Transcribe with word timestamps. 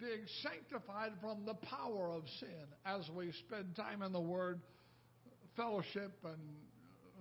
being 0.00 0.24
sanctified 0.42 1.12
from 1.20 1.44
the 1.44 1.54
power 1.54 2.10
of 2.10 2.22
sin 2.40 2.66
as 2.86 3.08
we 3.14 3.32
spend 3.46 3.76
time 3.76 4.02
in 4.02 4.12
the 4.12 4.20
Word, 4.20 4.60
fellowship, 5.56 6.12
and 6.24 6.40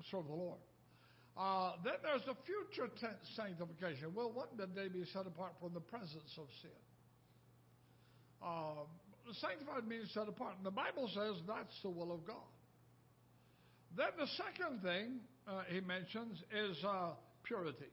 serve 0.09 0.25
the 0.27 0.33
Lord. 0.33 0.59
Uh, 1.37 1.73
then 1.83 1.93
there's 2.03 2.25
the 2.25 2.35
future 2.43 2.91
tense 2.99 3.23
sanctification. 3.35 4.13
Will 4.15 4.31
one 4.31 4.47
day 4.57 4.87
be 4.87 5.05
set 5.13 5.27
apart 5.27 5.53
from 5.61 5.73
the 5.73 5.79
presence 5.79 6.31
of 6.37 6.47
sin? 6.61 6.79
Uh, 8.41 8.83
sanctified 9.39 9.87
means 9.87 10.09
set 10.13 10.27
apart. 10.27 10.55
And 10.57 10.65
the 10.65 10.71
Bible 10.71 11.09
says 11.13 11.35
that's 11.47 11.75
the 11.83 11.89
will 11.89 12.11
of 12.11 12.25
God. 12.25 12.49
Then 13.95 14.11
the 14.17 14.27
second 14.37 14.81
thing 14.81 15.19
uh, 15.47 15.63
he 15.69 15.79
mentions 15.81 16.37
is 16.53 16.77
uh, 16.85 17.11
purity, 17.43 17.91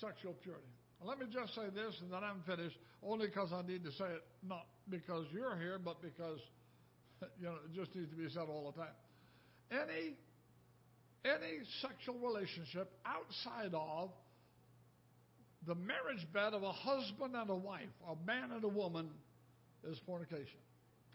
sexual 0.00 0.34
purity. 0.42 0.66
Let 1.02 1.18
me 1.18 1.26
just 1.32 1.54
say 1.54 1.66
this 1.74 1.94
and 2.00 2.12
then 2.12 2.24
I'm 2.24 2.42
finished, 2.46 2.76
only 3.02 3.26
because 3.26 3.52
I 3.52 3.62
need 3.62 3.84
to 3.84 3.92
say 3.92 4.06
it, 4.06 4.22
not 4.46 4.66
because 4.88 5.26
you're 5.32 5.56
here, 5.56 5.78
but 5.82 6.00
because 6.00 6.38
you 7.40 7.46
know, 7.46 7.56
it 7.64 7.74
just 7.74 7.94
needs 7.94 8.10
to 8.10 8.16
be 8.16 8.28
said 8.28 8.48
all 8.48 8.72
the 8.72 8.80
time. 8.80 8.94
Any 9.70 10.16
any 11.24 11.64
sexual 11.80 12.18
relationship 12.18 12.92
outside 13.06 13.72
of 13.72 14.10
the 15.66 15.74
marriage 15.74 16.26
bed 16.32 16.52
of 16.52 16.62
a 16.62 16.72
husband 16.72 17.34
and 17.34 17.48
a 17.48 17.54
wife, 17.54 17.88
a 18.06 18.26
man 18.26 18.50
and 18.52 18.62
a 18.62 18.68
woman, 18.68 19.08
is 19.88 19.98
fornication. 20.06 20.60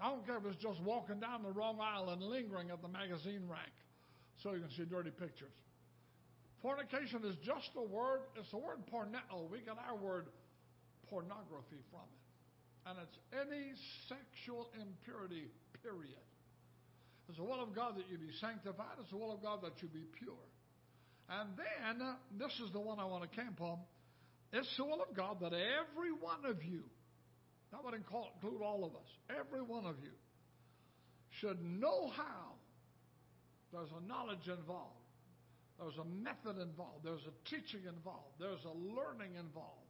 I 0.01 0.09
don't 0.09 0.25
care 0.25 0.37
if 0.37 0.45
it's 0.45 0.61
just 0.61 0.81
walking 0.81 1.19
down 1.19 1.43
the 1.43 1.51
wrong 1.51 1.77
aisle 1.81 2.09
and 2.09 2.21
lingering 2.21 2.71
at 2.71 2.81
the 2.81 2.87
magazine 2.87 3.43
rack 3.47 3.71
so 4.41 4.53
you 4.53 4.61
can 4.61 4.71
see 4.71 4.85
dirty 4.85 5.11
pictures. 5.11 5.53
Fornication 6.61 7.23
is 7.23 7.35
just 7.45 7.71
a 7.77 7.83
word, 7.83 8.21
it's 8.35 8.51
the 8.51 8.57
word 8.57 8.83
porneia. 8.91 9.49
We 9.49 9.59
get 9.59 9.77
our 9.79 9.95
word 9.95 10.27
pornography 11.09 11.79
from 11.89 12.03
it. 12.03 12.19
And 12.89 12.97
it's 12.99 13.17
any 13.31 13.71
sexual 14.07 14.69
impurity, 14.75 15.47
period. 15.83 16.25
It's 17.27 17.37
the 17.37 17.43
will 17.43 17.61
of 17.61 17.75
God 17.75 17.95
that 17.97 18.09
you 18.09 18.17
be 18.17 18.33
sanctified. 18.41 18.97
It's 18.99 19.11
the 19.11 19.17
will 19.17 19.31
of 19.31 19.41
God 19.41 19.61
that 19.63 19.81
you 19.81 19.87
be 19.87 20.03
pure. 20.17 20.33
And 21.29 21.49
then, 21.55 22.01
this 22.39 22.51
is 22.65 22.73
the 22.73 22.79
one 22.79 22.99
I 22.99 23.05
want 23.05 23.29
to 23.29 23.29
camp 23.29 23.61
on. 23.61 23.77
It's 24.51 24.67
the 24.77 24.83
will 24.83 25.01
of 25.07 25.15
God 25.15 25.37
that 25.41 25.53
every 25.53 26.11
one 26.19 26.43
of 26.45 26.63
you, 26.63 26.81
that 27.71 27.83
would 27.85 27.93
include 27.93 28.61
all 28.63 28.83
of 28.83 28.95
us, 28.95 29.07
every 29.29 29.61
one 29.61 29.85
of 29.85 29.95
you, 30.01 30.09
should 31.39 31.63
know 31.63 32.09
how. 32.17 32.57
There's 33.71 33.91
a 33.91 34.07
knowledge 34.07 34.47
involved. 34.47 34.98
There's 35.79 35.97
a 35.97 36.05
method 36.05 36.61
involved. 36.61 37.03
There's 37.03 37.23
a 37.23 37.49
teaching 37.49 37.87
involved. 37.87 38.35
There's 38.39 38.63
a 38.65 38.75
learning 38.75 39.35
involved, 39.39 39.87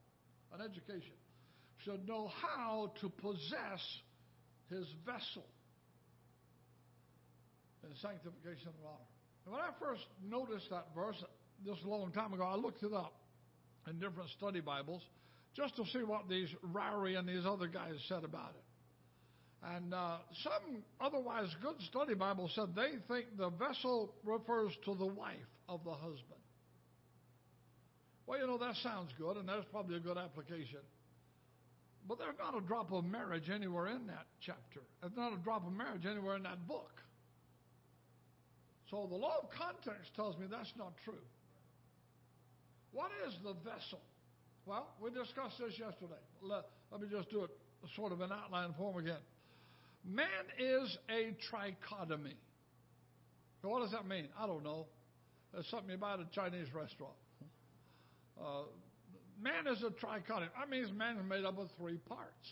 an 0.53 0.61
education. 0.61 1.17
Should 1.85 2.07
know 2.07 2.29
how 2.41 2.91
to 3.01 3.09
possess 3.09 3.81
his 4.69 4.85
vessel 5.05 5.45
in 7.83 7.89
sanctification 8.01 8.69
and 8.69 8.85
honor. 8.85 9.09
And 9.45 9.53
when 9.53 9.63
I 9.63 9.69
first 9.79 10.05
noticed 10.21 10.69
that 10.69 10.87
verse, 10.93 11.15
a 11.65 11.87
long 11.87 12.11
time 12.11 12.33
ago, 12.33 12.43
I 12.43 12.55
looked 12.55 12.83
it 12.83 12.93
up 12.93 13.13
in 13.89 13.99
different 13.99 14.29
study 14.37 14.59
Bibles 14.59 15.01
just 15.55 15.75
to 15.77 15.85
see 15.91 16.03
what 16.03 16.29
these 16.29 16.49
Ryrie 16.71 17.17
and 17.17 17.27
these 17.27 17.45
other 17.45 17.67
guys 17.67 17.95
said 18.07 18.23
about 18.23 18.53
it. 18.55 18.68
And 19.61 19.93
uh, 19.93 20.17
some 20.43 20.83
otherwise 21.01 21.47
good 21.61 21.75
study 21.89 22.13
Bibles 22.13 22.51
said 22.55 22.75
they 22.75 22.91
think 23.13 23.37
the 23.37 23.49
vessel 23.49 24.13
refers 24.23 24.71
to 24.85 24.95
the 24.95 25.05
wife 25.05 25.35
of 25.67 25.83
the 25.83 25.91
husband. 25.91 26.39
Well, 28.25 28.39
you 28.39 28.47
know, 28.47 28.57
that 28.57 28.75
sounds 28.83 29.11
good, 29.17 29.37
and 29.37 29.49
that's 29.49 29.65
probably 29.71 29.97
a 29.97 29.99
good 29.99 30.17
application. 30.17 30.79
But 32.07 32.19
there's 32.19 32.37
not 32.39 32.55
a 32.57 32.61
drop 32.65 32.91
of 32.91 33.03
marriage 33.03 33.49
anywhere 33.49 33.87
in 33.87 34.07
that 34.07 34.27
chapter. 34.39 34.81
There's 35.01 35.15
not 35.17 35.33
a 35.33 35.37
drop 35.37 35.65
of 35.65 35.73
marriage 35.73 36.05
anywhere 36.05 36.35
in 36.37 36.43
that 36.43 36.67
book. 36.67 36.91
So 38.89 39.07
the 39.09 39.15
law 39.15 39.35
of 39.43 39.49
context 39.51 40.15
tells 40.15 40.37
me 40.37 40.45
that's 40.49 40.73
not 40.77 40.93
true. 41.03 41.25
What 42.91 43.11
is 43.27 43.33
the 43.43 43.53
vessel? 43.53 44.01
Well, 44.65 44.87
we 45.01 45.11
discussed 45.11 45.59
this 45.59 45.77
yesterday. 45.77 46.21
Let, 46.41 46.65
let 46.91 47.01
me 47.01 47.07
just 47.11 47.29
do 47.29 47.43
it 47.43 47.51
sort 47.95 48.11
of 48.11 48.21
in 48.21 48.31
outline 48.31 48.73
form 48.77 48.97
again. 48.97 49.21
Man 50.09 50.25
is 50.57 50.97
a 51.09 51.35
trichotomy. 51.51 52.33
what 53.61 53.81
does 53.81 53.91
that 53.91 54.07
mean? 54.07 54.27
I 54.39 54.47
don't 54.47 54.63
know. 54.63 54.87
It's 55.53 55.69
something 55.69 55.93
about 55.93 56.19
a 56.19 56.25
Chinese 56.33 56.67
restaurant. 56.73 57.13
Uh, 58.39 58.63
man 59.39 59.67
is 59.67 59.83
a 59.83 59.91
trichotomy. 60.03 60.49
That 60.57 60.69
means 60.69 60.91
man 60.91 61.17
is 61.17 61.29
made 61.29 61.45
up 61.45 61.59
of 61.59 61.69
three 61.77 61.97
parts. 61.97 62.47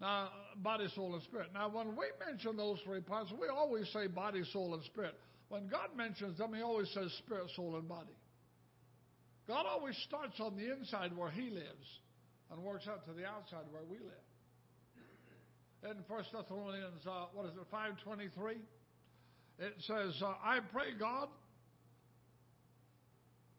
Now, 0.00 0.28
body, 0.56 0.86
soul, 0.94 1.14
and 1.14 1.22
spirit. 1.24 1.48
Now, 1.52 1.68
when 1.68 1.88
we 1.88 2.06
mention 2.24 2.56
those 2.56 2.78
three 2.84 3.00
parts, 3.00 3.30
we 3.38 3.48
always 3.48 3.88
say 3.92 4.06
body, 4.06 4.44
soul, 4.52 4.74
and 4.74 4.82
spirit. 4.84 5.14
When 5.48 5.66
God 5.68 5.88
mentions 5.96 6.38
them, 6.38 6.54
He 6.54 6.62
always 6.62 6.88
says 6.94 7.12
spirit, 7.18 7.50
soul, 7.56 7.76
and 7.76 7.88
body. 7.88 8.16
God 9.48 9.66
always 9.66 9.96
starts 10.06 10.38
on 10.40 10.56
the 10.56 10.72
inside 10.72 11.16
where 11.16 11.30
He 11.30 11.50
lives 11.50 11.88
and 12.50 12.62
works 12.62 12.86
out 12.88 13.04
to 13.06 13.12
the 13.12 13.26
outside 13.26 13.66
where 13.72 13.82
we 13.90 13.98
live. 13.98 14.24
In 15.84 15.94
First 16.08 16.30
Thessalonians, 16.32 17.06
uh, 17.06 17.26
what 17.32 17.46
is 17.46 17.52
it, 17.52 17.70
5.23? 17.72 18.56
It 19.60 19.74
says, 19.86 20.20
uh, 20.22 20.34
I 20.42 20.58
pray 20.72 20.90
God, 20.98 21.28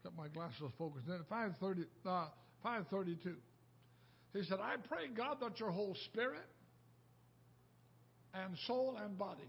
got 0.04 0.14
my 0.16 0.28
glasses 0.28 0.70
focused 0.76 1.08
in, 1.08 1.18
530, 1.30 1.82
uh, 2.04 2.26
532. 2.62 3.36
He 4.34 4.42
said, 4.44 4.58
I 4.60 4.76
pray 4.86 5.08
God 5.16 5.38
that 5.40 5.58
your 5.58 5.70
whole 5.70 5.96
spirit 6.10 6.44
and 8.34 8.56
soul 8.66 8.98
and 9.02 9.16
body 9.18 9.48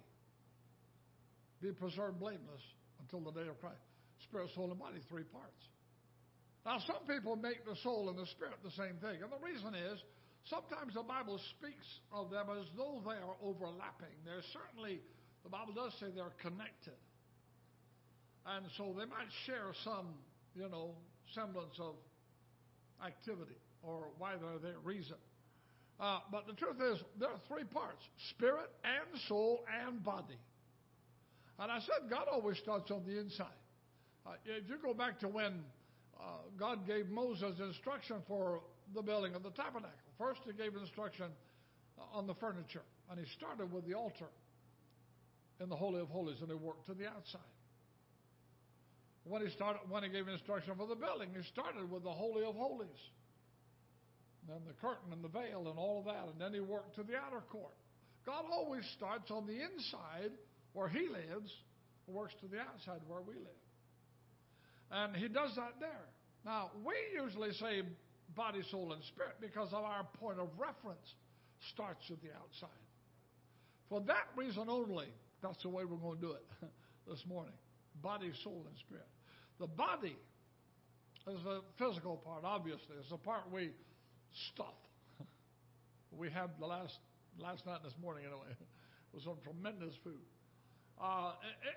be 1.61 1.71
preserved 1.71 2.19
blameless 2.19 2.63
until 2.99 3.19
the 3.19 3.37
day 3.37 3.47
of 3.47 3.59
Christ. 3.59 3.83
Spirit, 4.23 4.49
soul, 4.55 4.71
and 4.71 4.79
body, 4.79 4.99
three 5.09 5.23
parts. 5.23 5.61
Now, 6.65 6.77
some 6.87 7.03
people 7.07 7.35
make 7.35 7.65
the 7.65 7.75
soul 7.83 8.09
and 8.09 8.17
the 8.17 8.27
spirit 8.27 8.55
the 8.63 8.71
same 8.71 8.95
thing. 9.01 9.21
And 9.21 9.31
the 9.31 9.43
reason 9.43 9.75
is 9.75 9.99
sometimes 10.49 10.93
the 10.93 11.03
Bible 11.03 11.39
speaks 11.57 11.87
of 12.11 12.29
them 12.29 12.47
as 12.59 12.65
though 12.77 13.01
they 13.05 13.19
are 13.19 13.37
overlapping. 13.43 14.15
There's 14.25 14.45
certainly, 14.53 15.01
the 15.43 15.49
Bible 15.49 15.73
does 15.73 15.93
say 15.99 16.07
they're 16.15 16.35
connected. 16.41 16.97
And 18.45 18.65
so 18.77 18.95
they 18.97 19.05
might 19.05 19.29
share 19.45 19.71
some, 19.83 20.17
you 20.55 20.67
know, 20.69 20.95
semblance 21.35 21.77
of 21.79 21.95
activity 23.05 23.57
or 23.83 24.09
why 24.17 24.33
they're 24.39 24.59
there, 24.61 24.79
reason. 24.83 25.17
Uh, 25.99 26.19
but 26.31 26.47
the 26.47 26.53
truth 26.53 26.77
is, 26.81 26.97
there 27.19 27.29
are 27.29 27.39
three 27.47 27.63
parts 27.63 28.01
spirit 28.29 28.69
and 28.83 29.21
soul 29.27 29.63
and 29.85 30.03
body. 30.03 30.39
And 31.59 31.71
I 31.71 31.79
said 31.79 32.09
God 32.09 32.25
always 32.31 32.57
starts 32.57 32.89
on 32.89 33.03
the 33.05 33.19
inside. 33.19 33.45
Uh, 34.25 34.31
if 34.45 34.67
you 34.67 34.77
go 34.81 34.93
back 34.93 35.19
to 35.19 35.27
when 35.27 35.61
uh, 36.19 36.23
God 36.59 36.87
gave 36.87 37.09
Moses 37.09 37.59
instruction 37.59 38.17
for 38.27 38.61
the 38.95 39.01
building 39.01 39.35
of 39.35 39.43
the 39.43 39.51
tabernacle, 39.51 40.10
first 40.21 40.41
he 40.45 40.53
gave 40.53 40.77
instruction 40.77 41.33
uh, 41.97 42.17
on 42.17 42.27
the 42.27 42.35
furniture, 42.35 42.85
and 43.09 43.17
he 43.17 43.25
started 43.33 43.73
with 43.73 43.87
the 43.87 43.95
altar 43.95 44.29
in 45.59 45.67
the 45.67 45.75
Holy 45.75 45.99
of 45.99 46.09
Holies, 46.09 46.37
and 46.41 46.49
he 46.49 46.55
worked 46.55 46.85
to 46.85 46.93
the 46.93 47.07
outside. 47.09 47.41
When 49.25 49.41
he 49.41 49.49
started, 49.49 49.81
when 49.89 50.03
he 50.03 50.09
gave 50.09 50.27
instruction 50.27 50.73
for 50.77 50.85
the 50.85 50.95
building, 50.95 51.29
he 51.33 51.41
started 51.49 51.89
with 51.89 52.03
the 52.03 52.13
Holy 52.13 52.45
of 52.45 52.53
Holies 52.55 53.01
and 54.49 54.61
the 54.65 54.73
curtain 54.81 55.13
and 55.13 55.23
the 55.23 55.29
veil 55.29 55.69
and 55.69 55.77
all 55.77 55.99
of 55.99 56.05
that, 56.05 56.29
and 56.29 56.37
then 56.39 56.53
he 56.53 56.59
worked 56.59 56.95
to 56.95 57.03
the 57.03 57.17
outer 57.17 57.41
court. 57.49 57.73
God 58.25 58.45
always 58.51 58.85
starts 58.97 59.29
on 59.31 59.45
the 59.45 59.57
inside 59.57 60.31
where 60.73 60.87
he 60.87 61.07
lives, 61.09 61.49
works 62.07 62.33
to 62.41 62.47
the 62.47 62.59
outside 62.59 63.01
where 63.07 63.21
we 63.21 63.35
live. 63.35 63.61
And 64.91 65.15
he 65.15 65.27
does 65.27 65.55
that 65.55 65.79
there. 65.79 66.05
Now, 66.43 66.71
we 66.83 66.93
usually 67.13 67.53
say 67.53 67.83
body, 68.35 68.61
soul, 68.69 68.93
and 68.93 69.03
spirit 69.03 69.35
because 69.39 69.69
of 69.73 69.83
our 69.83 70.05
point 70.19 70.39
of 70.39 70.49
reference 70.57 71.15
starts 71.73 72.09
at 72.09 72.21
the 72.21 72.29
outside. 72.29 72.69
For 73.89 74.01
that 74.01 74.27
reason 74.35 74.65
only, 74.69 75.07
that's 75.41 75.61
the 75.63 75.69
way 75.69 75.83
we're 75.85 75.97
going 75.97 76.19
to 76.19 76.21
do 76.21 76.31
it 76.31 76.45
this 77.07 77.23
morning 77.27 77.53
body, 78.01 78.31
soul, 78.43 78.65
and 78.67 78.77
spirit. 78.79 79.05
The 79.59 79.67
body 79.67 80.15
is 81.27 81.39
the 81.43 81.61
physical 81.77 82.17
part, 82.17 82.43
obviously. 82.43 82.95
It's 82.99 83.09
the 83.09 83.17
part 83.17 83.41
we 83.51 83.71
stuff. 84.53 84.73
we 86.17 86.31
had 86.31 86.49
the 86.59 86.65
last 86.65 86.97
last 87.39 87.65
night 87.65 87.79
and 87.83 87.91
this 87.91 87.97
morning 88.01 88.25
anyway. 88.25 88.55
It 89.11 89.15
was 89.19 89.23
some 89.25 89.43
tremendous 89.43 89.91
food. 90.05 90.23
Uh, 90.95 91.33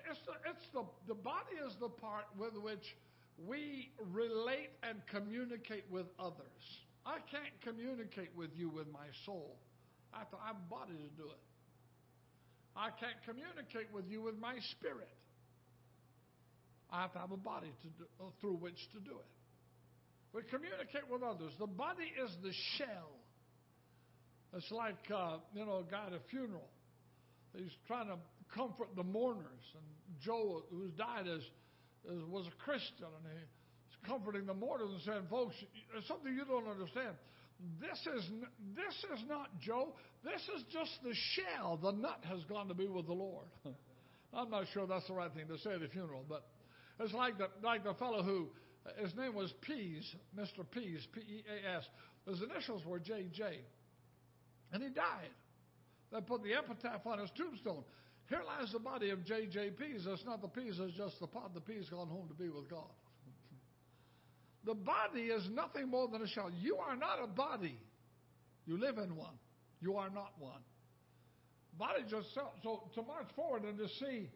it's 0.07 0.23
the, 0.23 0.31
it's 0.47 0.63
the, 0.71 0.87
the 1.05 1.19
body 1.19 1.59
is 1.67 1.75
the 1.81 1.89
part 1.89 2.23
with 2.39 2.55
which 2.55 2.95
we 3.37 3.91
relate 4.11 4.71
and 4.83 5.01
communicate 5.11 5.85
with 5.91 6.05
others. 6.19 6.63
I 7.05 7.17
can't 7.31 7.53
communicate 7.63 8.29
with 8.35 8.49
you 8.55 8.69
with 8.69 8.87
my 8.91 9.07
soul. 9.25 9.57
I 10.13 10.19
have 10.19 10.31
to 10.31 10.37
have 10.45 10.55
a 10.55 10.69
body 10.69 10.93
to 10.93 11.09
do 11.21 11.29
it. 11.29 11.43
I 12.75 12.89
can't 12.99 13.19
communicate 13.25 13.93
with 13.93 14.05
you 14.07 14.21
with 14.21 14.37
my 14.39 14.55
spirit. 14.71 15.11
I 16.91 17.01
have 17.01 17.13
to 17.13 17.19
have 17.19 17.31
a 17.31 17.37
body 17.37 17.71
to 17.83 17.87
do, 17.89 18.05
through 18.41 18.57
which 18.57 18.79
to 18.93 18.99
do 18.99 19.11
it. 19.11 19.31
We 20.33 20.41
communicate 20.43 21.09
with 21.09 21.23
others. 21.23 21.51
The 21.59 21.67
body 21.67 22.11
is 22.23 22.31
the 22.43 22.51
shell 22.77 23.15
It's 24.53 24.71
like, 24.71 24.99
uh, 25.13 25.37
you 25.53 25.65
know, 25.65 25.83
a 25.87 25.91
guy 25.91 26.07
at 26.07 26.13
a 26.13 26.19
funeral. 26.29 26.67
He's 27.55 27.71
trying 27.87 28.07
to 28.07 28.17
comfort 28.53 28.89
the 28.95 29.03
mourners. 29.03 29.65
And 29.75 29.83
Joe, 30.21 30.63
who's 30.71 30.91
died, 30.91 31.27
is, 31.27 31.43
was 32.29 32.47
a 32.47 32.63
Christian, 32.63 33.05
and 33.05 33.25
he's 33.33 34.09
comforting 34.09 34.45
the 34.45 34.53
mourners 34.53 34.89
and 34.91 35.01
saying, 35.01 35.27
folks, 35.29 35.55
there's 35.91 36.07
something 36.07 36.33
you 36.33 36.45
don't 36.45 36.67
understand. 36.67 37.15
This 37.79 37.99
is, 38.15 38.23
this 38.75 38.95
is 39.15 39.23
not 39.27 39.49
Joe. 39.59 39.93
This 40.23 40.41
is 40.55 40.63
just 40.71 40.91
the 41.03 41.13
shell. 41.33 41.79
The 41.81 41.91
nut 41.91 42.19
has 42.27 42.43
gone 42.45 42.67
to 42.67 42.73
be 42.73 42.87
with 42.87 43.07
the 43.07 43.13
Lord. 43.13 43.47
I'm 44.33 44.49
not 44.49 44.65
sure 44.73 44.85
that's 44.85 45.07
the 45.07 45.13
right 45.13 45.31
thing 45.33 45.47
to 45.47 45.57
say 45.59 45.71
at 45.71 45.81
a 45.81 45.87
funeral, 45.87 46.25
but 46.27 46.45
it's 46.99 47.13
like 47.13 47.37
the, 47.37 47.47
like 47.63 47.83
the 47.83 47.93
fellow 47.93 48.21
who, 48.23 48.47
his 48.97 49.15
name 49.15 49.33
was 49.33 49.53
Pease, 49.61 50.15
Mr. 50.37 50.69
Pease, 50.69 51.07
P 51.13 51.21
E 51.21 51.43
A 51.49 51.77
S. 51.77 51.83
His 52.27 52.41
initials 52.41 52.85
were 52.85 52.99
J 52.99 53.27
J. 53.31 53.59
And 54.73 54.83
he 54.83 54.89
died. 54.89 55.31
They 56.11 56.19
put 56.21 56.43
the 56.43 56.53
epitaph 56.53 57.05
on 57.05 57.19
his 57.19 57.29
tombstone. 57.37 57.83
Here 58.27 58.41
lies 58.45 58.71
the 58.71 58.79
body 58.79 59.11
of 59.11 59.23
J.J. 59.23 59.71
Pease. 59.71 60.05
It's 60.07 60.25
not 60.25 60.41
the 60.41 60.47
peas, 60.47 60.79
it's 60.79 60.97
just 60.97 61.19
the 61.19 61.27
pod. 61.27 61.51
The 61.53 61.61
peas 61.61 61.87
gone 61.89 62.07
home 62.07 62.27
to 62.27 62.33
be 62.33 62.49
with 62.49 62.69
God. 62.69 62.89
the 64.65 64.73
body 64.73 65.27
is 65.27 65.47
nothing 65.51 65.89
more 65.89 66.07
than 66.07 66.23
a 66.23 66.27
shell. 66.27 66.49
You 66.59 66.77
are 66.77 66.95
not 66.95 67.19
a 67.23 67.27
body. 67.27 67.77
You 68.65 68.79
live 68.79 68.97
in 68.97 69.15
one. 69.15 69.37
You 69.79 69.97
are 69.97 70.09
not 70.09 70.31
one. 70.39 70.61
Body 71.77 72.03
just 72.09 72.33
so, 72.33 72.47
so 72.63 72.89
to 72.95 73.01
march 73.03 73.27
forward 73.35 73.63
and 73.63 73.77
to 73.77 73.87
see 73.99 74.29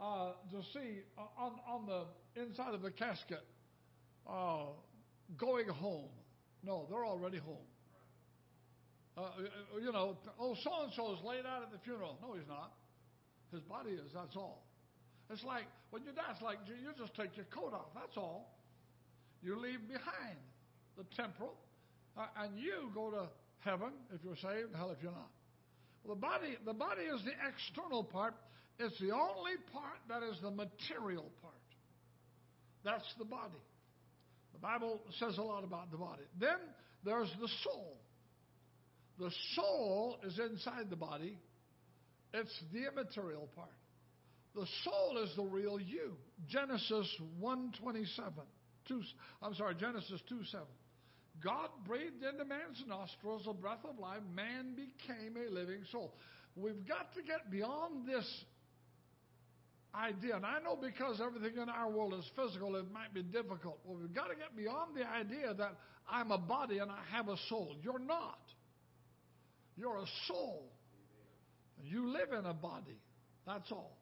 uh, 0.00 0.32
to 0.50 0.62
see 0.72 1.02
uh, 1.16 1.22
on 1.38 1.52
on 1.68 1.86
the 1.86 2.42
inside 2.42 2.74
of 2.74 2.82
the 2.82 2.90
casket 2.90 3.44
uh, 4.28 4.64
going 5.38 5.68
home. 5.68 6.08
No, 6.64 6.86
they're 6.90 7.04
already 7.04 7.38
home. 7.38 7.66
Uh, 9.16 9.30
you 9.80 9.92
know, 9.92 10.16
oh, 10.40 10.56
so 10.62 10.70
and 10.82 10.92
so 10.94 11.12
is 11.14 11.20
laid 11.24 11.46
out 11.46 11.62
at 11.62 11.70
the 11.70 11.78
funeral. 11.84 12.18
No, 12.20 12.34
he's 12.34 12.48
not. 12.48 12.72
His 13.52 13.62
body 13.62 13.90
is, 13.92 14.10
that's 14.14 14.36
all. 14.36 14.66
It's 15.30 15.44
like 15.44 15.64
when 15.90 16.02
you 16.02 16.12
die, 16.12 16.30
it's 16.32 16.42
like 16.42 16.58
you 16.66 16.92
just 16.98 17.14
take 17.14 17.36
your 17.36 17.46
coat 17.46 17.72
off, 17.72 17.90
that's 17.94 18.16
all. 18.16 18.54
You 19.42 19.58
leave 19.58 19.86
behind 19.88 20.38
the 20.96 21.04
temporal, 21.16 21.54
uh, 22.16 22.26
and 22.42 22.58
you 22.58 22.90
go 22.94 23.10
to 23.10 23.28
heaven 23.60 23.90
if 24.14 24.22
you're 24.24 24.36
saved, 24.36 24.74
hell 24.74 24.90
if 24.90 25.02
you're 25.02 25.12
not. 25.12 25.30
Well, 26.04 26.14
the 26.14 26.20
body, 26.20 26.56
the 26.64 26.74
body 26.74 27.02
is 27.02 27.20
the 27.24 27.32
external 27.48 28.04
part. 28.04 28.34
It's 28.78 28.98
the 29.00 29.12
only 29.12 29.56
part 29.72 29.98
that 30.08 30.22
is 30.22 30.36
the 30.42 30.50
material 30.50 31.30
part. 31.42 31.54
That's 32.84 33.06
the 33.18 33.24
body. 33.24 33.62
The 34.52 34.58
Bible 34.60 35.00
says 35.18 35.38
a 35.38 35.42
lot 35.42 35.64
about 35.64 35.90
the 35.90 35.96
body. 35.96 36.22
Then 36.38 36.58
there's 37.04 37.30
the 37.40 37.48
soul. 37.64 37.98
The 39.18 39.30
soul 39.54 40.18
is 40.24 40.38
inside 40.38 40.88
the 40.90 40.96
body. 40.96 41.38
It's 42.34 42.60
the 42.72 42.86
immaterial 42.88 43.48
part. 43.54 43.68
The 44.54 44.66
soul 44.84 45.22
is 45.22 45.34
the 45.36 45.44
real 45.44 45.78
you. 45.78 46.16
Genesis 46.48 47.08
127. 47.38 48.32
Two, 48.88 49.02
I'm 49.42 49.54
sorry, 49.54 49.74
Genesis 49.74 50.20
2 50.28 50.44
7. 50.50 50.66
God 51.44 51.68
breathed 51.86 52.22
into 52.22 52.44
man's 52.44 52.82
nostrils 52.88 53.46
a 53.48 53.52
breath 53.52 53.84
of 53.84 53.98
life. 53.98 54.20
Man 54.34 54.74
became 54.74 55.36
a 55.36 55.52
living 55.52 55.82
soul. 55.92 56.14
We've 56.56 56.86
got 56.88 57.12
to 57.14 57.22
get 57.22 57.50
beyond 57.50 58.08
this 58.08 58.26
idea. 59.94 60.36
And 60.36 60.46
I 60.46 60.58
know 60.60 60.76
because 60.76 61.20
everything 61.20 61.60
in 61.60 61.68
our 61.68 61.90
world 61.90 62.14
is 62.14 62.24
physical, 62.34 62.76
it 62.76 62.90
might 62.92 63.12
be 63.12 63.22
difficult. 63.22 63.78
Well, 63.84 63.98
we've 64.00 64.14
got 64.14 64.28
to 64.28 64.36
get 64.36 64.56
beyond 64.56 64.96
the 64.96 65.06
idea 65.06 65.52
that 65.52 65.72
I'm 66.10 66.30
a 66.30 66.38
body 66.38 66.78
and 66.78 66.90
I 66.90 67.00
have 67.12 67.28
a 67.28 67.36
soul. 67.48 67.76
You're 67.82 67.98
not. 67.98 68.38
You're 69.76 69.98
a 69.98 70.06
soul. 70.28 70.72
You 71.82 72.08
live 72.08 72.32
in 72.38 72.46
a 72.46 72.54
body. 72.54 73.00
That's 73.46 73.70
all. 73.70 73.96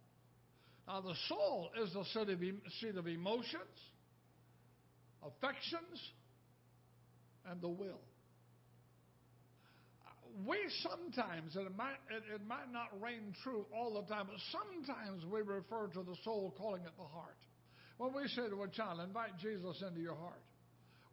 Now, 0.86 1.00
the 1.00 1.14
soul 1.28 1.70
is 1.82 1.92
the 1.92 2.04
seat 2.80 2.96
of 2.96 3.06
emotions, 3.06 3.76
affections, 5.22 6.12
and 7.50 7.60
the 7.60 7.68
will. 7.68 8.00
We 10.46 10.58
sometimes, 10.82 11.54
and 11.54 11.66
it 11.66 11.76
might, 11.76 11.96
it, 12.10 12.22
it 12.34 12.46
might 12.46 12.72
not 12.72 12.88
ring 13.00 13.34
true 13.44 13.66
all 13.74 13.94
the 13.94 14.12
time, 14.12 14.26
but 14.26 14.36
sometimes 14.50 15.24
we 15.30 15.40
refer 15.40 15.86
to 15.94 16.02
the 16.02 16.16
soul 16.24 16.52
calling 16.58 16.82
it 16.82 16.92
the 16.98 17.04
heart. 17.04 17.36
When 17.98 18.12
we 18.12 18.26
say 18.28 18.48
to 18.48 18.62
a 18.62 18.68
child, 18.68 19.00
invite 19.00 19.38
Jesus 19.40 19.82
into 19.86 20.00
your 20.00 20.16
heart, 20.16 20.42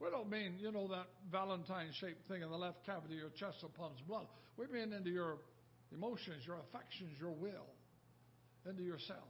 we 0.01 0.09
don't 0.09 0.29
mean, 0.29 0.55
you 0.59 0.71
know, 0.71 0.87
that 0.87 1.05
Valentine 1.31 1.89
shaped 1.99 2.27
thing 2.27 2.41
in 2.41 2.49
the 2.49 2.57
left 2.57 2.83
cavity 2.87 3.13
of 3.13 3.19
your 3.19 3.29
chest 3.37 3.61
that 3.61 3.73
pumps 3.75 4.01
blood. 4.07 4.25
We 4.57 4.65
mean 4.65 4.91
into 4.91 5.11
your 5.11 5.37
emotions, 5.93 6.43
your 6.45 6.57
affections, 6.69 7.11
your 7.19 7.31
will, 7.31 7.67
into 8.69 8.83
yourself. 8.83 9.27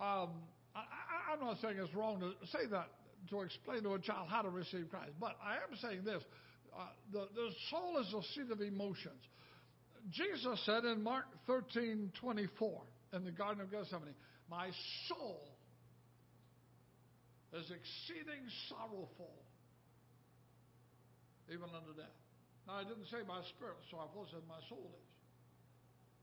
Um, 0.00 0.30
I, 0.74 1.32
am 1.34 1.40
not 1.40 1.58
saying 1.60 1.76
it's 1.78 1.94
wrong 1.94 2.20
to 2.20 2.32
say 2.48 2.66
that 2.70 2.88
to 3.30 3.42
explain 3.42 3.82
to 3.84 3.94
a 3.94 3.98
child 3.98 4.28
how 4.30 4.42
to 4.42 4.50
receive 4.50 4.88
Christ, 4.90 5.12
but 5.20 5.36
I 5.44 5.54
am 5.54 5.76
saying 5.80 6.04
this 6.04 6.22
uh, 6.76 6.86
the, 7.12 7.28
the 7.34 7.50
soul 7.70 7.98
is 8.00 8.08
a 8.14 8.22
seat 8.32 8.50
of 8.50 8.60
emotions. 8.60 9.20
Jesus 10.10 10.58
said 10.64 10.84
in 10.84 11.02
Mark 11.02 11.26
13 11.46 12.12
24 12.18 12.82
in 13.12 13.24
the 13.24 13.30
Garden 13.30 13.60
of 13.62 13.70
Gethsemane, 13.70 14.16
My 14.48 14.70
soul 15.08 15.40
is 17.52 17.68
exceeding 17.68 18.42
sorrowful, 18.68 19.36
even 21.52 21.68
unto 21.76 21.92
death. 21.94 22.16
Now, 22.66 22.80
I 22.80 22.84
didn't 22.84 23.06
say 23.12 23.20
my 23.28 23.44
spirit 23.54 23.76
sorrowful, 23.90 24.26
I 24.26 24.30
said 24.32 24.42
my 24.48 24.60
soul 24.68 24.90
is. 24.96 25.11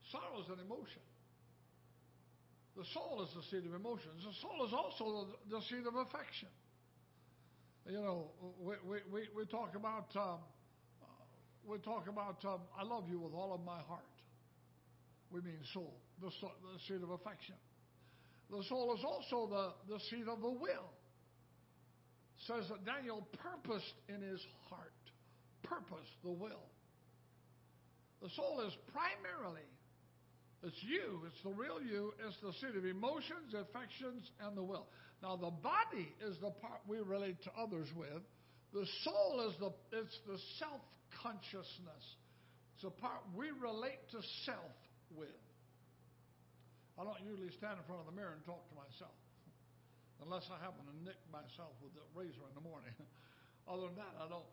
Sorrow 0.08 0.40
is 0.40 0.48
an 0.48 0.64
emotion. 0.64 1.04
The 2.76 2.84
soul 2.94 3.20
is 3.22 3.28
the 3.34 3.44
seat 3.50 3.66
of 3.68 3.74
emotions. 3.74 4.24
The 4.24 4.36
soul 4.40 4.64
is 4.66 4.72
also 4.72 5.28
the 5.50 5.60
seat 5.68 5.84
of 5.86 5.94
affection. 5.94 6.48
You 7.86 8.00
know, 8.00 8.30
we, 8.60 8.74
we, 9.10 9.28
we, 9.36 9.44
talk 9.46 9.74
about, 9.74 10.08
um, 10.14 10.38
we 11.66 11.78
talk 11.78 12.08
about, 12.08 12.44
um, 12.44 12.60
I 12.78 12.84
love 12.84 13.04
you 13.10 13.18
with 13.18 13.34
all 13.34 13.52
of 13.52 13.64
my 13.64 13.80
heart. 13.88 14.04
We 15.30 15.40
mean 15.40 15.58
soul, 15.74 15.94
the, 16.20 16.30
the 16.30 16.78
seat 16.86 17.02
of 17.02 17.10
affection. 17.10 17.56
The 18.50 18.62
soul 18.68 18.94
is 18.96 19.04
also 19.04 19.48
the, 19.48 19.94
the 19.94 20.00
seat 20.10 20.26
of 20.28 20.40
the 20.40 20.50
will. 20.50 20.90
It 22.38 22.46
says 22.46 22.64
that 22.68 22.84
Daniel 22.84 23.26
purposed 23.38 23.94
in 24.08 24.22
his 24.22 24.40
heart. 24.68 24.92
Purpose, 25.62 26.08
the 26.24 26.30
will. 26.30 26.66
The 28.22 28.28
soul 28.36 28.64
is 28.66 28.72
primarily 28.92 29.68
it's 30.62 30.76
you. 30.84 31.24
It's 31.24 31.40
the 31.42 31.56
real 31.56 31.80
you. 31.80 32.12
It's 32.20 32.36
the 32.44 32.52
seat 32.60 32.76
of 32.76 32.84
emotions, 32.84 33.56
affections, 33.56 34.28
and 34.44 34.56
the 34.56 34.62
will. 34.62 34.86
Now, 35.22 35.36
the 35.36 35.52
body 35.52 36.12
is 36.20 36.36
the 36.40 36.52
part 36.60 36.84
we 36.84 37.00
relate 37.00 37.40
to 37.44 37.50
others 37.56 37.88
with. 37.96 38.20
The 38.72 38.86
soul 39.02 39.48
is 39.48 39.56
the 39.58 39.72
it's 39.96 40.16
the 40.28 40.38
self 40.60 40.80
consciousness. 41.24 42.04
It's 42.76 42.84
the 42.84 42.94
part 42.94 43.24
we 43.32 43.50
relate 43.56 44.00
to 44.12 44.20
self 44.44 44.76
with. 45.16 45.40
I 47.00 47.04
don't 47.08 47.20
usually 47.24 47.50
stand 47.56 47.80
in 47.80 47.84
front 47.88 48.04
of 48.04 48.08
the 48.12 48.16
mirror 48.16 48.36
and 48.36 48.44
talk 48.44 48.60
to 48.68 48.76
myself, 48.76 49.16
unless 50.20 50.44
I 50.52 50.60
happen 50.60 50.84
to 50.84 50.96
nick 51.00 51.16
myself 51.32 51.72
with 51.80 51.96
the 51.96 52.04
razor 52.12 52.44
in 52.44 52.54
the 52.54 52.64
morning. 52.64 52.92
Other 53.70 53.88
than 53.88 53.96
that, 53.96 54.12
I 54.20 54.28
don't. 54.28 54.46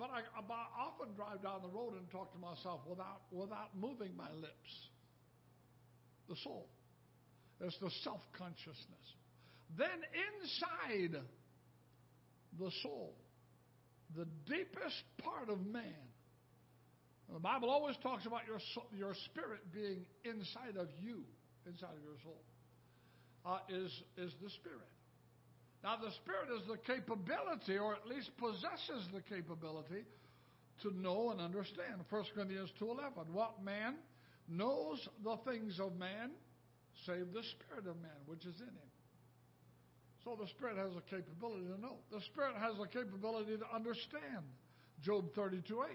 But 0.00 0.08
I, 0.16 0.20
I 0.32 0.64
often 0.80 1.12
drive 1.14 1.42
down 1.42 1.60
the 1.60 1.68
road 1.68 1.92
and 1.92 2.10
talk 2.10 2.32
to 2.32 2.38
myself 2.38 2.80
without, 2.88 3.20
without 3.30 3.68
moving 3.78 4.16
my 4.16 4.32
lips. 4.32 4.72
The 6.26 6.36
soul. 6.42 6.68
It's 7.60 7.76
the 7.82 7.90
self 8.02 8.20
consciousness. 8.32 9.06
Then 9.76 10.00
inside 10.16 11.20
the 12.58 12.70
soul, 12.82 13.14
the 14.16 14.24
deepest 14.48 15.04
part 15.22 15.50
of 15.50 15.60
man, 15.66 16.08
the 17.30 17.38
Bible 17.38 17.68
always 17.68 17.96
talks 18.02 18.24
about 18.24 18.42
your, 18.46 18.58
your 18.96 19.14
spirit 19.26 19.60
being 19.72 20.06
inside 20.24 20.80
of 20.80 20.88
you, 20.98 21.24
inside 21.66 21.92
of 21.94 22.02
your 22.02 22.18
soul, 22.24 22.42
uh, 23.44 23.58
is, 23.68 23.92
is 24.16 24.32
the 24.42 24.48
spirit. 24.48 24.88
Now, 25.82 25.96
the 25.96 26.12
Spirit 26.12 26.48
is 26.60 26.66
the 26.68 26.76
capability, 26.76 27.78
or 27.78 27.94
at 27.94 28.06
least 28.06 28.30
possesses 28.36 29.08
the 29.12 29.22
capability, 29.22 30.04
to 30.82 30.94
know 30.96 31.30
and 31.30 31.40
understand. 31.40 32.04
1 32.08 32.24
Corinthians 32.34 32.70
2.11, 32.80 33.30
what 33.32 33.62
man 33.62 33.94
knows 34.48 35.08
the 35.24 35.36
things 35.48 35.80
of 35.80 35.96
man, 35.96 36.30
save 37.06 37.32
the 37.32 37.42
Spirit 37.42 37.86
of 37.86 37.96
man, 38.02 38.20
which 38.26 38.44
is 38.44 38.60
in 38.60 38.68
him. 38.68 38.90
So 40.24 40.36
the 40.38 40.48
Spirit 40.48 40.76
has 40.76 40.92
a 40.96 41.04
capability 41.08 41.64
to 41.64 41.80
know. 41.80 41.96
The 42.12 42.20
Spirit 42.32 42.56
has 42.60 42.74
a 42.78 42.86
capability 42.86 43.56
to 43.56 43.74
understand. 43.74 44.44
Job 45.02 45.32
32.8. 45.34 45.88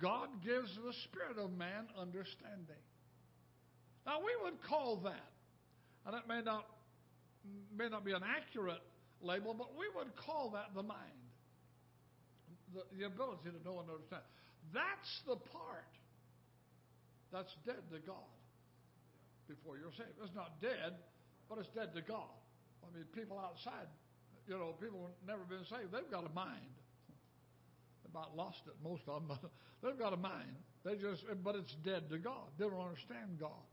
God 0.00 0.28
gives 0.42 0.74
the 0.76 0.94
Spirit 1.04 1.36
of 1.36 1.52
man 1.52 1.84
understanding. 2.00 2.80
Now, 4.06 4.20
we 4.20 4.32
would 4.44 4.62
call 4.62 4.96
that, 5.04 5.32
and 6.06 6.16
it 6.16 6.22
may 6.26 6.40
not 6.40 6.64
may 7.76 7.88
not 7.88 8.04
be 8.04 8.12
an 8.12 8.22
accurate 8.24 8.82
label, 9.20 9.54
but 9.54 9.74
we 9.78 9.86
would 9.96 10.14
call 10.16 10.50
that 10.54 10.74
the 10.74 10.82
mind. 10.82 11.22
the, 12.74 12.82
the 12.98 13.06
ability 13.06 13.50
to 13.50 13.60
know 13.64 13.80
and 13.80 13.88
understand. 13.88 14.22
That's 14.74 15.12
the 15.26 15.36
part 15.36 15.92
that's 17.32 17.52
dead 17.64 17.80
to 17.92 17.98
God 18.04 18.28
before 19.48 19.76
you're 19.80 19.94
saved. 19.96 20.16
It's 20.22 20.34
not 20.36 20.60
dead, 20.60 20.96
but 21.48 21.58
it's 21.58 21.72
dead 21.72 21.94
to 21.96 22.02
God. 22.04 22.32
I 22.84 22.92
mean, 22.94 23.04
people 23.16 23.40
outside, 23.40 23.88
you 24.46 24.56
know, 24.56 24.76
people 24.80 25.08
who've 25.08 25.28
never 25.28 25.44
been 25.48 25.64
saved, 25.68 25.92
they've 25.92 26.10
got 26.10 26.28
a 26.28 26.32
mind. 26.32 26.72
They 28.04 28.12
about 28.12 28.36
lost 28.36 28.60
it, 28.68 28.76
most 28.84 29.02
of 29.08 29.26
them, 29.26 29.38
they've 29.82 29.98
got 29.98 30.12
a 30.12 30.20
mind. 30.20 30.56
They 30.84 30.96
just, 30.96 31.24
but 31.42 31.56
it's 31.56 31.74
dead 31.84 32.08
to 32.10 32.18
God. 32.18 32.52
They 32.58 32.64
don't 32.64 32.80
understand 32.80 33.40
God. 33.40 33.66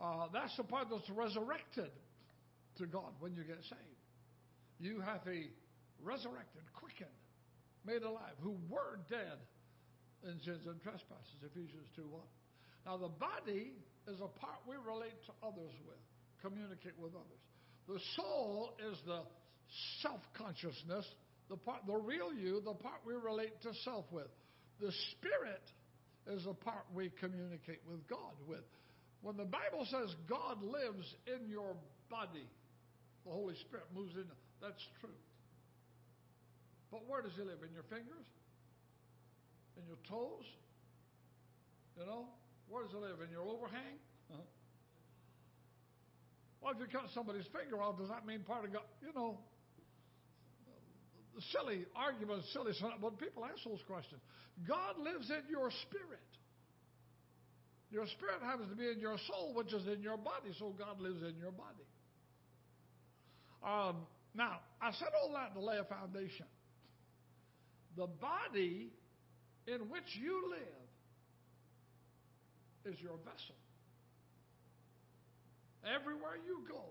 Uh, 0.00 0.26
that's 0.32 0.56
the 0.56 0.64
part 0.64 0.88
that's 0.90 1.08
resurrected 1.10 1.90
to 2.78 2.86
God 2.86 3.12
when 3.20 3.34
you 3.34 3.44
get 3.44 3.62
saved. 3.68 4.02
You 4.78 5.00
have 5.00 5.22
a 5.26 5.48
resurrected, 6.02 6.62
quickened, 6.74 7.22
made 7.86 8.02
alive, 8.02 8.36
who 8.40 8.56
were 8.68 8.98
dead 9.08 9.38
in 10.24 10.40
sins 10.40 10.66
and 10.66 10.80
trespasses, 10.82 11.38
Ephesians 11.44 11.88
2 11.96 12.02
1. 12.08 12.20
Now, 12.86 12.96
the 12.96 13.12
body 13.12 13.72
is 14.08 14.20
a 14.20 14.28
part 14.28 14.60
we 14.68 14.76
relate 14.76 15.16
to 15.26 15.32
others 15.46 15.72
with, 15.86 16.02
communicate 16.42 16.98
with 16.98 17.12
others. 17.14 17.42
The 17.88 18.00
soul 18.16 18.74
is 18.90 18.98
the 19.06 19.22
self 20.02 20.20
consciousness, 20.36 21.06
the 21.48 21.56
part, 21.56 21.86
the 21.86 21.96
real 21.96 22.32
you, 22.32 22.60
the 22.64 22.74
part 22.74 23.00
we 23.06 23.14
relate 23.14 23.60
to 23.62 23.72
self 23.84 24.04
with. 24.10 24.28
The 24.80 24.92
spirit 25.12 25.64
is 26.26 26.44
the 26.44 26.54
part 26.54 26.84
we 26.94 27.10
communicate 27.20 27.80
with 27.88 28.06
God 28.08 28.34
with. 28.48 28.64
When 29.22 29.36
the 29.36 29.44
Bible 29.44 29.86
says 29.90 30.14
God 30.28 30.62
lives 30.62 31.14
in 31.26 31.48
your 31.48 31.76
body, 32.10 32.48
the 33.24 33.32
Holy 33.32 33.56
Spirit 33.66 33.88
moves 33.94 34.14
in. 34.14 34.24
That's 34.60 34.80
true. 35.00 35.16
But 36.92 37.08
where 37.08 37.22
does 37.22 37.32
He 37.36 37.42
live? 37.42 37.58
In 37.64 37.72
your 37.72 37.88
fingers? 37.88 38.28
In 39.76 39.84
your 39.88 39.98
toes? 40.08 40.46
You 41.98 42.06
know? 42.06 42.28
Where 42.68 42.84
does 42.84 42.92
He 42.92 43.00
live? 43.00 43.18
In 43.24 43.32
your 43.32 43.42
overhang? 43.42 43.98
Uh-huh. 44.30 44.46
Well, 46.60 46.72
if 46.72 46.80
you 46.80 46.88
cut 46.88 47.08
somebody's 47.12 47.48
finger 47.52 47.80
off, 47.82 47.98
does 47.98 48.08
that 48.08 48.24
mean 48.24 48.40
part 48.40 48.64
of 48.64 48.72
God? 48.72 48.88
You 49.04 49.12
know, 49.12 49.36
silly 51.52 51.84
arguments, 51.96 52.48
silly, 52.52 52.72
but 53.00 53.18
people 53.18 53.44
ask 53.44 53.60
those 53.64 53.82
questions. 53.86 54.20
God 54.68 54.96
lives 54.96 55.28
in 55.30 55.44
your 55.50 55.70
spirit. 55.88 56.30
Your 57.90 58.06
spirit 58.18 58.42
happens 58.42 58.70
to 58.70 58.76
be 58.76 58.88
in 58.90 58.98
your 58.98 59.18
soul, 59.28 59.54
which 59.54 59.72
is 59.72 59.86
in 59.86 60.02
your 60.02 60.16
body, 60.16 60.50
so 60.58 60.74
God 60.78 61.00
lives 61.00 61.22
in 61.22 61.36
your 61.38 61.52
body. 61.52 61.84
Um, 63.64 63.96
now, 64.34 64.60
I 64.80 64.92
said 64.92 65.08
all 65.22 65.32
that 65.32 65.54
to 65.54 65.60
lay 65.60 65.78
a 65.78 65.84
foundation. 65.84 66.46
The 67.96 68.06
body 68.06 68.90
in 69.66 69.80
which 69.88 70.16
you 70.20 70.50
live 70.50 70.84
is 72.84 73.00
your 73.00 73.16
vessel. 73.24 73.56
Everywhere 75.84 76.36
you 76.44 76.60
go, 76.68 76.82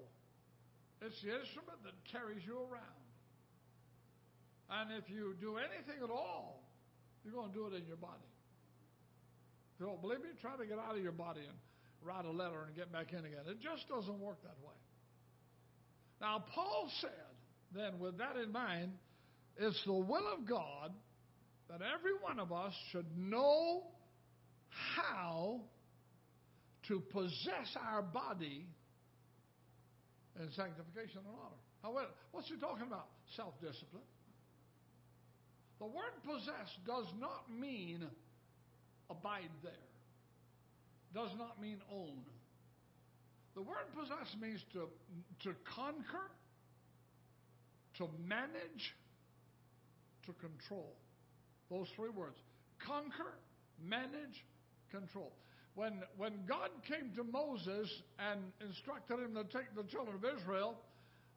it's 1.02 1.22
the 1.22 1.38
instrument 1.38 1.84
that 1.84 1.94
carries 2.10 2.42
you 2.46 2.58
around. 2.58 3.04
And 4.70 4.90
if 4.98 5.10
you 5.10 5.36
do 5.42 5.58
anything 5.58 6.02
at 6.02 6.10
all, 6.10 6.64
you're 7.24 7.34
going 7.34 7.52
to 7.52 7.56
do 7.56 7.68
it 7.68 7.74
in 7.78 7.86
your 7.86 7.98
body. 7.98 8.26
If 9.76 9.82
you 9.82 9.86
don't 9.86 10.02
believe 10.02 10.22
me, 10.22 10.30
try 10.42 10.56
to 10.58 10.66
get 10.66 10.80
out 10.80 10.96
of 10.96 11.04
your 11.04 11.12
body 11.14 11.42
and 11.42 11.58
write 12.02 12.26
a 12.26 12.32
letter 12.32 12.64
and 12.66 12.76
get 12.76 12.92
back 12.92 13.12
in 13.12 13.20
again. 13.20 13.46
It 13.46 13.62
just 13.62 13.90
doesn't 13.90 14.20
work 14.20 14.42
that 14.44 14.58
way. 14.66 14.78
Now, 16.24 16.42
Paul 16.56 16.90
said, 17.02 17.12
then, 17.76 18.00
with 18.00 18.18
that 18.20 18.38
in 18.38 18.50
mind, 18.54 18.94
it's 19.58 19.84
the 19.86 19.92
will 19.92 20.34
of 20.34 20.48
God 20.48 20.94
that 21.70 21.82
every 21.82 22.14
one 22.22 22.40
of 22.40 22.54
us 22.54 22.72
should 22.94 23.06
know 23.18 23.84
how 24.96 25.60
to 26.88 27.02
possess 27.12 27.76
our 27.92 28.02
body 28.02 28.66
in 30.40 30.50
sanctification 30.56 31.18
and 31.18 31.36
honor. 31.84 32.08
What's 32.32 32.48
he 32.48 32.56
talking 32.56 32.88
about? 32.88 33.08
Self 33.36 33.60
discipline. 33.60 34.04
The 35.80 35.88
word 35.88 36.14
possess 36.24 36.70
does 36.88 37.08
not 37.20 37.52
mean 37.52 38.08
abide 39.10 39.52
there, 39.62 39.74
does 41.14 41.32
not 41.38 41.60
mean 41.62 41.80
own. 41.92 42.22
The 43.56 43.62
word 43.62 43.86
possess 43.94 44.36
means 44.42 44.64
to, 44.74 44.90
to 45.44 45.56
conquer, 45.76 46.32
to 47.98 48.10
manage, 48.28 48.96
to 50.26 50.34
control. 50.34 50.96
Those 51.70 51.88
three 51.96 52.10
words 52.10 52.38
conquer, 52.86 53.38
manage, 53.82 54.44
control. 54.92 55.32
When, 55.76 56.04
when 56.18 56.34
God 56.48 56.70
came 56.88 57.12
to 57.16 57.24
Moses 57.24 57.90
and 58.20 58.42
instructed 58.62 59.20
him 59.20 59.34
to 59.34 59.44
take 59.44 59.74
the 59.76 59.84
children 59.90 60.18
of 60.18 60.26
Israel 60.38 60.76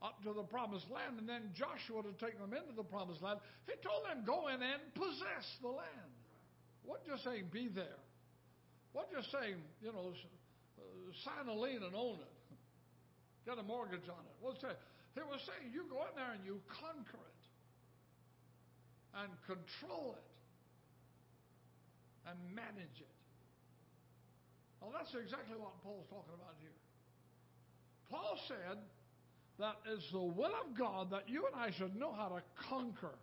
up 0.03 0.23
to 0.25 0.33
the 0.33 0.43
promised 0.43 0.91
land, 0.91 1.19
and 1.19 1.29
then 1.29 1.49
Joshua 1.57 2.03
to 2.03 2.13
take 2.21 2.39
them 2.39 2.53
into 2.53 2.77
the 2.77 2.85
promised 2.85 3.23
land, 3.23 3.41
he 3.65 3.73
told 3.81 4.05
them, 4.05 4.25
Go 4.27 4.49
in 4.49 4.61
and 4.61 4.81
possess 4.93 5.47
the 5.63 5.69
land. 5.69 6.13
What 6.85 7.07
just 7.07 7.25
saying, 7.25 7.49
be 7.51 7.69
there? 7.69 8.01
What 8.93 9.11
just 9.11 9.33
saying, 9.33 9.57
you 9.81 9.93
know, 9.93 10.13
sign 11.25 11.47
a 11.49 11.55
lien 11.55 11.83
and 11.83 11.95
own 11.95 12.19
it? 12.19 12.35
Get 13.47 13.59
a 13.59 13.63
mortgage 13.63 14.09
on 14.11 14.23
it. 14.27 14.37
What's 14.41 14.63
that? 14.63 14.79
He 15.15 15.23
was 15.23 15.41
saying, 15.47 15.73
you 15.73 15.87
go 15.89 16.03
in 16.11 16.15
there 16.19 16.33
and 16.35 16.45
you 16.45 16.61
conquer 16.69 17.23
it 17.23 17.45
and 19.17 19.31
control 19.49 20.19
it 20.19 20.31
and 22.29 22.37
manage 22.53 22.99
it. 23.01 23.17
Well, 24.83 24.93
that's 24.93 25.15
exactly 25.17 25.57
what 25.57 25.73
Paul's 25.81 26.05
talking 26.11 26.35
about 26.37 26.53
here. 26.61 26.75
Paul 28.11 28.37
said 28.47 28.79
that 29.59 29.81
it's 29.89 30.05
the 30.13 30.21
will 30.21 30.53
of 30.53 30.77
God 30.77 31.11
that 31.11 31.31
you 31.31 31.47
and 31.49 31.57
I 31.57 31.73
should 31.73 31.97
know 31.97 32.13
how 32.13 32.29
to 32.29 32.43
conquer 32.69 33.17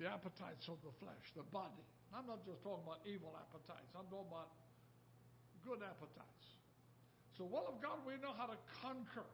the 0.00 0.10
appetites 0.10 0.66
of 0.66 0.82
the 0.82 0.90
flesh, 0.98 1.24
the 1.38 1.46
body. 1.54 1.86
I'm 2.10 2.26
not 2.26 2.42
just 2.42 2.62
talking 2.66 2.82
about 2.82 3.06
evil 3.06 3.30
appetites, 3.38 3.90
I'm 3.94 4.10
talking 4.10 4.28
about 4.28 4.50
good 5.62 5.78
appetites. 5.78 6.46
So, 7.36 7.44
will 7.44 7.66
of 7.66 7.82
God, 7.82 7.98
we 8.06 8.14
know 8.22 8.30
how 8.38 8.46
to 8.46 8.58
conquer, 8.78 9.26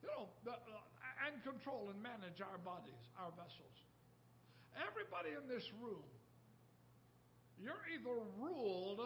you 0.00 0.08
know, 0.08 0.32
the, 0.44 0.56
uh, 0.56 1.28
and 1.28 1.36
control 1.44 1.92
and 1.92 2.00
manage 2.00 2.40
our 2.40 2.56
bodies, 2.64 3.04
our 3.20 3.28
vessels. 3.36 3.76
Everybody 4.72 5.36
in 5.36 5.44
this 5.44 5.66
room, 5.84 6.06
you're 7.60 7.84
either 7.92 8.16
ruled 8.40 9.04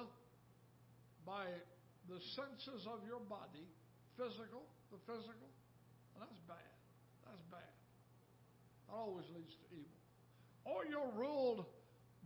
by 1.26 1.50
the 2.06 2.20
senses 2.38 2.86
of 2.86 3.02
your 3.02 3.18
body, 3.26 3.66
physical, 4.14 4.62
the 4.94 5.00
physical, 5.10 5.50
and 6.14 6.22
that's 6.22 6.38
bad. 6.46 6.74
That's 7.26 7.42
bad. 7.50 7.72
That 8.86 8.94
always 8.94 9.26
leads 9.34 9.50
to 9.58 9.66
evil. 9.74 9.98
Or 10.62 10.86
you're 10.86 11.10
ruled 11.18 11.66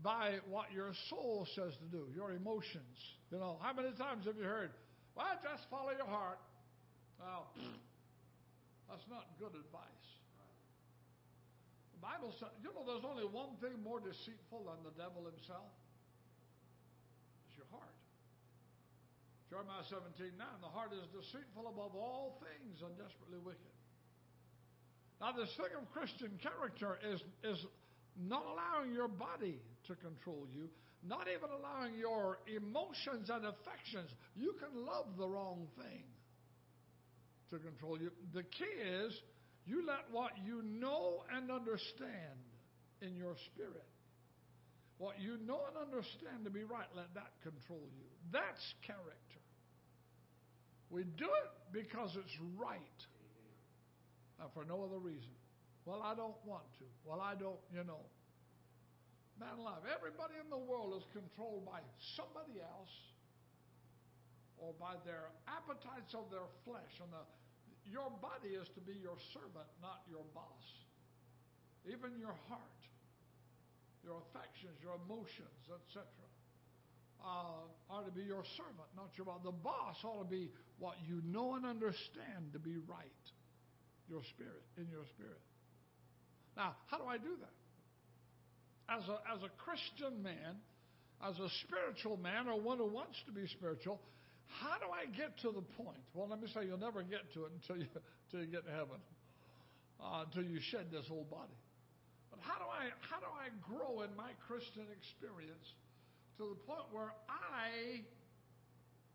by 0.02 0.38
what 0.50 0.71
your 0.75 0.92
soul 1.09 1.47
says 1.54 1.73
to 1.80 1.88
do, 1.90 2.07
your 2.14 2.33
emotions. 2.33 2.99
You 3.30 3.38
know, 3.38 3.59
how 3.62 3.73
many 3.73 3.90
times 3.97 4.26
have 4.26 4.37
you 4.37 4.45
heard, 4.45 4.71
well, 5.19 5.35
just 5.43 5.67
follow 5.67 5.91
your 5.91 6.07
heart? 6.07 6.39
Well, 7.19 7.51
that's 8.89 9.05
not 9.11 9.27
good 9.43 9.59
advice. 9.59 10.09
The 11.99 12.07
Bible 12.07 12.31
says, 12.39 12.55
you 12.63 12.71
know, 12.71 12.87
there's 12.87 13.03
only 13.03 13.27
one 13.27 13.59
thing 13.59 13.75
more 13.83 13.99
deceitful 13.99 14.71
than 14.71 14.79
the 14.87 14.95
devil 14.95 15.27
himself. 15.27 15.75
It's 17.51 17.59
your 17.59 17.67
heart. 17.75 17.99
Jeremiah 19.51 19.83
17, 19.83 20.39
9, 20.39 20.47
the 20.63 20.71
heart 20.71 20.95
is 20.95 21.03
deceitful 21.11 21.67
above 21.67 21.99
all 21.99 22.39
things 22.39 22.87
and 22.87 22.95
desperately 22.95 23.43
wicked. 23.43 23.75
Now, 25.19 25.35
this 25.35 25.51
thing 25.59 25.75
of 25.75 25.91
Christian 25.91 26.39
character 26.39 27.03
is, 27.03 27.19
is 27.43 27.67
not 28.15 28.47
allowing 28.47 28.95
your 28.95 29.11
body 29.11 29.59
to 29.91 29.99
control 29.99 30.47
you, 30.55 30.71
not 31.07 31.26
even 31.28 31.50
allowing 31.50 31.95
your 31.95 32.38
emotions 32.47 33.31
and 33.31 33.47
affections. 33.47 34.11
You 34.35 34.55
can 34.59 34.85
love 34.85 35.07
the 35.17 35.28
wrong 35.28 35.69
thing 35.76 36.05
to 37.50 37.59
control 37.59 37.99
you. 37.99 38.11
The 38.35 38.43
key 38.43 38.76
is 39.05 39.12
you 39.64 39.87
let 39.87 40.11
what 40.11 40.33
you 40.45 40.62
know 40.62 41.25
and 41.35 41.50
understand 41.50 42.40
in 43.00 43.17
your 43.17 43.37
spirit, 43.52 43.87
what 44.99 45.21
you 45.21 45.38
know 45.47 45.61
and 45.69 45.76
understand 45.76 46.45
to 46.45 46.50
be 46.50 46.64
right, 46.64 46.88
let 46.97 47.14
that 47.14 47.31
control 47.43 47.87
you. 47.95 48.05
That's 48.33 48.75
character. 48.87 49.43
We 50.90 51.05
do 51.05 51.28
it 51.28 51.52
because 51.73 52.17
it's 52.17 52.37
right. 52.59 53.00
And 54.40 54.50
for 54.55 54.64
no 54.64 54.83
other 54.83 54.99
reason. 54.99 55.37
Well, 55.85 56.02
I 56.02 56.14
don't 56.14 56.37
want 56.45 56.64
to. 56.78 56.85
Well, 57.05 57.21
I 57.21 57.35
don't, 57.35 57.59
you 57.73 57.85
know. 57.85 58.00
Man 59.38 59.54
alive, 59.59 59.87
everybody 59.87 60.35
in 60.42 60.50
the 60.50 60.59
world 60.59 60.99
is 60.99 61.07
controlled 61.14 61.64
by 61.64 61.78
somebody 62.18 62.59
else 62.59 62.95
or 64.59 64.75
by 64.83 64.99
their 65.07 65.30
appetites 65.47 66.11
of 66.14 66.26
their 66.35 66.50
flesh. 66.66 66.90
And 66.99 67.14
the, 67.14 67.23
your 67.87 68.11
body 68.18 68.59
is 68.59 68.66
to 68.75 68.83
be 68.83 68.99
your 68.99 69.16
servant, 69.30 69.71
not 69.78 70.02
your 70.11 70.26
boss. 70.35 70.66
Even 71.87 72.18
your 72.18 72.35
heart. 72.50 72.78
your 74.04 74.23
affections, 74.30 74.78
your 74.83 74.97
emotions, 75.04 75.62
etc., 75.68 76.07
uh, 77.21 77.66
are 77.90 78.04
to 78.07 78.14
be 78.14 78.23
your 78.23 78.47
servant, 78.57 78.87
not 78.95 79.11
your 79.18 79.26
boss. 79.26 79.42
The 79.42 79.52
boss 79.52 79.99
ought 80.04 80.23
to 80.23 80.30
be 80.30 80.50
what 80.78 80.95
you 81.07 81.21
know 81.26 81.57
and 81.59 81.66
understand 81.66 82.54
to 82.54 82.61
be 82.62 82.78
right, 82.87 83.25
your 84.09 84.23
spirit, 84.35 84.62
in 84.78 84.87
your 84.88 85.04
spirit. 85.18 85.42
Now, 86.57 86.76
how 86.87 86.99
do 86.99 87.04
I 87.04 87.18
do 87.18 87.35
that? 87.42 87.58
As 88.88 89.04
a, 89.09 89.21
as 89.28 89.42
a 89.45 89.52
Christian 89.61 90.23
man, 90.23 90.57
as 91.21 91.37
a 91.38 91.49
spiritual 91.66 92.16
man, 92.16 92.49
or 92.49 92.61
one 92.61 92.78
who 92.78 92.88
wants 92.88 93.21
to 93.26 93.33
be 93.33 93.47
spiritual, 93.49 94.00
how 94.49 94.80
do 94.80 94.88
I 94.88 95.04
get 95.12 95.37
to 95.45 95.52
the 95.52 95.64
point? 95.76 96.00
Well, 96.14 96.28
let 96.28 96.40
me 96.40 96.49
say, 96.49 96.64
you'll 96.64 96.80
never 96.80 97.02
get 97.02 97.28
to 97.35 97.45
it 97.45 97.52
until 97.52 97.76
you, 97.76 97.88
until 98.26 98.47
you 98.47 98.50
get 98.50 98.64
to 98.64 98.73
heaven, 98.73 98.97
uh, 100.00 100.25
until 100.25 100.49
you 100.49 100.57
shed 100.73 100.88
this 100.88 101.04
old 101.11 101.28
body. 101.28 101.52
But 102.30 102.40
how 102.40 102.57
do 102.57 102.68
I 102.71 102.95
how 103.04 103.21
do 103.21 103.28
I 103.28 103.52
grow 103.61 104.02
in 104.07 104.14
my 104.16 104.33
Christian 104.47 104.88
experience 104.88 105.64
to 106.38 106.54
the 106.54 106.59
point 106.64 106.87
where 106.92 107.12
I 107.28 108.00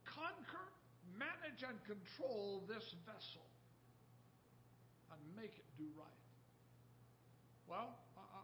conquer, 0.06 0.66
manage, 1.18 1.66
and 1.66 1.78
control 1.88 2.62
this 2.68 2.84
vessel 3.08 3.48
and 5.10 5.20
make 5.34 5.56
it 5.56 5.66
do 5.78 5.88
right? 5.98 6.22
Well, 7.66 7.96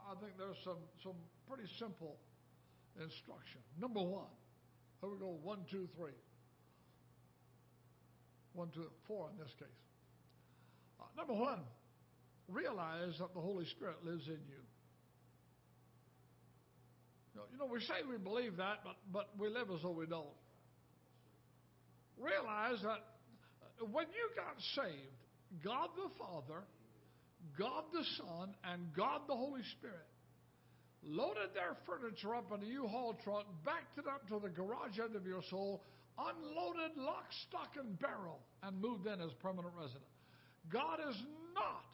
I, 0.09 0.15
think 0.17 0.33
there's 0.37 0.57
some 0.63 0.81
some 1.03 1.15
pretty 1.47 1.69
simple 1.77 2.17
instruction. 2.97 3.61
Number 3.79 4.01
one, 4.01 4.33
here 5.01 5.09
we 5.09 5.17
go. 5.17 5.37
One, 5.43 5.59
two, 5.69 5.87
three. 5.95 6.17
One, 8.53 8.69
two, 8.73 8.89
four 9.07 9.29
in 9.31 9.37
this 9.37 9.53
case. 9.59 9.67
Uh, 10.99 11.05
number 11.15 11.33
one, 11.33 11.61
realize 12.47 13.13
that 13.19 13.33
the 13.33 13.39
Holy 13.39 13.65
Spirit 13.65 14.03
lives 14.03 14.25
in 14.27 14.41
you. 14.49 14.63
You 17.51 17.57
know, 17.57 17.71
we 17.71 17.79
say 17.79 18.03
we 18.09 18.17
believe 18.17 18.57
that, 18.57 18.79
but, 18.83 18.97
but 19.13 19.29
we 19.37 19.47
live 19.47 19.69
as 19.73 19.81
though 19.81 19.91
we 19.91 20.05
don't. 20.05 20.27
Realize 22.17 22.81
that 22.83 22.99
when 23.79 24.07
you 24.11 24.25
got 24.35 24.59
saved, 24.75 25.63
God 25.63 25.89
the 25.95 26.09
Father, 26.19 26.63
God 27.57 27.83
the 27.93 28.03
Son, 28.17 28.55
and 28.63 28.93
God 28.95 29.21
the 29.27 29.35
Holy 29.35 29.63
Spirit 29.77 30.07
loaded 31.03 31.55
their 31.55 31.75
furniture 31.87 32.35
up 32.35 32.51
in 32.51 32.63
a 32.63 32.69
U-Haul 32.69 33.15
truck, 33.23 33.45
backed 33.65 33.97
it 33.97 34.07
up 34.07 34.27
to 34.27 34.39
the 34.39 34.49
garage 34.49 34.99
end 34.99 35.15
of 35.15 35.25
your 35.25 35.41
soul, 35.49 35.83
unloaded 36.19 36.97
lock, 36.97 37.27
stock, 37.47 37.75
and 37.79 37.97
barrel, 37.99 38.39
and 38.63 38.79
moved 38.81 39.07
in 39.07 39.21
as 39.21 39.31
permanent 39.39 39.73
resident. 39.75 40.03
God 40.67 40.99
is 41.09 41.15
not 41.55 41.87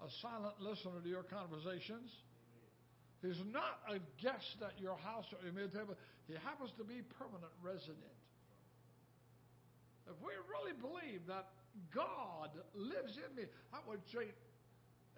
a 0.00 0.08
silent 0.20 0.56
listener 0.60 1.00
to 1.02 1.08
your 1.08 1.24
conversations. 1.24 2.08
He's 3.22 3.40
not 3.52 3.80
a 3.88 4.00
guest 4.20 4.60
at 4.64 4.80
your 4.80 4.96
house 4.96 5.24
or 5.32 5.44
your 5.44 5.52
meal 5.52 5.68
table. 5.68 5.96
He 6.28 6.34
happens 6.44 6.72
to 6.76 6.84
be 6.84 7.00
permanent 7.16 7.52
resident. 7.60 8.16
If 10.08 10.16
we 10.20 10.32
really 10.48 10.76
believe 10.76 11.05
that 11.28 11.46
God 11.94 12.50
lives 12.74 13.18
in 13.18 13.36
me, 13.36 13.44
I 13.72 13.78
would 13.88 14.00
say, 14.12 14.32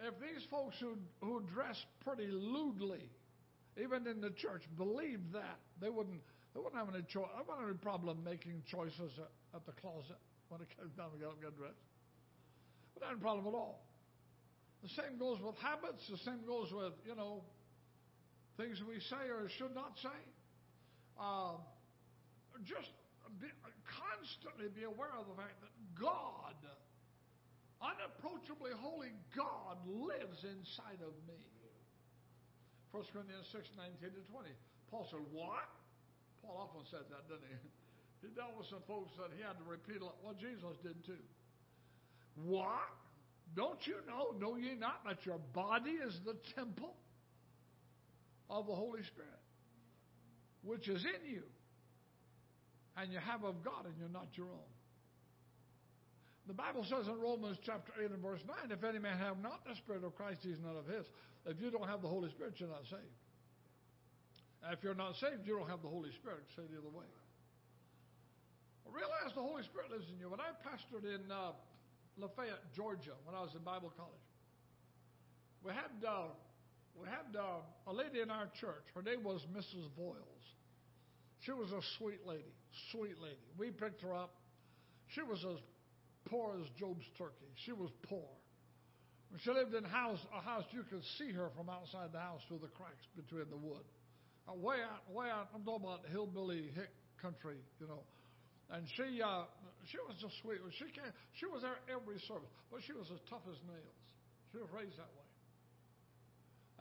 if 0.00 0.15
these 0.21 0.47
folks 0.50 0.77
who, 0.81 0.95
who 1.21 1.43
dress 1.53 1.77
pretty 2.05 2.29
lewdly, 2.31 3.11
even 3.83 4.07
in 4.07 4.21
the 4.21 4.31
church, 4.31 4.62
believed 4.77 5.33
that, 5.33 5.59
they 5.81 5.91
wouldn't, 5.91 6.21
they 6.55 6.61
wouldn't 6.61 6.79
have 6.79 6.95
any 6.95 7.05
choice. 7.07 7.31
I 7.35 7.41
wouldn't 7.43 7.61
have 7.61 7.69
any 7.71 7.79
problem 7.79 8.23
making 8.25 8.62
choices 8.71 9.12
at, 9.19 9.31
at 9.55 9.67
the 9.67 9.73
closet 9.81 10.19
when 10.49 10.61
it 10.61 10.69
comes 10.79 10.93
down 10.95 11.11
to 11.12 11.19
get 11.19 11.31
get 11.41 11.57
dressed. 11.57 11.83
Have 13.00 13.11
any 13.11 13.21
problem 13.21 13.47
at 13.47 13.55
all. 13.55 13.87
The 14.83 14.88
same 14.91 15.19
goes 15.19 15.38
with 15.43 15.55
habits. 15.59 16.03
The 16.11 16.19
same 16.23 16.47
goes 16.47 16.71
with, 16.71 16.95
you 17.07 17.15
know, 17.15 17.43
things 18.57 18.79
we 18.87 18.99
say 19.11 19.31
or 19.31 19.49
should 19.59 19.75
not 19.75 19.95
say. 20.03 20.19
Uh, 21.19 21.59
just 22.62 22.91
be, 23.41 23.47
constantly 23.89 24.69
be 24.69 24.85
aware 24.85 25.13
of 25.17 25.27
the 25.27 25.37
fact 25.37 25.57
that 25.65 25.73
God, 25.97 26.59
unapproachably 27.81 28.77
holy 28.77 29.13
God, 29.33 29.81
lives 29.89 30.45
inside 30.45 31.01
of 31.01 31.17
me. 31.25 31.41
1 32.93 33.05
Corinthians 33.13 33.49
6, 33.53 33.69
19 34.01 34.17
to 34.17 34.25
20. 34.33 34.49
Paul 34.91 35.05
said, 35.13 35.21
What? 35.33 35.69
Paul 36.41 36.69
often 36.69 36.85
said 36.89 37.05
that, 37.13 37.29
didn't 37.29 37.49
he? 37.49 37.61
He 38.19 38.27
dealt 38.35 38.59
with 38.59 38.67
some 38.67 38.83
folks 38.89 39.15
that 39.15 39.31
he 39.31 39.39
had 39.39 39.55
to 39.63 39.63
repeat 39.63 40.03
what 40.03 40.19
well, 40.25 40.35
Jesus 40.35 40.75
did 40.83 40.99
too. 41.07 41.23
What? 42.35 42.91
Don't 43.55 43.79
you 43.87 43.95
know, 44.09 44.35
know 44.39 44.57
ye 44.57 44.75
not 44.75 45.07
that 45.07 45.25
your 45.25 45.39
body 45.55 45.93
is 46.03 46.19
the 46.27 46.35
temple 46.57 46.95
of 48.51 48.67
the 48.67 48.75
Holy 48.75 49.03
Spirit, 49.05 49.39
which 50.63 50.89
is 50.89 51.05
in 51.05 51.31
you, 51.31 51.43
and 52.99 53.13
you 53.13 53.19
have 53.19 53.45
of 53.45 53.63
God, 53.63 53.87
and 53.87 53.95
you're 53.99 54.13
not 54.13 54.28
your 54.34 54.50
own? 54.50 54.73
The 56.47 56.56
Bible 56.56 56.82
says 56.82 57.06
in 57.06 57.21
Romans 57.21 57.58
chapter 57.63 57.93
8 58.00 58.11
and 58.11 58.23
verse 58.23 58.41
9, 58.47 58.73
if 58.73 58.82
any 58.82 58.99
man 58.99 59.19
have 59.19 59.39
not 59.39 59.63
the 59.69 59.76
Spirit 59.76 60.02
of 60.02 60.17
Christ, 60.17 60.41
he's 60.43 60.58
none 60.58 60.76
of 60.76 60.89
his. 60.89 61.04
If 61.45 61.61
you 61.61 61.71
don't 61.71 61.87
have 61.87 62.00
the 62.00 62.08
Holy 62.08 62.30
Spirit, 62.30 62.56
you're 62.56 62.73
not 62.73 62.89
saved. 62.89 63.19
If 64.73 64.82
you're 64.82 64.97
not 64.97 65.15
saved, 65.21 65.45
you 65.45 65.61
don't 65.61 65.69
have 65.69 65.84
the 65.84 65.93
Holy 65.93 66.11
Spirit. 66.19 66.49
Say 66.56 66.65
the 66.67 66.80
other 66.80 66.91
way. 66.91 67.06
Realize 68.89 69.37
the 69.37 69.45
Holy 69.45 69.63
Spirit 69.69 69.93
lives 69.93 70.08
in 70.08 70.19
you. 70.19 70.32
When 70.32 70.41
I 70.41 70.56
pastored 70.65 71.04
in 71.04 71.30
uh, 71.30 71.52
Lafayette, 72.17 72.73
Georgia, 72.75 73.15
when 73.25 73.37
I 73.37 73.41
was 73.45 73.54
in 73.54 73.63
Bible 73.63 73.93
college. 73.95 74.26
We 75.63 75.71
had 75.73 75.93
uh, 76.02 76.32
we 76.99 77.06
had 77.06 77.30
uh, 77.37 77.63
a 77.87 77.93
lady 77.93 78.21
in 78.21 78.30
our 78.30 78.49
church. 78.58 78.82
Her 78.95 79.02
name 79.02 79.23
was 79.23 79.47
Mrs. 79.54 79.87
Voiles. 79.95 80.45
She 81.47 81.53
was 81.53 81.71
a 81.71 81.81
sweet 81.99 82.27
lady, 82.27 82.53
sweet 82.93 83.19
lady. 83.23 83.47
We 83.59 83.71
picked 83.71 84.03
her 84.03 84.15
up. 84.15 84.35
She 85.15 85.23
was 85.23 85.39
as 85.45 85.59
poor 86.27 86.59
as 86.61 86.67
Job's 86.79 87.07
turkey. 87.17 87.49
She 87.65 87.73
was 87.73 87.91
poor. 88.09 88.29
She 89.45 89.51
lived 89.53 89.75
in 89.75 89.85
house, 89.85 90.19
a 90.33 90.41
house 90.41 90.65
you 90.73 90.83
could 90.89 91.05
see 91.19 91.33
her 91.33 91.51
from 91.57 91.69
outside 91.69 92.13
the 92.13 92.21
house 92.21 92.41
through 92.49 92.65
the 92.65 92.73
cracks 92.73 93.05
between 93.15 93.45
the 93.53 93.61
wood. 93.61 93.85
Uh, 94.49 94.57
way 94.57 94.81
out, 94.81 95.05
way 95.13 95.29
out. 95.29 95.53
I'm 95.53 95.63
talking 95.69 95.85
about 95.85 96.09
hillbilly 96.09 96.73
hick 96.73 96.89
country, 97.21 97.61
you 97.77 97.87
know. 97.87 98.01
And 98.73 98.89
she, 98.97 99.21
uh, 99.21 99.45
she 99.93 100.01
was 100.01 100.17
just 100.17 100.33
sweet. 100.41 100.61
She 100.81 100.89
came, 100.97 101.13
she 101.37 101.45
was 101.45 101.61
there 101.61 101.77
every 101.93 102.17
service, 102.25 102.49
but 102.73 102.81
she 102.89 102.97
was 102.97 103.09
as 103.13 103.21
tough 103.29 103.45
as 103.49 103.61
nails. 103.69 104.01
She 104.53 104.57
was 104.57 104.69
raised 104.73 104.97
that 104.97 105.13
way. 105.13 105.29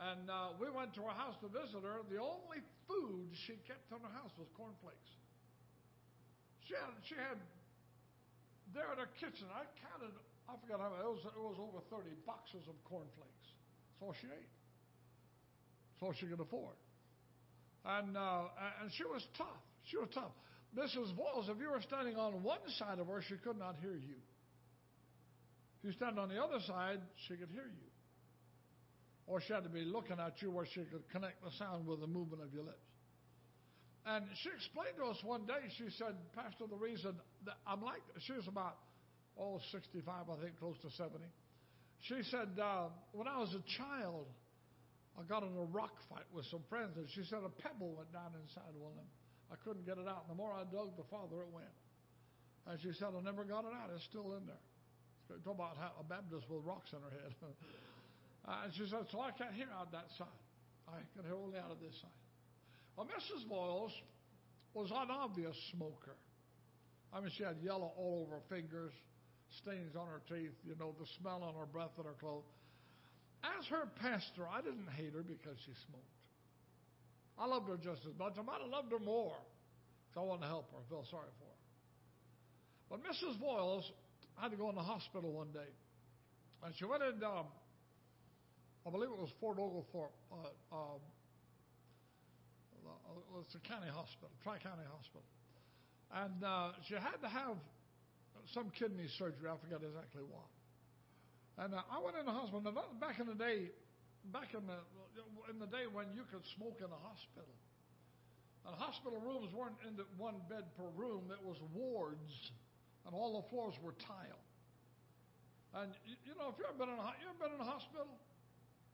And 0.08 0.24
uh, 0.30 0.56
we 0.56 0.72
went 0.72 0.96
to 0.96 1.04
her 1.04 1.16
house 1.16 1.36
to 1.44 1.48
visit 1.52 1.84
her. 1.84 2.00
The 2.08 2.20
only 2.20 2.64
food 2.88 3.28
she 3.46 3.60
kept 3.68 3.86
in 3.92 4.00
her 4.00 4.14
house 4.16 4.32
was 4.40 4.48
cornflakes. 4.56 5.12
She 6.64 6.74
had, 6.74 6.92
she 7.04 7.14
had 7.14 7.38
there 8.72 8.88
in 8.92 8.98
her 8.98 9.12
kitchen. 9.20 9.48
I 9.52 9.68
counted. 9.80 10.12
I 10.48 10.56
forgot 10.60 10.80
how 10.80 10.90
many. 10.92 11.04
It 11.04 11.12
was, 11.12 11.24
it 11.24 11.40
was 11.40 11.60
over 11.60 11.80
30 11.92 12.08
boxes 12.24 12.64
of 12.68 12.76
cornflakes. 12.88 13.48
That's 13.96 14.00
all 14.02 14.16
she 14.16 14.28
ate. 14.28 14.52
That's 15.96 16.02
all 16.02 16.14
she 16.16 16.26
could 16.28 16.40
afford. 16.40 16.76
And 17.84 18.16
uh, 18.16 18.52
and 18.82 18.90
she 18.92 19.04
was 19.04 19.24
tough. 19.36 19.62
She 19.88 19.96
was 19.96 20.08
tough. 20.12 20.32
Mrs. 20.76 21.16
Voss, 21.16 21.48
if 21.48 21.56
you 21.56 21.70
were 21.70 21.80
standing 21.80 22.16
on 22.16 22.42
one 22.42 22.60
side 22.76 22.98
of 22.98 23.06
her, 23.08 23.22
she 23.24 23.36
could 23.40 23.58
not 23.58 23.76
hear 23.80 23.96
you. 23.96 24.20
If 25.80 25.84
you 25.84 25.92
stand 25.92 26.18
on 26.18 26.28
the 26.28 26.42
other 26.42 26.60
side, 26.66 27.00
she 27.26 27.36
could 27.36 27.48
hear 27.48 27.64
you. 27.64 27.88
Or 29.28 29.44
she 29.44 29.52
had 29.52 29.62
to 29.64 29.68
be 29.68 29.84
looking 29.84 30.16
at 30.16 30.40
you 30.40 30.50
where 30.50 30.64
she 30.64 30.88
could 30.88 31.04
connect 31.12 31.44
the 31.44 31.52
sound 31.60 31.86
with 31.86 32.00
the 32.00 32.08
movement 32.08 32.42
of 32.42 32.48
your 32.52 32.64
lips. 32.64 32.88
And 34.08 34.24
she 34.40 34.48
explained 34.48 34.96
to 34.96 35.12
us 35.12 35.20
one 35.20 35.44
day, 35.44 35.68
she 35.76 35.92
said, 36.00 36.16
Pastor, 36.32 36.64
the 36.64 36.80
reason 36.80 37.12
that 37.44 37.60
I'm 37.68 37.84
like, 37.84 38.00
she 38.24 38.32
was 38.32 38.48
about, 38.48 38.80
oh, 39.36 39.60
65, 39.68 40.00
I 40.08 40.36
think, 40.40 40.56
close 40.56 40.80
to 40.80 40.88
70. 40.96 41.20
She 42.08 42.24
said, 42.32 42.56
uh, 42.56 42.88
when 43.12 43.28
I 43.28 43.36
was 43.36 43.52
a 43.52 43.60
child, 43.76 44.32
I 45.12 45.28
got 45.28 45.44
in 45.44 45.52
a 45.52 45.68
rock 45.76 45.92
fight 46.08 46.24
with 46.32 46.48
some 46.48 46.64
friends, 46.72 46.96
and 46.96 47.04
she 47.12 47.20
said 47.28 47.44
a 47.44 47.52
pebble 47.60 47.92
went 48.00 48.08
down 48.16 48.32
inside 48.32 48.72
one 48.80 48.96
of 48.96 49.04
them. 49.04 49.12
I 49.52 49.60
couldn't 49.60 49.84
get 49.84 50.00
it 50.00 50.08
out. 50.08 50.24
And 50.24 50.32
the 50.32 50.40
more 50.40 50.56
I 50.56 50.64
dug, 50.72 50.96
the 50.96 51.04
farther 51.12 51.44
it 51.44 51.52
went. 51.52 51.74
And 52.64 52.80
she 52.80 52.96
said, 52.96 53.12
I 53.12 53.20
never 53.20 53.44
got 53.44 53.68
it 53.68 53.76
out. 53.76 53.92
It's 53.92 54.08
still 54.08 54.32
in 54.40 54.48
there. 54.48 54.64
Talk 55.44 55.60
about 55.60 55.76
how 55.76 55.92
a 56.00 56.04
Baptist 56.04 56.48
with 56.48 56.64
rocks 56.64 56.88
in 56.96 57.00
her 57.04 57.12
head. 57.12 57.36
uh, 58.46 58.64
and 58.64 58.72
she 58.74 58.86
said, 58.88 59.06
so 59.10 59.20
I 59.20 59.30
can't 59.32 59.54
hear 59.54 59.68
out 59.74 59.92
that 59.92 60.06
side. 60.16 60.40
I 60.88 61.00
can 61.14 61.24
hear 61.24 61.36
only 61.36 61.58
out 61.58 61.70
of 61.70 61.80
this 61.80 61.94
side. 62.00 62.20
Well, 62.96 63.06
Mrs. 63.06 63.46
Voiles 63.48 63.92
was 64.74 64.90
an 64.90 65.10
obvious 65.10 65.56
smoker. 65.72 66.16
I 67.12 67.20
mean, 67.20 67.30
she 67.36 67.44
had 67.44 67.56
yellow 67.62 67.92
all 67.96 68.26
over 68.26 68.40
her 68.40 68.46
fingers, 68.48 68.92
stains 69.62 69.96
on 69.96 70.06
her 70.06 70.20
teeth, 70.28 70.52
you 70.64 70.76
know, 70.78 70.94
the 70.98 71.06
smell 71.20 71.42
on 71.42 71.54
her 71.54 71.66
breath 71.66 71.96
and 71.96 72.06
her 72.06 72.16
clothes. 72.20 72.48
As 73.42 73.64
her 73.70 73.86
pastor, 74.02 74.48
I 74.50 74.60
didn't 74.60 74.88
hate 74.96 75.14
her 75.14 75.22
because 75.22 75.56
she 75.64 75.72
smoked. 75.88 76.18
I 77.38 77.46
loved 77.46 77.68
her 77.68 77.78
just 77.78 78.02
as 78.02 78.18
much. 78.18 78.34
I 78.36 78.42
might 78.42 78.60
have 78.60 78.70
loved 78.70 78.90
her 78.90 78.98
more 78.98 79.38
because 80.10 80.18
I 80.18 80.26
wanted 80.26 80.42
to 80.42 80.48
help 80.48 80.70
her. 80.72 80.78
I 80.78 80.84
felt 80.90 81.06
sorry 81.06 81.30
for 81.38 81.46
her. 81.46 81.58
But 82.90 82.98
Mrs. 83.06 83.38
Voiles 83.38 83.84
had 84.36 84.50
to 84.50 84.56
go 84.56 84.68
in 84.70 84.74
the 84.74 84.82
hospital 84.82 85.30
one 85.30 85.52
day. 85.52 85.70
And 86.64 86.74
she 86.74 86.84
went 86.84 87.02
in, 87.02 87.22
um, 87.22 87.46
I 88.86 88.90
believe 88.90 89.10
it 89.10 89.18
was 89.18 89.30
Fort 89.40 89.58
Oglethorpe. 89.58 90.14
Uh, 90.32 90.74
um, 90.74 91.00
uh, 92.86 93.40
it's 93.44 93.54
a 93.54 93.62
county 93.66 93.88
hospital, 93.88 94.30
Tri 94.42 94.58
County 94.58 94.84
Hospital. 94.88 95.26
And 96.08 96.40
uh, 96.40 96.72
she 96.88 96.94
had 96.94 97.20
to 97.20 97.28
have 97.28 97.60
some 98.54 98.72
kidney 98.72 99.08
surgery. 99.18 99.48
I 99.48 99.60
forget 99.60 99.84
exactly 99.84 100.24
what. 100.24 100.48
And 101.60 101.74
uh, 101.74 101.84
I 101.92 102.00
went 102.00 102.16
in 102.16 102.24
the 102.24 102.32
hospital. 102.32 102.64
Now, 102.64 102.72
back 102.96 103.20
in 103.20 103.26
the 103.28 103.36
day, 103.36 103.68
back 104.32 104.54
in 104.54 104.64
the 104.64 104.80
in 105.50 105.58
the 105.58 105.66
day 105.66 105.90
when 105.90 106.14
you 106.14 106.22
could 106.30 106.44
smoke 106.56 106.78
in 106.80 106.88
a 106.88 107.00
hospital. 107.02 107.52
And 108.64 108.76
hospital 108.76 109.18
rooms 109.20 109.52
weren't 109.52 109.80
in 109.88 109.96
the 109.96 110.04
one 110.16 110.40
bed 110.48 110.64
per 110.76 110.88
room. 110.96 111.32
It 111.32 111.40
was 111.40 111.56
wards, 111.74 112.30
and 113.04 113.14
all 113.14 113.40
the 113.40 113.48
floors 113.48 113.74
were 113.82 113.96
tile. 114.06 114.44
And 115.74 115.92
you, 116.04 116.32
know, 116.36 116.48
if 116.52 116.56
you've 116.56 116.78
been 116.80 116.88
in 116.88 116.96
a, 116.96 117.08
you 117.20 117.28
ever 117.28 117.40
been 117.40 117.54
in 117.56 117.60
a 117.60 117.68
hospital, 117.68 118.08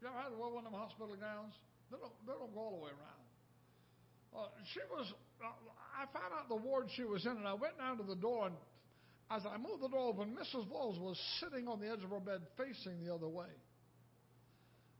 you 0.04 0.12
ever 0.12 0.20
had 0.20 0.36
to 0.36 0.38
wear 0.38 0.52
one 0.52 0.68
of 0.68 0.72
them 0.72 0.76
hospital 0.76 1.16
gowns? 1.16 1.56
They 1.88 1.96
don't, 1.96 2.12
they 2.28 2.36
don't 2.36 2.52
go 2.52 2.60
all 2.60 2.76
the 2.76 2.84
way 2.84 2.92
around. 2.92 3.24
Uh, 4.36 4.52
she 4.68 4.84
was, 4.92 5.08
uh, 5.40 5.48
I 5.96 6.04
found 6.12 6.36
out 6.36 6.52
the 6.52 6.60
ward 6.60 6.92
she 6.92 7.08
was 7.08 7.24
in, 7.24 7.40
and 7.40 7.48
I 7.48 7.56
went 7.56 7.80
down 7.80 7.96
to 7.96 8.04
the 8.04 8.18
door, 8.18 8.52
and 8.52 8.56
as 9.32 9.48
I 9.48 9.56
moved 9.56 9.80
the 9.80 9.88
door 9.88 10.12
open, 10.12 10.36
Mrs. 10.36 10.68
Voles 10.68 11.00
was 11.00 11.16
sitting 11.40 11.64
on 11.64 11.80
the 11.80 11.88
edge 11.88 12.04
of 12.04 12.10
her 12.12 12.20
bed 12.20 12.44
facing 12.60 13.00
the 13.00 13.08
other 13.08 13.28
way. 13.30 13.48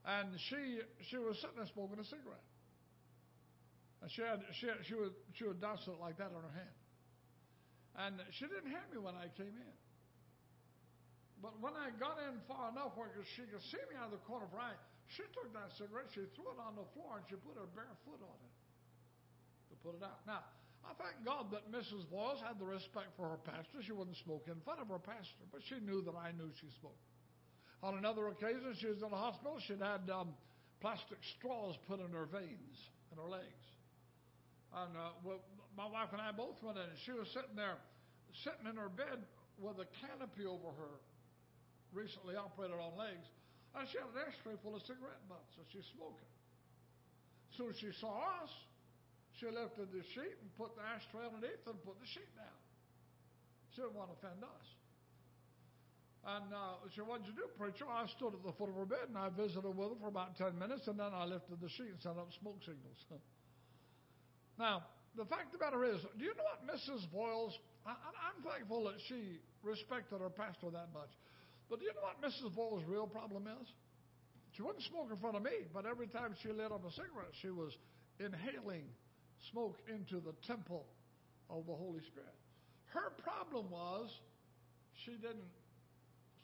And 0.08 0.32
she, 0.48 0.80
she 1.12 1.20
was 1.20 1.36
sitting 1.44 1.60
there 1.60 1.68
smoking 1.68 2.00
a 2.00 2.08
cigarette. 2.08 2.48
And 4.00 4.08
she 4.12 4.22
had, 4.24 4.40
she, 4.60 4.64
had, 4.68 4.80
she, 4.88 4.94
would, 4.96 5.12
she 5.36 5.44
would 5.44 5.60
douse 5.60 5.84
it 5.84 6.00
like 6.00 6.16
that 6.16 6.32
on 6.32 6.40
her 6.40 6.56
hand. 6.56 6.76
And 8.00 8.14
she 8.40 8.48
didn't 8.48 8.72
hear 8.72 8.84
me 8.92 9.00
when 9.00 9.16
I 9.16 9.28
came 9.36 9.52
in. 9.52 9.76
But 11.44 11.60
when 11.60 11.76
I 11.76 11.92
got 12.00 12.16
in 12.24 12.40
far 12.48 12.72
enough 12.72 12.96
where 12.96 13.12
she 13.36 13.44
could 13.44 13.60
see 13.68 13.82
me 13.92 14.00
out 14.00 14.08
of 14.08 14.16
the 14.16 14.24
corner 14.24 14.48
of 14.48 14.52
her 14.56 14.60
eye, 14.60 14.80
she 15.12 15.24
took 15.36 15.52
that 15.52 15.72
cigarette, 15.76 16.08
she 16.12 16.24
threw 16.32 16.48
it 16.52 16.60
on 16.60 16.74
the 16.74 16.86
floor, 16.96 17.20
and 17.20 17.24
she 17.28 17.36
put 17.36 17.56
her 17.60 17.68
bare 17.76 17.92
foot 18.08 18.20
on 18.24 18.38
it 18.40 18.54
to 19.70 19.74
put 19.84 19.94
it 19.98 20.02
out. 20.02 20.24
Now, 20.24 20.42
I 20.84 20.92
thank 21.00 21.16
God 21.24 21.48
that 21.52 21.68
Mrs. 21.72 22.04
Voles 22.12 22.40
had 22.44 22.60
the 22.60 22.68
respect 22.68 23.16
for 23.16 23.28
her 23.28 23.40
pastor. 23.40 23.80
She 23.80 23.92
wouldn't 23.92 24.20
smoke 24.20 24.44
in 24.48 24.60
front 24.64 24.80
of 24.80 24.88
her 24.88 25.00
pastor, 25.00 25.48
but 25.48 25.64
she 25.64 25.80
knew 25.80 26.04
that 26.04 26.16
I 26.16 26.32
knew 26.36 26.52
she 26.60 26.68
smoked. 26.80 27.00
On 27.80 27.96
another 27.96 28.28
occasion, 28.28 28.76
she 28.76 28.88
was 28.88 29.00
in 29.00 29.10
the 29.12 29.16
hospital. 29.16 29.60
She'd 29.64 29.80
had 29.80 30.08
um, 30.08 30.32
plastic 30.80 31.20
straws 31.36 31.76
put 31.88 32.00
in 32.00 32.12
her 32.12 32.28
veins 32.28 32.76
and 33.12 33.20
her 33.20 33.28
legs. 33.28 33.64
And 34.72 34.92
uh, 34.96 35.16
well, 35.24 35.40
my 35.76 35.88
wife 35.88 36.12
and 36.12 36.20
I 36.20 36.32
both 36.32 36.60
went 36.62 36.76
in, 36.76 36.84
and 36.84 37.00
she 37.04 37.12
was 37.12 37.28
sitting 37.32 37.56
there, 37.56 37.78
sitting 38.44 38.68
in 38.68 38.76
her 38.76 38.88
bed 38.88 39.24
with 39.56 39.78
a 39.78 39.88
canopy 40.02 40.44
over 40.44 40.74
her, 40.76 40.94
recently 41.92 42.36
operated 42.36 42.76
on 42.76 42.96
legs. 42.98 43.24
And 43.74 43.82
she 43.90 43.98
had 43.98 44.06
an 44.14 44.22
ashtray 44.22 44.54
full 44.62 44.78
of 44.78 44.82
cigarette 44.86 45.22
butts, 45.26 45.50
so 45.58 45.66
she's 45.74 45.86
smoking. 45.98 46.30
Soon 47.58 47.70
as 47.70 47.78
she 47.78 47.90
saw 47.98 48.42
us. 48.42 48.52
She 49.42 49.50
lifted 49.50 49.90
the 49.90 50.02
sheet 50.14 50.38
and 50.38 50.48
put 50.54 50.78
the 50.78 50.86
ashtray 50.86 51.26
underneath 51.26 51.58
and 51.66 51.74
put 51.82 51.98
the 51.98 52.06
sheet 52.06 52.30
down. 52.38 52.60
She 53.74 53.82
didn't 53.82 53.98
want 53.98 54.14
to 54.14 54.16
offend 54.22 54.46
us. 54.46 54.66
And 56.24 56.48
uh, 56.54 56.80
she 56.88 57.02
said, 57.02 57.10
What'd 57.10 57.26
you 57.26 57.34
do, 57.34 57.50
preacher? 57.58 57.84
I 57.84 58.06
stood 58.14 58.32
at 58.32 58.42
the 58.46 58.54
foot 58.54 58.70
of 58.70 58.78
her 58.78 58.86
bed 58.86 59.10
and 59.10 59.18
I 59.18 59.28
visited 59.34 59.66
with 59.66 59.90
her 59.90 59.98
for 60.00 60.08
about 60.08 60.38
10 60.38 60.54
minutes 60.54 60.86
and 60.86 60.96
then 60.96 61.10
I 61.10 61.26
lifted 61.26 61.58
the 61.60 61.68
sheet 61.68 61.90
and 61.90 62.00
sent 62.00 62.16
up 62.16 62.30
smoke 62.38 62.62
signals. 62.62 63.00
now, 64.58 64.86
the 65.18 65.26
fact 65.26 65.52
of 65.52 65.58
the 65.58 65.62
matter 65.66 65.84
is, 65.84 66.00
do 66.16 66.22
you 66.24 66.32
know 66.38 66.46
what 66.46 66.62
Mrs. 66.64 67.04
Voles, 67.10 67.58
I, 67.84 67.92
I'm 67.98 68.38
thankful 68.40 68.86
that 68.86 69.02
she 69.10 69.42
respected 69.66 70.22
her 70.22 70.30
pastor 70.30 70.70
that 70.70 70.94
much. 70.94 71.10
But 71.68 71.80
do 71.80 71.86
you 71.86 71.92
know 71.94 72.04
what 72.04 72.20
Mrs. 72.20 72.52
Voles' 72.54 72.84
real 72.86 73.06
problem 73.06 73.48
is? 73.60 73.66
She 74.52 74.62
wouldn't 74.62 74.84
smoke 74.84 75.10
in 75.10 75.18
front 75.18 75.36
of 75.36 75.42
me, 75.42 75.66
but 75.72 75.84
every 75.86 76.06
time 76.06 76.34
she 76.42 76.48
lit 76.48 76.70
up 76.70 76.84
a 76.86 76.92
cigarette, 76.92 77.34
she 77.42 77.50
was 77.50 77.74
inhaling 78.20 78.86
smoke 79.50 79.76
into 79.90 80.22
the 80.22 80.32
temple 80.46 80.86
of 81.50 81.66
the 81.66 81.74
Holy 81.74 82.00
Spirit. 82.06 82.38
Her 82.94 83.10
problem 83.18 83.66
was 83.70 84.06
she 85.04 85.18
didn't, 85.18 85.50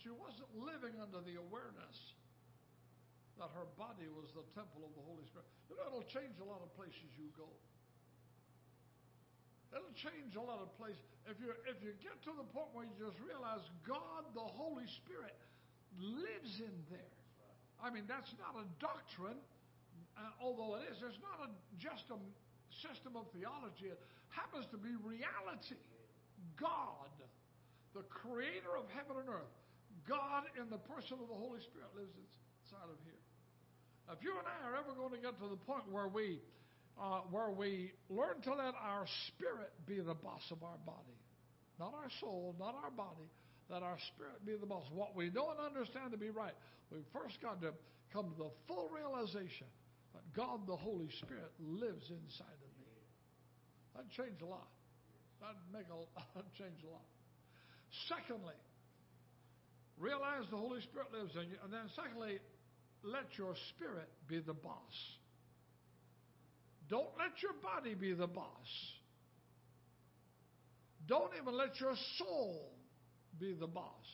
she 0.03 0.11
wasn't 0.11 0.51
living 0.59 0.99
under 0.99 1.23
the 1.23 1.39
awareness 1.39 1.97
that 3.39 3.49
her 3.55 3.71
body 3.79 4.11
was 4.11 4.29
the 4.35 4.45
temple 4.53 4.83
of 4.85 4.93
the 4.99 5.05
Holy 5.07 5.25
Spirit. 5.31 5.47
You 5.71 5.79
know, 5.79 5.87
it'll 5.89 6.11
change 6.11 6.37
a 6.43 6.47
lot 6.47 6.61
of 6.61 6.69
places 6.75 7.09
you 7.17 7.31
go. 7.39 7.49
It'll 9.71 9.95
change 9.95 10.35
a 10.35 10.43
lot 10.43 10.59
of 10.59 10.75
places. 10.75 10.99
If 11.31 11.39
you 11.39 11.55
if 11.71 11.79
you 11.79 11.95
get 12.03 12.19
to 12.27 12.35
the 12.35 12.47
point 12.51 12.75
where 12.75 12.83
you 12.83 12.95
just 12.99 13.19
realize 13.23 13.63
God, 13.87 14.27
the 14.35 14.43
Holy 14.43 14.87
Spirit, 15.03 15.39
lives 15.99 16.59
in 16.59 16.75
there. 16.91 17.15
I 17.79 17.89
mean, 17.89 18.05
that's 18.11 18.35
not 18.37 18.59
a 18.59 18.67
doctrine, 18.83 19.39
uh, 20.19 20.43
although 20.43 20.77
it 20.77 20.91
is. 20.91 20.99
It's 21.01 21.23
not 21.23 21.39
a, 21.47 21.49
just 21.79 22.11
a 22.11 22.19
system 22.83 23.17
of 23.17 23.31
theology. 23.33 23.95
It 23.95 24.01
happens 24.29 24.67
to 24.75 24.79
be 24.79 24.93
reality. 25.01 25.81
God, 26.59 27.15
the 27.95 28.05
creator 28.11 28.75
of 28.77 28.91
heaven 28.93 29.23
and 29.23 29.29
earth, 29.31 29.55
God 30.05 30.51
in 30.59 30.69
the 30.69 30.81
person 30.83 31.23
of 31.23 31.31
the 31.31 31.39
Holy 31.39 31.63
Spirit 31.63 31.89
lives 31.95 32.13
inside 32.67 32.91
of 32.91 32.99
here. 33.07 33.23
If 34.11 34.19
you 34.27 34.35
and 34.35 34.47
I 34.47 34.59
are 34.67 34.75
ever 34.75 34.93
going 34.99 35.15
to 35.15 35.23
get 35.23 35.39
to 35.39 35.47
the 35.47 35.61
point 35.63 35.87
where 35.87 36.11
we 36.11 36.43
uh, 37.01 37.21
where 37.31 37.51
we 37.51 37.93
learn 38.11 38.41
to 38.45 38.51
let 38.51 38.75
our 38.77 39.07
spirit 39.29 39.73
be 39.87 39.97
the 40.01 40.15
boss 40.15 40.45
of 40.51 40.63
our 40.63 40.77
body, 40.85 41.17
not 41.79 41.95
our 41.95 42.11
soul, 42.21 42.55
not 42.59 42.75
our 42.85 42.91
body, 42.91 43.25
let 43.71 43.83
our 43.83 43.97
spirit 44.13 44.45
be 44.45 44.53
the 44.61 44.67
boss. 44.67 44.85
What 44.93 45.17
we 45.17 45.31
know 45.31 45.51
and 45.51 45.59
understand 45.59 46.13
to 46.13 46.19
be 46.19 46.29
right, 46.29 46.53
we've 46.93 47.09
first 47.13 47.41
got 47.41 47.61
to 47.63 47.73
come 48.13 48.29
to 48.29 48.37
the 48.37 48.51
full 48.69 48.91
realization 48.93 49.67
that 50.13 50.27
God 50.37 50.67
the 50.67 50.77
Holy 50.77 51.09
Spirit 51.25 51.51
lives 51.59 52.05
inside 52.11 52.61
of 52.61 52.71
me. 52.77 52.93
That'd 53.95 54.11
change 54.13 54.43
a 54.43 54.47
lot. 54.47 54.69
That'd 55.41 55.57
make 55.73 55.89
a 55.89 55.97
that'd 56.35 56.53
change 56.61 56.85
a 56.85 56.91
lot. 56.91 57.09
Secondly, 58.13 58.59
realize 59.97 60.45
the 60.51 60.61
Holy 60.61 60.83
Spirit 60.83 61.09
lives 61.17 61.33
in 61.35 61.49
you. 61.49 61.59
And 61.65 61.73
then 61.73 61.89
secondly, 61.97 62.39
let 63.03 63.25
your 63.39 63.55
spirit 63.73 64.09
be 64.29 64.41
the 64.41 64.53
boss. 64.53 64.95
Don't 66.91 67.15
let 67.17 67.39
your 67.39 67.55
body 67.63 67.95
be 67.95 68.13
the 68.13 68.27
boss. 68.27 68.71
Don't 71.07 71.31
even 71.41 71.55
let 71.57 71.79
your 71.79 71.95
soul 72.19 72.75
be 73.39 73.55
the 73.55 73.71
boss. 73.71 74.07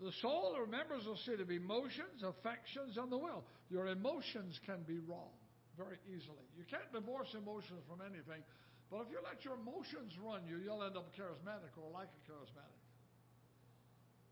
The 0.00 0.12
soul, 0.20 0.52
remember, 0.60 1.00
is 1.00 1.08
a 1.08 1.16
set 1.24 1.40
of 1.40 1.48
emotions, 1.50 2.20
affections, 2.20 3.00
and 3.00 3.08
the 3.08 3.16
will. 3.16 3.44
Your 3.72 3.88
emotions 3.88 4.60
can 4.68 4.84
be 4.84 5.00
wrong 5.00 5.32
very 5.80 5.96
easily. 6.04 6.44
You 6.58 6.68
can't 6.68 6.92
divorce 6.92 7.32
emotions 7.32 7.80
from 7.88 8.04
anything, 8.04 8.44
but 8.92 9.08
if 9.08 9.08
you 9.08 9.24
let 9.24 9.40
your 9.40 9.56
emotions 9.56 10.12
run 10.20 10.44
you, 10.44 10.60
you'll 10.60 10.84
end 10.84 11.00
up 11.00 11.08
charismatic 11.16 11.72
or 11.80 11.88
like 11.88 12.12
a 12.12 12.22
charismatic. 12.28 12.84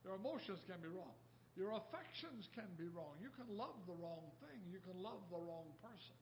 Your 0.04 0.20
emotions 0.20 0.60
can 0.68 0.80
be 0.84 0.92
wrong. 0.92 1.16
Your 1.56 1.72
affections 1.76 2.48
can 2.52 2.68
be 2.76 2.88
wrong. 2.92 3.16
You 3.20 3.32
can 3.32 3.48
love 3.56 3.76
the 3.88 3.96
wrong 3.96 4.28
thing. 4.44 4.60
You 4.68 4.80
can 4.84 5.00
love 5.00 5.24
the 5.32 5.40
wrong 5.40 5.72
person. 5.80 6.16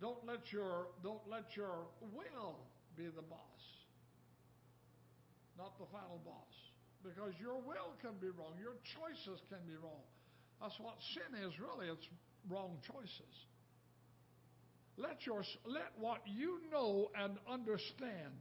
Don't 0.00 0.26
let 0.26 0.52
your 0.52 0.88
don't 1.02 1.24
let 1.30 1.56
your 1.56 1.88
will 2.14 2.58
be 2.96 3.04
the 3.06 3.22
boss, 3.22 3.62
not 5.56 5.78
the 5.78 5.86
final 5.92 6.20
boss 6.24 6.56
because 7.06 7.32
your 7.40 7.54
will 7.62 7.94
can 8.02 8.18
be 8.20 8.28
wrong, 8.34 8.58
your 8.58 8.74
choices 8.98 9.38
can 9.48 9.62
be 9.66 9.78
wrong. 9.78 10.02
That's 10.60 10.74
what 10.80 10.98
sin 11.14 11.38
is 11.38 11.54
really, 11.62 11.86
it's 11.86 12.08
wrong 12.50 12.78
choices. 12.82 13.34
Let, 14.96 15.26
your, 15.26 15.44
let 15.66 15.92
what 15.98 16.22
you 16.26 16.58
know 16.72 17.10
and 17.14 17.36
understand, 17.48 18.40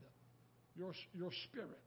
your, 0.75 0.93
your 1.13 1.31
spirit, 1.49 1.83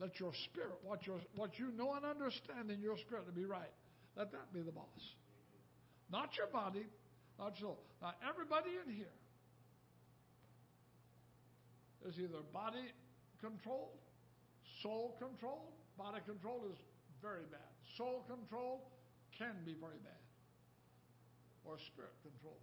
let 0.00 0.18
your 0.18 0.32
spirit, 0.50 0.80
what, 0.82 1.06
your, 1.06 1.20
what 1.36 1.58
you 1.58 1.70
know 1.76 1.94
and 1.94 2.04
understand 2.04 2.70
in 2.70 2.80
your 2.80 2.96
spirit 2.96 3.26
to 3.26 3.32
be 3.32 3.44
right, 3.44 3.72
let 4.16 4.32
that 4.32 4.52
be 4.52 4.62
the 4.62 4.72
boss. 4.72 5.04
Not 6.10 6.30
your 6.36 6.48
body, 6.48 6.86
not 7.40 7.58
soul. 7.58 7.78
Now, 8.02 8.14
everybody 8.28 8.70
in 8.86 8.94
here 8.94 9.16
is 12.06 12.20
either 12.20 12.44
body 12.52 12.92
controlled, 13.40 13.98
soul 14.82 15.16
controlled, 15.18 15.72
Body 16.00 16.24
control 16.24 16.64
is 16.72 16.80
very 17.20 17.44
bad. 17.52 17.68
Soul 18.00 18.24
control 18.24 18.88
can 19.36 19.52
be 19.68 19.76
very 19.76 20.00
bad. 20.00 20.24
Or 21.68 21.76
spirit 21.76 22.16
control. 22.24 22.56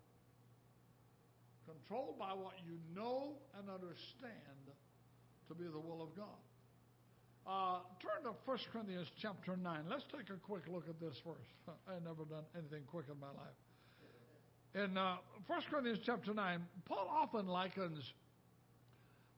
Controlled 1.70 2.18
by 2.18 2.34
what 2.34 2.58
you 2.66 2.82
know 2.98 3.38
and 3.54 3.70
understand 3.70 4.74
to 5.48 5.54
be 5.54 5.70
the 5.70 5.78
will 5.78 6.02
of 6.02 6.18
God. 6.18 6.42
Uh, 7.46 7.86
turn 8.02 8.26
to 8.26 8.34
1 8.34 8.58
Corinthians 8.74 9.14
chapter 9.22 9.56
9. 9.56 9.86
Let's 9.86 10.10
take 10.10 10.34
a 10.34 10.40
quick 10.42 10.66
look 10.66 10.90
at 10.90 11.00
this 11.00 11.22
first. 11.22 11.54
I've 11.88 12.02
never 12.02 12.26
done 12.26 12.44
anything 12.58 12.90
quick 12.90 13.06
in 13.06 13.20
my 13.22 13.32
life. 13.38 13.54
In 14.78 14.96
uh, 14.96 15.16
1 15.48 15.62
Corinthians 15.72 16.00
chapter 16.06 16.36
9, 16.36 16.62
Paul 16.86 17.10
often 17.10 17.48
likens 17.48 18.14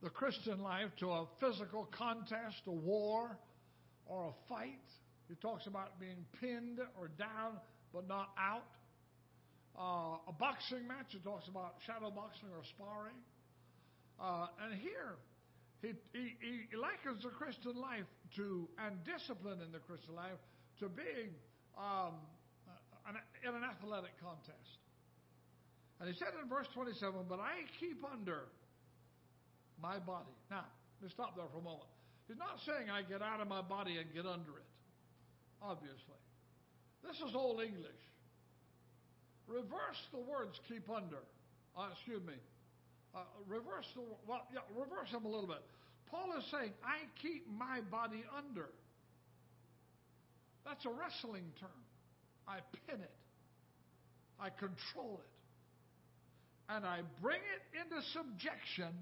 the 0.04 0.10
Christian 0.10 0.60
life 0.60 0.90
to 1.00 1.12
a 1.12 1.28
physical 1.40 1.88
contest, 1.98 2.64
a 2.68 2.72
war, 2.72 3.38
or 4.06 4.34
a 4.34 4.50
fight. 4.50 4.84
He 5.30 5.36
talks 5.36 5.66
about 5.66 5.98
being 5.98 6.26
pinned 6.42 6.80
or 7.00 7.08
down 7.18 7.56
but 7.94 8.06
not 8.10 8.32
out. 8.38 8.68
Uh, 9.80 10.20
a 10.28 10.34
boxing 10.38 10.86
match, 10.86 11.08
he 11.12 11.20
talks 11.20 11.48
about 11.48 11.76
shadow 11.88 12.12
boxing 12.12 12.50
or 12.52 12.64
sparring. 12.76 13.16
Uh, 14.20 14.48
and 14.66 14.78
here, 14.78 15.16
he, 15.82 15.94
he, 16.12 16.36
he 16.70 16.76
likens 16.76 17.24
the 17.24 17.30
Christian 17.30 17.80
life 17.80 18.12
to, 18.36 18.68
and 18.86 18.98
discipline 19.06 19.62
in 19.66 19.72
the 19.72 19.80
Christian 19.80 20.16
life, 20.16 20.40
to 20.80 20.90
being 20.90 21.32
um, 21.78 22.20
an, 23.08 23.16
in 23.48 23.56
an 23.56 23.64
athletic 23.64 24.20
contest. 24.20 24.80
And 26.00 26.08
he 26.08 26.16
said 26.16 26.32
in 26.42 26.48
verse 26.48 26.68
27, 26.74 27.28
But 27.28 27.40
I 27.40 27.68
keep 27.80 28.00
under 28.08 28.48
my 29.82 30.00
body. 30.00 30.32
Now, 30.50 30.64
let 31.00 31.08
me 31.08 31.12
stop 31.12 31.36
there 31.36 31.48
for 31.52 31.60
a 31.60 31.68
moment. 31.68 31.92
He's 32.28 32.40
not 32.40 32.60
saying 32.66 32.90
I 32.90 33.04
get 33.04 33.22
out 33.22 33.42
of 33.42 33.48
my 33.48 33.62
body 33.62 33.98
and 33.98 34.08
get 34.14 34.26
under 34.26 34.56
it, 34.60 34.70
obviously. 35.62 36.20
This 37.04 37.18
is 37.20 37.36
Old 37.36 37.60
English. 37.62 38.04
Reverse 39.48 40.00
the 40.14 40.20
words 40.20 40.60
keep 40.68 40.88
under. 40.90 41.26
Uh, 41.76 41.90
excuse 41.92 42.22
me. 42.22 42.38
Uh, 43.16 43.26
reverse 43.48 43.88
the 43.96 44.02
well, 44.28 44.46
yeah, 44.54 44.62
reverse 44.78 45.10
them 45.12 45.26
a 45.26 45.28
little 45.28 45.48
bit. 45.48 45.64
Paul 46.12 46.38
is 46.38 46.46
saying, 46.52 46.72
I 46.86 47.06
keep 47.22 47.46
my 47.58 47.82
body 47.90 48.24
under. 48.38 48.70
That's 50.66 50.86
a 50.86 50.90
wrestling 50.90 51.50
term. 51.60 51.82
I 52.48 52.60
pin 52.86 53.02
it. 53.02 53.12
I 54.40 54.50
control 54.50 55.22
it. 55.24 55.39
And 56.70 56.86
I 56.86 57.02
bring 57.22 57.42
it 57.42 57.64
into 57.82 57.98
subjection, 58.14 58.94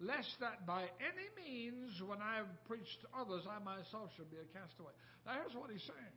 lest 0.00 0.32
that 0.40 0.66
by 0.66 0.88
any 0.98 1.28
means, 1.36 2.00
when 2.00 2.18
I 2.22 2.36
have 2.36 2.48
preached 2.66 2.96
to 3.02 3.08
others, 3.12 3.44
I 3.44 3.62
myself 3.62 4.08
should 4.16 4.30
be 4.30 4.40
a 4.40 4.48
castaway. 4.56 4.92
Now, 5.26 5.36
here's 5.36 5.54
what 5.54 5.70
he's 5.70 5.84
saying 5.84 6.14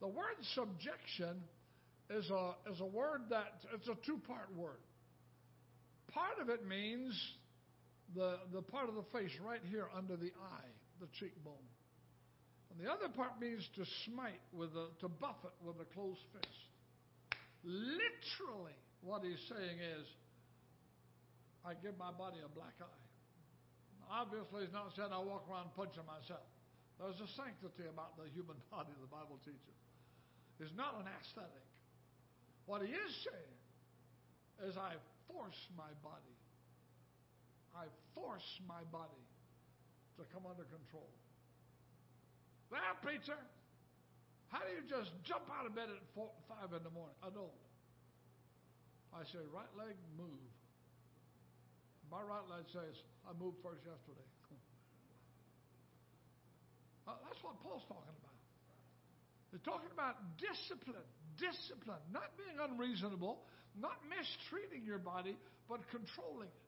the 0.00 0.08
word 0.08 0.36
subjection 0.54 1.40
is 2.10 2.28
a, 2.30 2.54
is 2.72 2.80
a 2.80 2.86
word 2.86 3.22
that, 3.30 3.64
it's 3.72 3.88
a 3.88 3.96
two 4.04 4.18
part 4.26 4.48
word. 4.56 4.80
Part 6.12 6.38
of 6.40 6.48
it 6.48 6.66
means 6.66 7.14
the, 8.14 8.38
the 8.52 8.62
part 8.62 8.88
of 8.88 8.94
the 8.94 9.04
face 9.12 9.32
right 9.44 9.62
here 9.70 9.88
under 9.96 10.16
the 10.16 10.32
eye, 10.40 10.70
the 11.00 11.06
cheekbone. 11.18 11.68
And 12.70 12.84
the 12.84 12.90
other 12.90 13.08
part 13.08 13.40
means 13.40 13.66
to 13.76 13.84
smite 14.04 14.40
with 14.52 14.70
a, 14.70 14.88
to 15.00 15.08
buffet 15.08 15.54
with 15.64 15.76
a 15.80 15.88
closed 15.94 16.20
fist. 16.32 16.60
Literally, 17.62 18.76
what 19.04 19.20
he's 19.20 19.40
saying 19.52 19.78
is, 20.00 20.08
I 21.64 21.76
give 21.76 21.96
my 22.00 22.12
body 22.12 22.40
a 22.40 22.48
black 22.48 22.76
eye. 22.80 23.04
Obviously, 24.08 24.68
he's 24.68 24.72
not 24.72 24.92
saying 24.96 25.12
I 25.12 25.20
walk 25.20 25.48
around 25.48 25.72
punching 25.76 26.04
myself. 26.04 26.44
There's 27.00 27.20
a 27.20 27.28
sanctity 27.36 27.88
about 27.88 28.16
the 28.16 28.28
human 28.32 28.56
body, 28.72 28.92
the 29.00 29.08
Bible 29.08 29.36
teaches. 29.44 29.76
It's 30.60 30.72
not 30.76 30.96
an 31.00 31.08
ascetic. 31.08 31.66
What 32.64 32.80
he 32.80 32.92
is 32.92 33.12
saying 33.24 33.56
is, 34.64 34.76
I 34.80 34.96
force 35.28 35.60
my 35.76 35.90
body. 36.00 36.36
I 37.76 37.90
force 38.14 38.46
my 38.64 38.80
body 38.88 39.24
to 40.16 40.22
come 40.32 40.46
under 40.46 40.64
control. 40.70 41.10
Well, 42.70 42.94
preacher, 43.02 43.36
how 44.48 44.62
do 44.62 44.70
you 44.70 44.86
just 44.86 45.10
jump 45.26 45.44
out 45.50 45.66
of 45.66 45.74
bed 45.74 45.90
at 45.90 46.00
four, 46.14 46.30
five 46.46 46.70
in 46.70 46.86
the 46.86 46.94
morning? 46.94 47.18
I 47.20 47.34
don't. 47.34 47.50
I 49.14 49.22
say, 49.30 49.38
right 49.54 49.70
leg, 49.78 49.94
move. 50.18 50.42
My 52.10 52.18
right 52.18 52.42
leg 52.50 52.66
says, 52.74 52.98
I 53.22 53.30
moved 53.38 53.62
first 53.62 53.86
yesterday. 53.86 54.26
That's 57.06 57.38
what 57.46 57.54
Paul's 57.62 57.86
talking 57.86 58.10
about. 58.10 58.38
He's 59.54 59.62
talking 59.62 59.94
about 59.94 60.18
discipline, 60.42 61.06
discipline, 61.38 62.02
not 62.10 62.34
being 62.34 62.58
unreasonable, 62.58 63.46
not 63.78 64.02
mistreating 64.10 64.82
your 64.82 64.98
body, 64.98 65.38
but 65.70 65.78
controlling 65.94 66.50
it. 66.50 66.66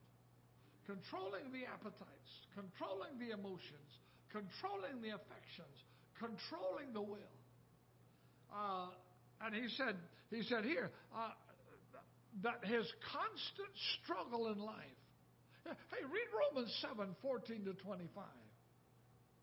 Controlling 0.87 1.51
the 1.51 1.67
appetites, 1.67 2.31
controlling 2.55 3.19
the 3.19 3.35
emotions, 3.35 3.99
controlling 4.31 5.03
the 5.03 5.19
affections, 5.19 5.75
controlling 6.15 6.95
the 6.95 7.03
will. 7.03 7.35
Uh, 8.55 8.95
and 9.43 9.51
he 9.51 9.67
said, 9.75 9.99
he 10.31 10.47
said 10.47 10.63
here 10.63 10.95
uh, 11.11 11.35
that 12.43 12.61
his 12.65 12.85
constant 13.13 13.73
struggle 14.01 14.51
in 14.53 14.59
life. 14.59 15.01
Hey, 15.91 16.03
read 16.07 16.29
Romans 16.31 16.71
7 16.79 17.11
14 17.21 17.65
to 17.65 17.73
25. 17.83 18.23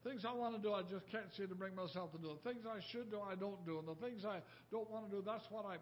Things 0.04 0.24
I 0.28 0.36
want 0.36 0.52
to 0.56 0.60
do, 0.60 0.72
I 0.76 0.84
just 0.84 1.08
can't 1.08 1.28
seem 1.32 1.48
to 1.48 1.56
bring 1.56 1.72
myself 1.72 2.12
to 2.12 2.20
do. 2.20 2.36
The 2.36 2.44
things 2.44 2.68
I 2.68 2.80
should 2.92 3.08
do, 3.08 3.24
I 3.24 3.36
don't 3.36 3.60
do. 3.64 3.80
And 3.80 3.88
the 3.88 3.96
things 4.04 4.24
I 4.24 4.44
don't 4.68 4.88
want 4.92 5.08
to 5.08 5.10
do, 5.12 5.20
that's 5.24 5.44
what 5.48 5.64
I. 5.64 5.80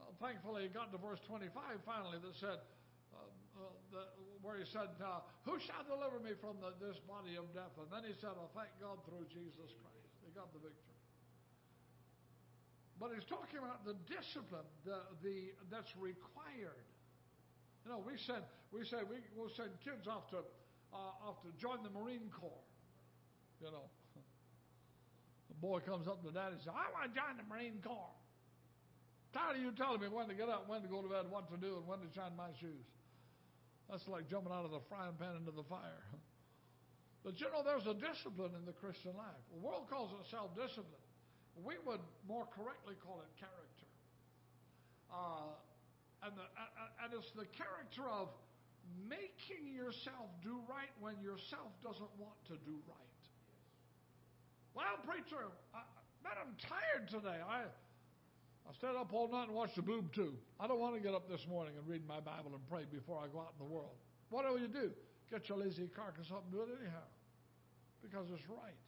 Well, 0.00 0.16
thankfully, 0.16 0.68
got 0.72 0.92
to 0.96 0.98
verse 1.00 1.20
25 1.28 1.52
finally 1.84 2.16
that 2.24 2.34
said, 2.40 2.60
uh, 3.12 3.20
uh, 3.20 3.72
the, 3.92 4.02
where 4.40 4.56
he 4.56 4.64
said, 4.72 4.88
uh, 5.00 5.20
Who 5.44 5.60
shall 5.60 5.84
deliver 5.84 6.20
me 6.24 6.36
from 6.40 6.56
the, 6.64 6.72
this 6.80 6.96
body 7.04 7.36
of 7.36 7.48
death? 7.52 7.76
And 7.76 7.92
then 7.92 8.08
he 8.08 8.16
said, 8.20 8.32
I 8.32 8.48
oh, 8.48 8.52
thank 8.56 8.72
God 8.80 8.96
through 9.04 9.28
Jesus 9.28 9.70
Christ. 9.76 10.12
He 10.24 10.32
got 10.32 10.48
the 10.56 10.60
victory. 10.64 10.97
But 12.98 13.14
he's 13.14 13.26
talking 13.30 13.62
about 13.62 13.86
the 13.86 13.94
discipline 14.10 14.66
the, 14.82 14.98
the, 15.22 15.54
that's 15.70 15.90
required. 15.94 16.86
You 17.86 17.94
know, 17.94 18.02
we 18.02 18.18
said 18.26 18.42
we 18.74 18.82
said 18.84 19.06
we 19.06 19.22
will 19.38 19.50
send 19.54 19.70
kids 19.86 20.10
off 20.10 20.26
to 20.34 20.42
uh, 20.90 21.30
off 21.30 21.38
to 21.46 21.50
join 21.62 21.86
the 21.86 21.94
Marine 21.94 22.26
Corps. 22.34 22.66
You 23.62 23.70
know, 23.70 23.86
the 25.48 25.58
boy 25.62 25.78
comes 25.80 26.06
up 26.10 26.22
to 26.26 26.30
dad 26.34 26.52
and 26.54 26.60
says, 26.60 26.74
I 26.74 26.90
want 26.90 27.10
to 27.10 27.14
join 27.14 27.38
the 27.38 27.46
Marine 27.46 27.78
Corps. 27.82 28.14
Tired 29.32 29.56
of 29.56 29.62
you 29.62 29.70
telling 29.76 30.00
me 30.00 30.08
when 30.08 30.26
to 30.28 30.34
get 30.34 30.48
up, 30.48 30.66
when 30.66 30.82
to 30.82 30.88
go 30.88 31.02
to 31.02 31.08
bed, 31.08 31.28
what 31.28 31.46
to 31.52 31.58
do, 31.60 31.78
and 31.78 31.86
when 31.86 32.00
to 32.00 32.08
shine 32.14 32.34
my 32.34 32.50
shoes. 32.58 32.86
That's 33.90 34.06
like 34.08 34.28
jumping 34.28 34.52
out 34.52 34.64
of 34.64 34.72
the 34.72 34.82
frying 34.88 35.14
pan 35.18 35.36
into 35.38 35.52
the 35.54 35.64
fire. 35.64 36.02
But 37.26 37.34
you 37.42 37.50
know, 37.50 37.66
there's 37.66 37.84
a 37.84 37.98
discipline 37.98 38.54
in 38.54 38.64
the 38.64 38.72
Christian 38.72 39.10
life. 39.18 39.42
The 39.52 39.58
world 39.58 39.90
calls 39.90 40.14
it 40.14 40.22
self 40.30 40.54
discipline. 40.54 41.07
We 41.64 41.74
would 41.86 42.02
more 42.26 42.46
correctly 42.54 42.94
call 43.02 43.20
it 43.22 43.30
character. 43.38 43.90
Uh, 45.10 45.56
and, 46.22 46.32
the, 46.36 46.46
and 47.02 47.08
it's 47.14 47.30
the 47.32 47.48
character 47.56 48.06
of 48.06 48.28
making 49.08 49.74
yourself 49.74 50.28
do 50.42 50.58
right 50.68 50.92
when 51.00 51.18
yourself 51.20 51.72
doesn't 51.82 52.12
want 52.18 52.36
to 52.48 52.56
do 52.64 52.76
right. 52.88 53.22
Well, 54.74 54.98
preacher, 55.02 55.50
I, 55.74 55.82
man, 56.22 56.36
I'm 56.38 56.54
tired 56.62 57.10
today. 57.10 57.40
I, 57.42 57.66
I 57.66 58.70
stayed 58.76 58.94
up 58.94 59.12
all 59.12 59.28
night 59.28 59.48
and 59.48 59.56
watched 59.56 59.76
the 59.76 59.82
boob 59.82 60.12
too. 60.12 60.34
I 60.60 60.66
don't 60.66 60.78
want 60.78 60.94
to 60.94 61.00
get 61.00 61.14
up 61.14 61.28
this 61.28 61.46
morning 61.48 61.74
and 61.78 61.82
read 61.88 62.06
my 62.06 62.20
Bible 62.20 62.52
and 62.54 62.62
pray 62.68 62.84
before 62.86 63.18
I 63.18 63.26
go 63.28 63.40
out 63.40 63.54
in 63.58 63.66
the 63.66 63.70
world. 63.72 63.96
What 64.30 64.44
do 64.46 64.60
you 64.60 64.68
do? 64.68 64.92
Get 65.30 65.48
your 65.48 65.58
lazy 65.58 65.88
carcass 65.88 66.30
up 66.30 66.44
and 66.44 66.52
do 66.52 66.62
it 66.62 66.70
anyhow. 66.80 67.04
Because 68.02 68.26
it's 68.32 68.46
right. 68.48 68.78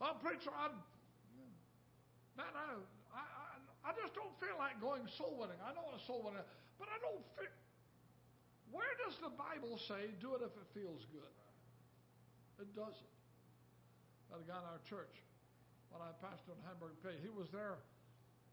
Well, 0.00 0.16
preacher, 0.22 0.50
I'm, 0.56 0.72
man, 2.40 2.80
I, 3.12 3.20
I, 3.20 3.22
I 3.84 3.90
just 3.92 4.16
don't 4.16 4.32
feel 4.40 4.56
like 4.56 4.80
going 4.80 5.04
soul 5.20 5.36
winning. 5.36 5.60
I 5.60 5.76
know 5.76 5.84
a 5.92 6.00
soul 6.00 6.24
winning, 6.24 6.44
but 6.80 6.88
I 6.88 6.96
don't 7.04 7.24
feel. 7.36 7.52
Where 8.72 8.94
does 9.04 9.18
the 9.20 9.32
Bible 9.34 9.76
say 9.76 10.14
do 10.22 10.38
it 10.38 10.42
if 10.46 10.54
it 10.54 10.68
feels 10.72 11.04
good? 11.12 11.34
It 12.62 12.70
doesn't. 12.72 13.12
A 14.30 14.38
guy 14.46 14.62
in 14.62 14.66
our 14.70 14.78
church 14.86 15.10
when 15.90 15.98
I 15.98 16.14
pastored 16.22 16.54
in 16.54 16.62
Hamburg 16.62 16.94
Pay. 17.02 17.18
He 17.18 17.34
was 17.34 17.50
there 17.50 17.82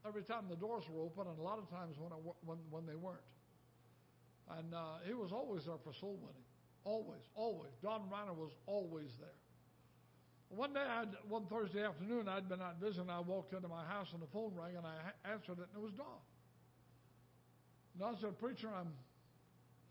every 0.02 0.26
time 0.26 0.50
the 0.50 0.58
doors 0.58 0.90
were 0.90 1.06
open, 1.06 1.30
and 1.30 1.38
a 1.38 1.46
lot 1.46 1.62
of 1.62 1.70
times 1.70 2.02
when 2.02 2.10
I, 2.12 2.18
when 2.42 2.58
when 2.74 2.90
they 2.90 2.98
weren't. 2.98 3.24
And 4.58 4.74
uh, 4.74 5.06
he 5.06 5.14
was 5.14 5.32
always 5.32 5.70
there 5.70 5.78
for 5.84 5.94
soul 5.94 6.18
winning, 6.18 6.48
always, 6.84 7.22
always. 7.36 7.72
Don 7.84 8.10
Reiner 8.10 8.34
was 8.34 8.56
always 8.66 9.12
there. 9.20 9.38
One 10.50 10.74
day, 10.74 10.80
I'd, 10.80 11.10
one 11.28 11.46
Thursday 11.46 11.84
afternoon, 11.84 12.28
I'd 12.30 12.48
been 12.48 12.62
out 12.62 12.80
visiting. 12.82 13.10
I 13.10 13.20
walked 13.20 13.54
into 13.54 13.68
my 13.68 13.84
house 13.86 14.08
and 14.14 14.22
the 14.22 14.28
phone 14.28 14.54
rang, 14.56 14.78
and 14.78 14.86
I 14.86 14.96
answered 15.30 15.60
it, 15.60 15.68
and 15.74 15.78
it 15.78 15.82
was 15.84 15.92
Don. 15.94 16.08
I 18.00 18.14
said, 18.22 18.38
"Preacher, 18.40 18.70
I'm 18.70 18.94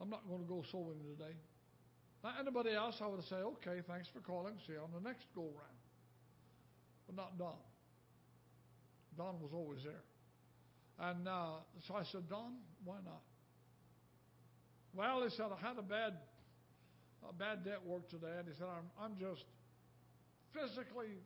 I'm 0.01 0.09
not 0.09 0.27
going 0.29 0.41
to 0.41 0.49
go 0.49 0.63
soul 0.71 0.85
winning 0.85 1.17
today." 1.17 1.35
Now, 2.27 2.33
anybody 2.41 2.73
else, 2.73 2.97
I 3.01 3.07
would 3.07 3.23
say, 3.25 3.37
okay, 3.37 3.83
thanks 3.87 4.09
for 4.09 4.21
calling. 4.21 4.55
See 4.67 4.73
you 4.73 4.81
on 4.81 4.91
the 4.93 5.07
next 5.07 5.27
go 5.35 5.43
round. 5.43 5.79
But 7.07 7.15
not 7.15 7.39
Don. 7.39 7.55
Don 9.17 9.41
was 9.41 9.53
always 9.55 9.83
there. 9.85 10.03
And 10.99 11.29
uh, 11.29 11.63
so 11.87 11.95
I 11.95 12.03
said, 12.11 12.29
Don, 12.29 12.55
why 12.85 12.97
not? 13.05 13.23
Well, 14.93 15.23
he 15.23 15.31
said, 15.31 15.47
I 15.53 15.67
had 15.67 15.79
a 15.79 15.83
bad, 15.83 16.15
a 17.29 17.33
bad 17.33 17.65
day 17.65 17.73
at 17.73 17.87
work 17.87 18.09
today. 18.09 18.35
And 18.39 18.49
he 18.49 18.55
said, 18.55 18.67
I'm, 18.67 18.91
I'm 18.99 19.17
just 19.21 19.45
physically, 20.57 21.21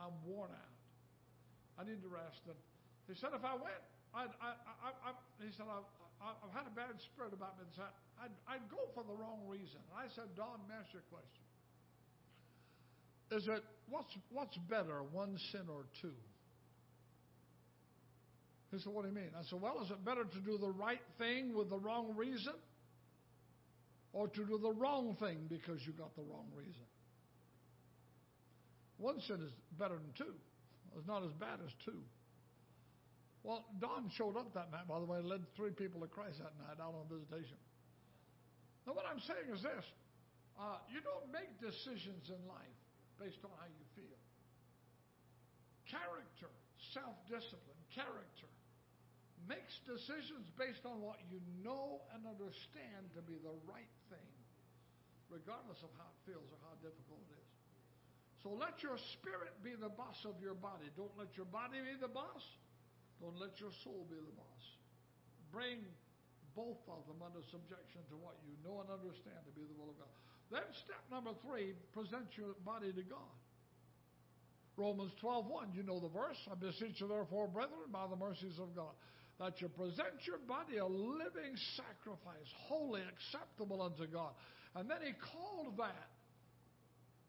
I'm 0.00 0.16
worn 0.24 0.48
out. 0.48 0.72
I 1.76 1.84
need 1.84 2.00
to 2.00 2.08
rest. 2.08 2.40
And 2.48 2.56
he 3.04 3.14
said, 3.20 3.36
if 3.36 3.44
I 3.44 3.52
went, 3.52 3.82
I'd, 4.16 4.32
I, 4.40 4.56
I, 4.80 4.90
I, 5.04 5.10
he 5.44 5.52
said, 5.52 5.68
I, 5.68 5.84
I've 6.20 6.54
had 6.56 6.64
a 6.64 6.74
bad 6.74 6.96
spirit 7.12 7.36
about 7.36 7.60
me. 7.60 7.68
So 7.76 7.84
I'd, 8.20 8.32
I'd 8.48 8.66
go 8.72 8.88
for 8.96 9.04
the 9.04 9.12
wrong 9.16 9.44
reason. 9.48 9.80
And 9.92 9.96
I 9.96 10.08
said, 10.16 10.32
Don, 10.36 10.60
ask 10.72 10.88
you 10.92 11.00
a 11.00 11.08
question. 11.12 11.44
is 13.32 13.44
it 13.48 13.64
what's 13.88 14.12
what's 14.30 14.56
better, 14.68 15.02
one 15.12 15.36
sin 15.50 15.68
or 15.68 15.84
two? 16.00 16.16
He 18.70 18.78
said, 18.78 18.92
What 18.92 19.02
do 19.02 19.08
you 19.08 19.14
mean? 19.14 19.32
I 19.36 19.42
said, 19.48 19.60
Well, 19.60 19.80
is 19.84 19.90
it 19.90 20.04
better 20.04 20.24
to 20.24 20.40
do 20.40 20.58
the 20.58 20.70
right 20.70 21.02
thing 21.18 21.56
with 21.56 21.68
the 21.68 21.78
wrong 21.78 22.14
reason? 22.16 22.54
Or 24.12 24.28
to 24.28 24.44
do 24.44 24.58
the 24.58 24.72
wrong 24.72 25.16
thing 25.20 25.48
because 25.48 25.80
you 25.86 25.92
got 25.92 26.14
the 26.16 26.22
wrong 26.22 26.46
reason? 26.54 26.84
One 29.02 29.18
sin 29.18 29.42
is 29.42 29.50
better 29.74 29.98
than 29.98 30.14
two. 30.14 30.30
It's 30.94 31.10
not 31.10 31.26
as 31.26 31.34
bad 31.42 31.58
as 31.58 31.74
two. 31.82 31.98
Well, 33.42 33.66
Don 33.82 34.06
showed 34.14 34.38
up 34.38 34.54
that 34.54 34.70
night, 34.70 34.86
by 34.86 35.02
the 35.02 35.10
way, 35.10 35.18
led 35.18 35.42
three 35.58 35.74
people 35.74 35.98
to 36.06 36.06
Christ 36.06 36.38
that 36.38 36.54
night 36.62 36.78
out 36.78 36.94
on 36.94 37.10
visitation. 37.10 37.58
Now, 38.86 38.94
what 38.94 39.02
I'm 39.10 39.18
saying 39.18 39.50
is 39.50 39.58
this 39.66 39.82
uh, 40.54 40.78
you 40.86 41.02
don't 41.02 41.26
make 41.34 41.50
decisions 41.58 42.30
in 42.30 42.38
life 42.46 42.78
based 43.18 43.42
on 43.42 43.50
how 43.58 43.66
you 43.66 43.84
feel. 43.98 44.18
Character, 45.90 46.54
self 46.94 47.18
discipline, 47.26 47.82
character 47.90 48.46
makes 49.50 49.74
decisions 49.82 50.46
based 50.54 50.86
on 50.86 51.02
what 51.02 51.18
you 51.26 51.42
know 51.66 52.06
and 52.14 52.22
understand 52.22 53.10
to 53.18 53.20
be 53.26 53.42
the 53.42 53.54
right 53.66 53.90
thing, 54.06 54.32
regardless 55.26 55.82
of 55.82 55.90
how 55.98 56.06
it 56.06 56.20
feels 56.22 56.46
or 56.54 56.58
how 56.62 56.78
difficult 56.78 57.18
it 57.34 57.42
is. 57.42 57.51
So 58.42 58.50
let 58.58 58.82
your 58.82 58.98
spirit 59.14 59.54
be 59.62 59.78
the 59.78 59.90
boss 59.90 60.18
of 60.26 60.34
your 60.42 60.58
body. 60.58 60.90
Don't 60.98 61.14
let 61.14 61.30
your 61.38 61.46
body 61.46 61.78
be 61.78 61.94
the 61.94 62.10
boss. 62.10 62.42
Don't 63.22 63.38
let 63.38 63.54
your 63.62 63.70
soul 63.86 64.02
be 64.10 64.18
the 64.18 64.34
boss. 64.34 64.62
Bring 65.54 65.78
both 66.58 66.82
of 66.90 67.06
them 67.06 67.22
under 67.22 67.40
subjection 67.54 68.02
to 68.10 68.18
what 68.18 68.34
you 68.42 68.58
know 68.66 68.82
and 68.82 68.90
understand 68.90 69.38
to 69.46 69.54
be 69.54 69.62
the 69.62 69.76
will 69.78 69.94
of 69.94 69.98
God. 70.02 70.12
Then 70.50 70.66
step 70.84 71.00
number 71.08 71.32
three, 71.46 71.72
present 71.94 72.28
your 72.34 72.58
body 72.66 72.90
to 72.92 73.04
God. 73.06 73.32
Romans 74.76 75.12
12:1, 75.22 75.72
you 75.74 75.82
know 75.82 76.00
the 76.00 76.08
verse. 76.08 76.36
I 76.50 76.54
beseech 76.56 77.00
you 77.00 77.08
therefore, 77.08 77.46
brethren, 77.46 77.92
by 77.92 78.06
the 78.08 78.16
mercies 78.16 78.58
of 78.58 78.74
God, 78.74 78.92
that 79.38 79.60
you 79.60 79.68
present 79.68 80.26
your 80.26 80.38
body 80.48 80.78
a 80.78 80.86
living 80.86 81.56
sacrifice, 81.76 82.50
holy, 82.66 83.02
acceptable 83.02 83.80
unto 83.80 84.06
God. 84.06 84.32
And 84.74 84.88
then 84.90 84.98
he 85.04 85.12
called 85.12 85.76
that 85.76 86.08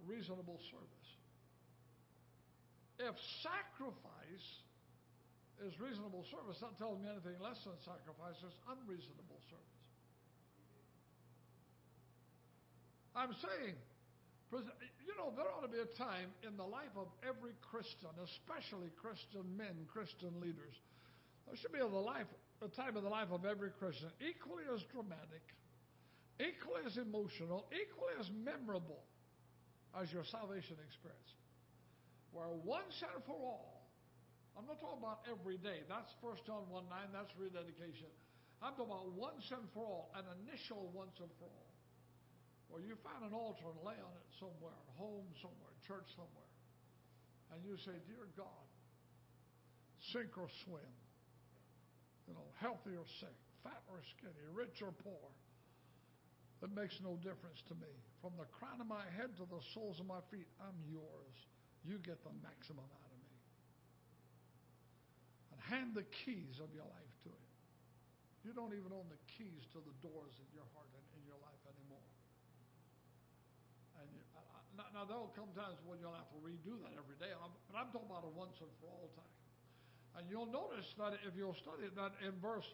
reasonable 0.07 0.59
service. 0.71 1.02
If 3.03 3.19
sacrifice 3.43 4.47
is 5.59 5.75
reasonable 5.75 6.23
service, 6.31 6.63
that 6.63 6.79
tells 6.79 7.03
me 7.03 7.11
anything 7.11 7.35
less 7.43 7.59
than 7.67 7.75
sacrifice 7.83 8.39
is 8.39 8.55
unreasonable 8.71 9.43
service. 9.51 9.83
I'm 13.11 13.35
saying, 13.43 13.75
you 15.03 15.13
know, 15.19 15.35
there 15.35 15.45
ought 15.51 15.67
to 15.67 15.73
be 15.73 15.83
a 15.83 15.91
time 15.99 16.31
in 16.47 16.55
the 16.55 16.63
life 16.65 16.95
of 16.95 17.11
every 17.27 17.53
Christian, 17.59 18.09
especially 18.23 18.87
Christian 18.95 19.45
men, 19.59 19.83
Christian 19.91 20.31
leaders. 20.39 20.79
There 21.45 21.59
should 21.59 21.75
be 21.75 21.83
a, 21.83 21.85
life, 21.85 22.31
a 22.63 22.71
time 22.71 22.95
in 22.95 23.03
the 23.03 23.11
life 23.11 23.35
of 23.35 23.43
every 23.43 23.75
Christian 23.75 24.09
equally 24.23 24.63
as 24.71 24.79
dramatic, 24.95 25.43
equally 26.39 26.87
as 26.87 26.95
emotional, 26.95 27.67
equally 27.75 28.15
as 28.15 28.31
memorable 28.31 29.03
as 29.91 30.07
your 30.15 30.23
salvation 30.23 30.79
experience. 30.87 31.42
Where 32.33 32.49
once 32.65 32.97
and 33.05 33.21
for 33.29 33.37
all, 33.37 33.85
I'm 34.57 34.65
not 34.65 34.81
talking 34.81 35.01
about 35.01 35.21
every 35.29 35.61
day. 35.61 35.85
That's 35.85 36.09
1 36.21 36.45
John 36.45 36.65
1 36.69 36.89
9, 36.89 37.13
that's 37.13 37.33
rededication. 37.37 38.09
I'm 38.61 38.73
talking 38.73 38.89
about 38.89 39.13
once 39.13 39.45
and 39.53 39.65
for 39.73 39.85
all, 39.85 40.05
an 40.17 40.25
initial 40.41 40.89
once 40.93 41.13
and 41.21 41.29
for 41.37 41.45
all. 41.45 41.73
Where 42.73 42.81
you 42.81 42.97
find 43.05 43.21
an 43.21 43.37
altar 43.37 43.69
and 43.69 43.77
lay 43.85 43.97
on 44.01 44.13
it 44.17 44.27
somewhere, 44.41 44.77
home 44.97 45.29
somewhere, 45.37 45.73
church 45.85 46.09
somewhere. 46.17 46.51
And 47.53 47.61
you 47.61 47.77
say, 47.85 47.93
Dear 48.09 48.25
God, 48.33 48.65
sink 50.09 50.33
or 50.33 50.49
swim, 50.65 50.93
you 52.25 52.33
know, 52.33 52.49
healthy 52.57 52.97
or 52.97 53.05
sick, 53.21 53.37
fat 53.61 53.85
or 53.85 54.01
skinny, 54.17 54.45
rich 54.57 54.81
or 54.81 54.89
poor. 54.89 55.29
It 56.65 56.73
makes 56.73 56.97
no 57.03 57.19
difference 57.21 57.61
to 57.69 57.75
me. 57.77 57.93
From 58.25 58.33
the 58.39 58.49
crown 58.57 58.79
of 58.79 58.87
my 58.87 59.03
head 59.19 59.35
to 59.37 59.45
the 59.45 59.61
soles 59.75 59.99
of 59.99 60.07
my 60.07 60.23
feet, 60.31 60.47
I'm 60.57 60.79
yours. 60.87 61.35
You 61.83 61.99
get 61.99 62.23
the 62.23 62.31
maximum 62.39 62.87
out 62.87 63.11
of 63.11 63.19
me. 63.19 63.35
And 65.51 65.59
hand 65.67 65.89
the 65.95 66.07
keys 66.23 66.63
of 66.63 66.71
your 66.71 66.87
life 66.87 67.15
to 67.27 67.29
Him. 67.29 67.51
You 68.47 68.51
don't 68.55 68.71
even 68.75 68.91
own 68.91 69.07
the 69.11 69.19
keys 69.35 69.63
to 69.75 69.79
the 69.83 69.95
doors 70.03 70.35
in 70.39 70.47
your 70.55 70.67
heart 70.75 70.91
and 70.95 71.03
in 71.19 71.23
your 71.27 71.39
life 71.43 71.63
anymore. 71.67 72.07
And 73.99 74.07
you, 74.15 74.23
uh, 74.35 74.39
uh, 74.39 74.63
now, 74.79 74.87
now, 74.91 75.03
there'll 75.07 75.31
come 75.35 75.51
times 75.55 75.79
when 75.87 75.99
you'll 75.99 76.15
have 76.15 76.31
to 76.35 76.39
redo 76.43 76.75
that 76.87 76.95
every 76.95 77.19
day, 77.19 77.31
but 77.39 77.75
I'm 77.75 77.91
talking 77.91 78.11
about 78.11 78.27
a 78.27 78.33
once 78.35 78.55
and 78.63 78.71
for 78.79 78.91
all 78.91 79.11
time. 79.15 79.35
And 80.19 80.27
you'll 80.29 80.51
notice 80.51 80.87
that 80.99 81.19
if 81.27 81.35
you'll 81.35 81.57
study 81.63 81.89
that 81.95 82.13
in 82.23 82.35
verse 82.39 82.67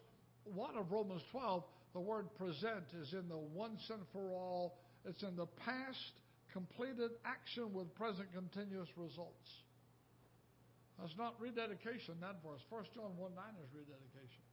1 0.44 0.76
of 0.76 0.90
Romans 0.90 1.22
12, 1.30 1.64
the 1.92 2.00
word 2.00 2.28
present 2.36 2.84
is 3.00 3.12
in 3.12 3.28
the 3.28 3.38
once 3.38 3.82
and 3.90 4.02
for 4.12 4.30
all, 4.30 4.78
it's 5.04 5.22
in 5.22 5.36
the 5.36 5.46
past 5.64 6.19
completed 6.52 7.14
action 7.24 7.72
with 7.72 7.90
present 7.94 8.28
continuous 8.34 8.90
results. 8.96 9.48
That's 11.00 11.16
not 11.16 11.40
rededication, 11.40 12.20
that 12.20 12.44
verse. 12.44 12.60
1 12.68 12.92
John 12.92 13.16
1 13.16 13.32
9 13.32 13.64
is 13.64 13.70
rededication. 13.72 14.44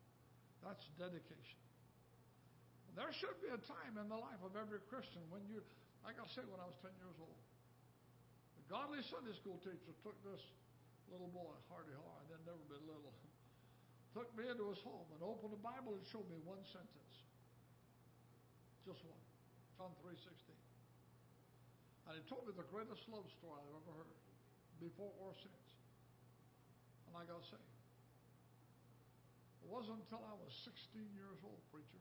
That's 0.63 0.83
dedication. 0.95 1.59
There 2.95 3.11
should 3.13 3.37
be 3.45 3.51
a 3.53 3.61
time 3.61 3.99
in 4.01 4.09
the 4.09 4.17
life 4.17 4.41
of 4.41 4.57
every 4.57 4.81
Christian 4.89 5.21
when 5.29 5.45
you, 5.45 5.61
like 6.01 6.17
I 6.17 6.25
say, 6.33 6.41
when 6.49 6.57
I 6.57 6.65
was 6.65 6.73
10 6.81 6.89
years 6.97 7.13
old, 7.21 7.41
the 8.57 8.65
godly 8.73 9.05
Sunday 9.05 9.37
school 9.37 9.61
teacher 9.61 9.93
took 10.01 10.17
this 10.25 10.41
little 11.13 11.29
boy, 11.29 11.53
Hardy 11.69 11.93
Har, 11.93 12.19
then 12.25 12.41
never 12.47 12.63
been 12.65 12.81
little, 12.89 13.13
took 14.17 14.33
me 14.33 14.49
into 14.49 14.65
his 14.73 14.81
home 14.81 15.05
and 15.13 15.21
opened 15.21 15.53
the 15.53 15.61
Bible 15.61 15.93
and 15.93 16.03
showed 16.09 16.25
me 16.25 16.41
one 16.41 16.63
sentence. 16.73 17.15
Just 18.81 19.05
one. 19.05 19.21
John 19.77 19.93
3.16. 20.01 20.57
And 22.07 22.15
he 22.15 22.23
told 22.31 22.47
me 22.47 22.55
the 22.55 22.67
greatest 22.71 23.03
love 23.11 23.27
story 23.35 23.59
I've 23.59 23.77
ever 23.83 23.93
heard, 23.99 24.15
before 24.79 25.11
or 25.19 25.35
since. 25.35 25.67
And 27.11 27.19
I 27.19 27.27
got 27.27 27.43
saved. 27.43 27.75
It 29.61 29.67
wasn't 29.67 29.99
until 30.07 30.23
I 30.23 30.35
was 30.39 30.55
16 30.63 31.03
years 31.11 31.43
old, 31.43 31.59
preacher, 31.75 31.99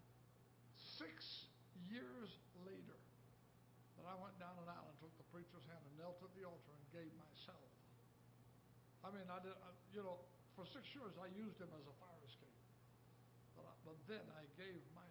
six 0.78 1.50
years 1.90 2.30
later, 2.62 2.98
that 3.98 4.06
I 4.06 4.14
went 4.22 4.38
down 4.38 4.54
an 4.62 4.70
aisle 4.70 4.86
and 4.86 4.98
took 5.02 5.14
the 5.18 5.26
preacher's 5.34 5.66
hand 5.66 5.82
and 5.82 5.94
knelt 5.98 6.22
at 6.22 6.30
the 6.38 6.46
altar 6.46 6.70
and 6.70 6.86
gave 6.94 7.10
myself 7.18 7.66
I 9.06 9.14
mean, 9.14 9.30
I 9.30 9.38
did, 9.38 9.54
I, 9.62 9.70
you 9.94 10.02
know, 10.02 10.18
for 10.58 10.66
six 10.66 10.90
years 10.90 11.14
I 11.14 11.30
used 11.38 11.62
him 11.62 11.70
as 11.78 11.86
a 11.86 11.94
fire 12.02 12.22
escape. 12.26 12.58
But, 13.54 13.70
I, 13.70 13.74
but 13.86 13.94
then 14.10 14.26
I 14.34 14.42
gave 14.58 14.82
my 14.98 15.06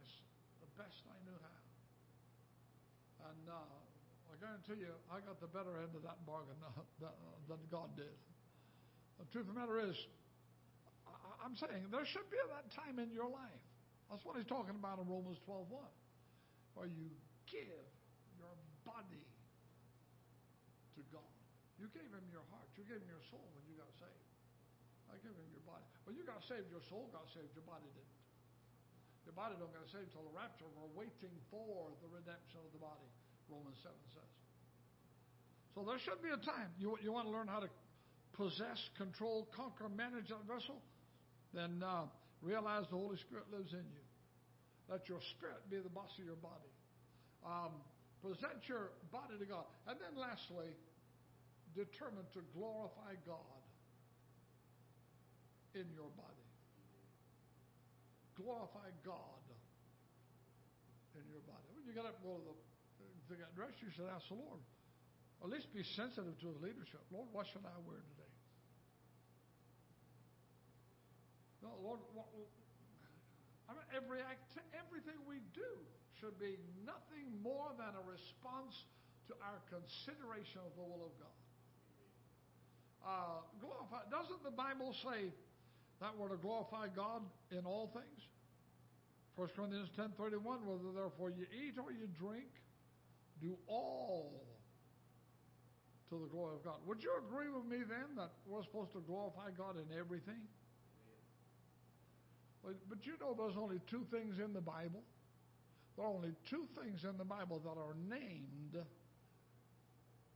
the 0.59 0.67
best 0.75 1.07
I 1.07 1.15
knew 1.23 1.39
how. 1.39 1.63
And 3.31 3.43
uh, 3.47 3.94
I 4.35 4.43
guarantee 4.43 4.83
you, 4.83 4.91
I 5.07 5.23
got 5.23 5.39
the 5.39 5.47
better 5.47 5.79
end 5.79 5.95
of 5.95 6.03
that 6.03 6.19
bargain 6.27 6.59
than 7.47 7.61
God 7.71 7.95
did. 7.95 8.11
The 9.15 9.23
truth 9.31 9.47
of 9.47 9.55
the 9.55 9.59
matter 9.63 9.79
is, 9.79 9.95
I'm 11.39 11.55
saying 11.55 11.87
there 11.87 12.03
should 12.03 12.27
be 12.27 12.35
that 12.51 12.67
time 12.75 12.99
in 12.99 13.15
your 13.15 13.31
life. 13.31 13.63
That's 14.11 14.27
what 14.27 14.35
he's 14.35 14.49
talking 14.49 14.75
about 14.75 14.99
in 14.99 15.07
Romans 15.07 15.39
12:1, 15.47 15.71
where 16.75 16.91
you 16.91 17.15
give 17.47 17.87
your 18.35 18.51
body 18.83 19.23
to 20.99 21.01
God. 21.15 21.31
You 21.79 21.87
gave 21.95 22.11
him 22.11 22.27
your 22.27 22.43
heart. 22.51 22.67
You 22.75 22.83
gave 22.83 22.99
him 22.99 23.07
your 23.07 23.23
soul 23.31 23.47
when 23.55 23.63
you 23.71 23.79
got 23.79 23.95
saved. 23.95 24.27
I 25.07 25.15
gave 25.23 25.31
him 25.31 25.47
your 25.55 25.63
body. 25.63 25.87
When 26.03 26.19
you 26.19 26.27
got 26.27 26.43
saved, 26.43 26.67
your 26.75 26.83
soul 26.91 27.07
got 27.15 27.31
saved. 27.31 27.55
Your 27.55 27.63
body 27.63 27.87
didn't. 27.95 28.19
Your 29.23 29.37
body 29.37 29.55
don't 29.55 29.71
get 29.71 29.87
saved 29.87 30.11
till 30.11 30.27
the 30.27 30.35
rapture. 30.35 30.67
We're 30.75 31.07
waiting 31.07 31.33
for 31.47 31.95
the 32.03 32.11
redemption 32.11 32.59
of 32.59 32.75
the 32.75 32.83
body. 32.83 33.07
Romans 33.49 33.77
7 33.83 33.93
says. 34.13 34.31
So 35.75 35.83
there 35.83 35.99
should 35.99 36.23
be 36.23 36.31
a 36.31 36.39
time. 36.39 36.71
You, 36.79 36.97
you 37.03 37.11
want 37.11 37.27
to 37.27 37.33
learn 37.33 37.47
how 37.47 37.59
to 37.59 37.69
possess, 38.33 38.79
control, 38.97 39.47
conquer, 39.55 39.89
manage 39.89 40.31
that 40.31 40.43
vessel? 40.47 40.79
Then 41.53 41.83
uh, 41.83 42.07
realize 42.41 42.87
the 42.89 42.99
Holy 42.99 43.17
Spirit 43.17 43.51
lives 43.51 43.71
in 43.71 43.83
you. 43.83 44.05
Let 44.87 45.09
your 45.09 45.19
spirit 45.35 45.65
be 45.69 45.77
the 45.81 45.91
boss 45.91 46.11
of 46.19 46.25
your 46.25 46.39
body. 46.39 46.71
Um, 47.43 47.73
present 48.21 48.63
your 48.69 48.95
body 49.11 49.37
to 49.39 49.45
God. 49.45 49.65
And 49.89 49.97
then 49.97 50.13
lastly, 50.15 50.71
determined 51.75 52.29
to 52.33 52.41
glorify 52.55 53.19
God 53.27 53.61
in 55.75 55.85
your 55.91 56.07
body. 56.15 56.47
Glorify 58.39 58.89
God 59.03 59.43
in 61.15 61.23
your 61.27 61.43
body. 61.43 61.67
When 61.75 61.83
you 61.87 61.91
get 61.95 62.07
up 62.07 62.19
go 62.23 62.39
to 62.39 62.43
the 62.47 62.64
to 63.29 63.35
get 63.35 63.53
dressed, 63.55 63.81
you 63.81 63.89
should 63.95 64.07
ask 64.11 64.27
the 64.29 64.35
Lord. 64.39 64.61
At 65.43 65.49
least 65.49 65.69
be 65.73 65.83
sensitive 65.95 66.37
to 66.41 66.47
His 66.51 66.59
leadership. 66.61 67.01
Lord, 67.11 67.27
what 67.31 67.45
should 67.51 67.65
I 67.65 67.75
wear 67.85 67.99
today? 67.99 68.33
No, 71.61 71.73
Lord, 71.81 71.99
what, 72.13 72.29
I 73.69 73.73
mean, 73.73 73.87
every 73.95 74.21
act, 74.21 74.53
everything 74.77 75.17
we 75.25 75.41
do 75.57 75.71
should 76.21 76.37
be 76.39 76.57
nothing 76.85 77.27
more 77.41 77.73
than 77.77 77.91
a 77.97 78.03
response 78.05 78.73
to 79.27 79.33
our 79.41 79.57
consideration 79.69 80.61
of 80.61 80.71
the 80.77 80.85
will 80.85 81.09
of 81.09 81.13
God. 81.17 81.37
uh, 83.05 83.39
glorify. 83.61 84.01
Doesn't 84.09 84.41
the 84.43 84.53
Bible 84.53 84.93
say 85.05 85.29
that 86.01 86.11
we're 86.17 86.29
to 86.29 86.37
glorify 86.41 86.87
God 86.93 87.21
in 87.51 87.65
all 87.65 87.91
things? 87.93 88.21
1 89.35 89.49
Corinthians 89.55 89.89
10.31, 89.99 90.41
whether 90.65 90.91
therefore 90.95 91.29
you 91.29 91.45
eat 91.53 91.77
or 91.77 91.91
you 91.91 92.07
drink, 92.17 92.47
do 93.41 93.55
all 93.67 94.45
to 96.09 96.19
the 96.19 96.27
glory 96.27 96.55
of 96.55 96.63
God. 96.63 96.77
Would 96.85 97.03
you 97.03 97.11
agree 97.27 97.49
with 97.49 97.65
me 97.65 97.83
then 97.87 98.15
that 98.17 98.31
we're 98.45 98.63
supposed 98.63 98.93
to 98.93 99.01
glorify 99.01 99.49
God 99.57 99.75
in 99.75 99.97
everything? 99.97 100.41
But, 102.63 103.05
you 103.05 103.13
know 103.21 103.35
there's 103.37 103.57
only 103.57 103.79
two 103.91 104.05
things 104.09 104.39
in 104.43 104.53
the 104.53 104.61
Bible. 104.61 105.03
There 105.95 106.05
are 106.05 106.09
only 106.09 106.33
two 106.49 106.65
things 106.81 107.03
in 107.03 107.17
the 107.17 107.25
Bible 107.25 107.61
that 107.63 107.77
are 107.77 107.95
named 108.09 108.83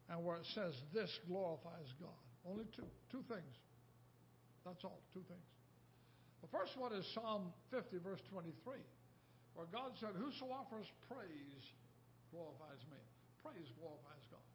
and 0.10 0.26
where 0.26 0.38
it 0.38 0.46
says 0.54 0.74
this 0.94 1.10
glorifies 1.28 1.90
God. 2.02 2.22
Only 2.46 2.66
two. 2.76 2.90
Two 3.12 3.24
things. 3.30 3.54
That's 4.66 4.84
all. 4.84 5.02
Two 5.14 5.24
things. 5.28 5.50
The 6.42 6.50
first 6.50 6.78
one 6.78 6.94
is 6.94 7.06
Psalm 7.14 7.54
50, 7.70 7.98
verse 8.00 8.22
23, 8.32 8.80
where 9.54 9.68
God 9.72 9.92
said, 10.00 10.16
Whoso 10.16 10.50
offers 10.50 10.88
praise 11.12 11.64
glorifies 12.32 12.82
me. 12.90 13.00
Praise 13.44 13.70
glorifies 13.78 14.24
God. 14.30 14.46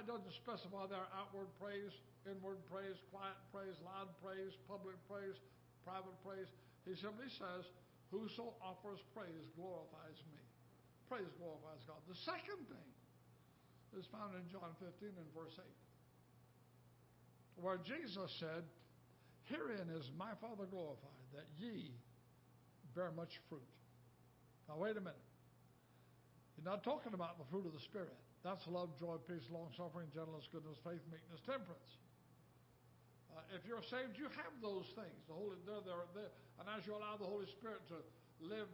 It 0.00 0.08
doesn't 0.08 0.34
specify 0.42 0.88
there 0.90 1.06
outward 1.14 1.52
praise, 1.60 1.92
inward 2.26 2.58
praise, 2.72 2.96
quiet 3.12 3.36
praise, 3.52 3.76
loud 3.84 4.10
praise, 4.24 4.56
public 4.66 4.96
praise, 5.06 5.36
private 5.84 6.16
praise. 6.24 6.48
He 6.88 6.96
simply 6.98 7.28
says, 7.36 7.68
Whoso 8.10 8.54
offers 8.62 9.00
praise 9.12 9.44
glorifies 9.58 10.18
me. 10.30 10.40
Praise 11.08 11.28
glorifies 11.38 11.82
God. 11.86 12.00
The 12.08 12.18
second 12.24 12.64
thing 12.70 12.90
is 13.98 14.06
found 14.10 14.34
in 14.34 14.44
John 14.50 14.74
15 14.80 15.14
and 15.14 15.30
verse 15.36 15.54
8, 15.58 15.64
where 17.62 17.78
Jesus 17.84 18.30
said, 18.40 18.64
Herein 19.46 19.92
is 19.92 20.08
my 20.16 20.32
Father 20.40 20.64
glorified, 20.66 21.24
that 21.36 21.46
ye 21.60 21.92
bear 22.96 23.12
much 23.12 23.36
fruit. 23.48 23.68
Now, 24.68 24.80
wait 24.80 24.96
a 24.96 25.04
minute. 25.04 25.20
He's 26.54 26.64
not 26.64 26.86
talking 26.86 27.14
about 27.14 27.38
the 27.38 27.46
fruit 27.50 27.66
of 27.66 27.74
the 27.74 27.82
Spirit. 27.82 28.14
That's 28.46 28.62
love, 28.68 28.92
joy, 29.00 29.18
peace, 29.24 29.44
long 29.50 29.72
suffering, 29.74 30.12
gentleness, 30.12 30.46
goodness, 30.52 30.76
faith, 30.84 31.02
meekness, 31.08 31.40
temperance. 31.48 31.90
Uh, 33.34 33.56
if 33.56 33.66
you're 33.66 33.82
saved, 33.90 34.14
you 34.14 34.30
have 34.38 34.54
those 34.62 34.86
things. 34.94 35.18
The 35.26 35.34
Holy, 35.34 35.58
they're, 35.66 35.82
they're, 35.82 36.06
they're, 36.14 36.34
and 36.62 36.70
as 36.70 36.86
you 36.86 36.94
allow 36.94 37.18
the 37.18 37.26
Holy 37.26 37.50
Spirit 37.58 37.82
to 37.90 37.98
live 38.38 38.70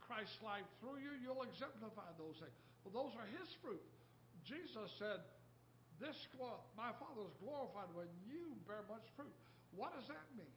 Christ's 0.00 0.40
life 0.40 0.64
through 0.80 1.02
you, 1.04 1.12
you'll 1.20 1.44
exemplify 1.44 2.08
those 2.16 2.40
things. 2.40 2.56
Well, 2.82 2.96
those 2.96 3.12
are 3.20 3.28
His 3.36 3.50
fruit. 3.60 3.84
Jesus 4.48 4.88
said, 4.96 5.20
"This 6.00 6.16
my 6.72 6.96
Father 6.96 7.28
is 7.28 7.36
glorified 7.44 7.92
when 7.92 8.08
you 8.24 8.56
bear 8.64 8.82
much 8.88 9.04
fruit." 9.14 9.36
What 9.76 9.92
does 9.94 10.08
that 10.08 10.26
mean? 10.34 10.54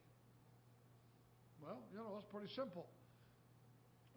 Well, 1.62 1.84
you 1.92 2.00
know, 2.00 2.16
it's 2.18 2.30
pretty 2.32 2.50
simple. 2.56 2.88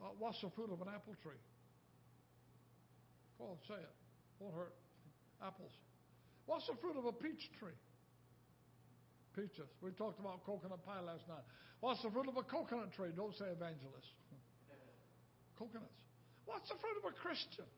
Uh, 0.01 0.15
what's 0.17 0.39
the 0.41 0.49
fruit 0.55 0.71
of 0.71 0.81
an 0.81 0.87
apple 0.87 1.13
tree? 1.21 1.37
Go 3.37 3.53
on, 3.53 3.57
say 3.67 3.77
it. 3.77 3.95
Won't 4.39 4.53
hurt. 4.53 4.73
Apples. 5.41 5.71
What's 6.45 6.65
the 6.67 6.75
fruit 6.81 6.97
of 6.97 7.05
a 7.05 7.13
peach 7.13 7.49
tree? 7.59 7.77
Peaches. 9.35 9.69
We 9.81 9.91
talked 9.93 10.19
about 10.19 10.41
coconut 10.45 10.81
pie 10.85 11.01
last 11.05 11.27
night. 11.29 11.45
What's 11.79 12.01
the 12.01 12.09
fruit 12.09 12.27
of 12.27 12.37
a 12.37 12.43
coconut 12.43 12.93
tree? 12.97 13.13
Don't 13.13 13.35
say 13.37 13.45
evangelist. 13.45 14.09
Coconuts. 15.59 15.93
What's 16.45 16.69
the 16.69 16.79
fruit 16.81 16.97
of 16.97 17.05
a 17.05 17.13
Christian? 17.13 17.69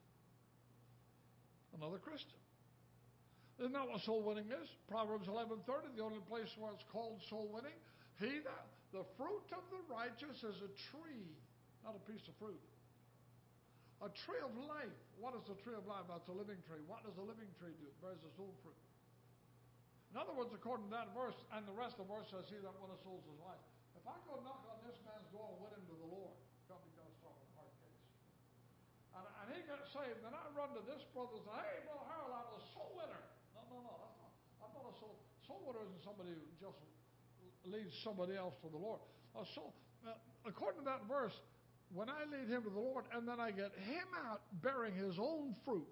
Another 1.76 2.00
Christian. 2.00 2.40
Isn't 3.60 3.76
that 3.76 3.88
what 3.92 4.00
soul 4.08 4.24
winning 4.24 4.48
is? 4.48 4.68
Proverbs 4.88 5.28
11:30, 5.28 5.96
the 5.96 6.04
only 6.04 6.24
place 6.32 6.48
where 6.56 6.72
it's 6.72 6.86
called 6.94 7.20
soul 7.30 7.52
winning. 7.52 7.76
He 8.20 8.40
that 8.48 8.66
the 8.96 9.04
fruit 9.20 9.48
of 9.52 9.64
the 9.68 9.84
righteous 9.92 10.38
is 10.44 10.58
a 10.64 10.72
tree, 10.92 11.28
not 11.84 11.96
a 11.96 12.04
piece 12.08 12.24
of 12.28 12.36
fruit. 12.40 12.62
A 14.00 14.10
tree 14.26 14.40
of 14.40 14.56
life. 14.56 14.96
What 15.20 15.36
is 15.36 15.44
a 15.52 15.58
tree 15.60 15.76
of 15.76 15.84
life? 15.84 16.08
That's 16.08 16.28
a 16.32 16.36
living 16.36 16.60
tree. 16.64 16.80
What 16.88 17.04
does 17.04 17.20
a 17.20 17.26
living 17.26 17.52
tree 17.60 17.76
do? 17.76 17.86
It 17.92 18.00
bears 18.00 18.24
its 18.24 18.40
own 18.40 18.56
fruit. 18.64 18.80
In 20.10 20.18
other 20.18 20.34
words, 20.34 20.50
according 20.56 20.90
to 20.90 20.94
that 20.96 21.12
verse, 21.14 21.38
and 21.54 21.68
the 21.68 21.76
rest 21.76 22.00
of 22.02 22.08
the 22.08 22.10
verse 22.10 22.26
says, 22.32 22.48
He 22.50 22.58
that 22.64 22.74
winneth 22.80 23.04
souls 23.06 23.22
is 23.28 23.38
life. 23.44 23.62
If 23.94 24.08
I 24.08 24.16
go 24.26 24.40
knock 24.42 24.64
on 24.72 24.80
this 24.88 24.98
man's 25.06 25.28
door 25.30 25.52
and 25.54 25.60
win 25.62 25.76
him 25.76 25.86
to 25.86 25.98
the 26.00 26.10
Lord, 26.10 26.34
God 26.66 26.82
be 26.82 26.90
going 26.96 27.12
to 27.12 27.18
start 27.20 27.36
hard 27.54 27.70
case. 27.78 28.02
And, 29.14 29.26
and 29.28 29.48
he 29.54 29.60
gets 29.68 29.86
saved, 29.92 30.24
and 30.24 30.34
I 30.34 30.44
run 30.56 30.74
to 30.80 30.84
this 30.88 31.04
brother 31.14 31.36
and 31.36 31.44
say, 31.46 31.56
Hey, 31.60 31.76
Brother 31.86 32.08
Harold, 32.10 32.34
I'm 32.34 32.50
a 32.56 32.62
soul 32.74 32.92
winner. 32.98 33.22
No, 33.54 33.62
no, 33.70 33.78
no, 33.86 33.94
that's 34.00 34.18
not. 34.18 34.34
I'm 34.64 34.74
not 34.74 34.86
a 34.90 34.96
soul. 34.98 35.14
Soul 35.46 35.62
winner 35.68 35.84
isn't 35.86 36.02
somebody 36.08 36.34
who 36.34 36.42
just 36.58 36.80
leads 37.68 37.94
somebody 38.02 38.34
else 38.34 38.56
to 38.66 38.72
the 38.72 38.80
Lord. 38.80 39.04
A 39.38 39.46
soul, 39.54 39.76
uh, 40.08 40.18
according 40.48 40.82
to 40.82 40.88
that 40.90 41.06
verse, 41.06 41.38
when 41.94 42.10
I 42.10 42.22
lead 42.30 42.50
him 42.50 42.62
to 42.64 42.70
the 42.70 42.80
Lord 42.80 43.06
and 43.14 43.28
then 43.28 43.40
I 43.42 43.50
get 43.50 43.74
him 43.90 44.10
out 44.30 44.42
bearing 44.62 44.94
his 44.94 45.18
own 45.18 45.58
fruit, 45.66 45.90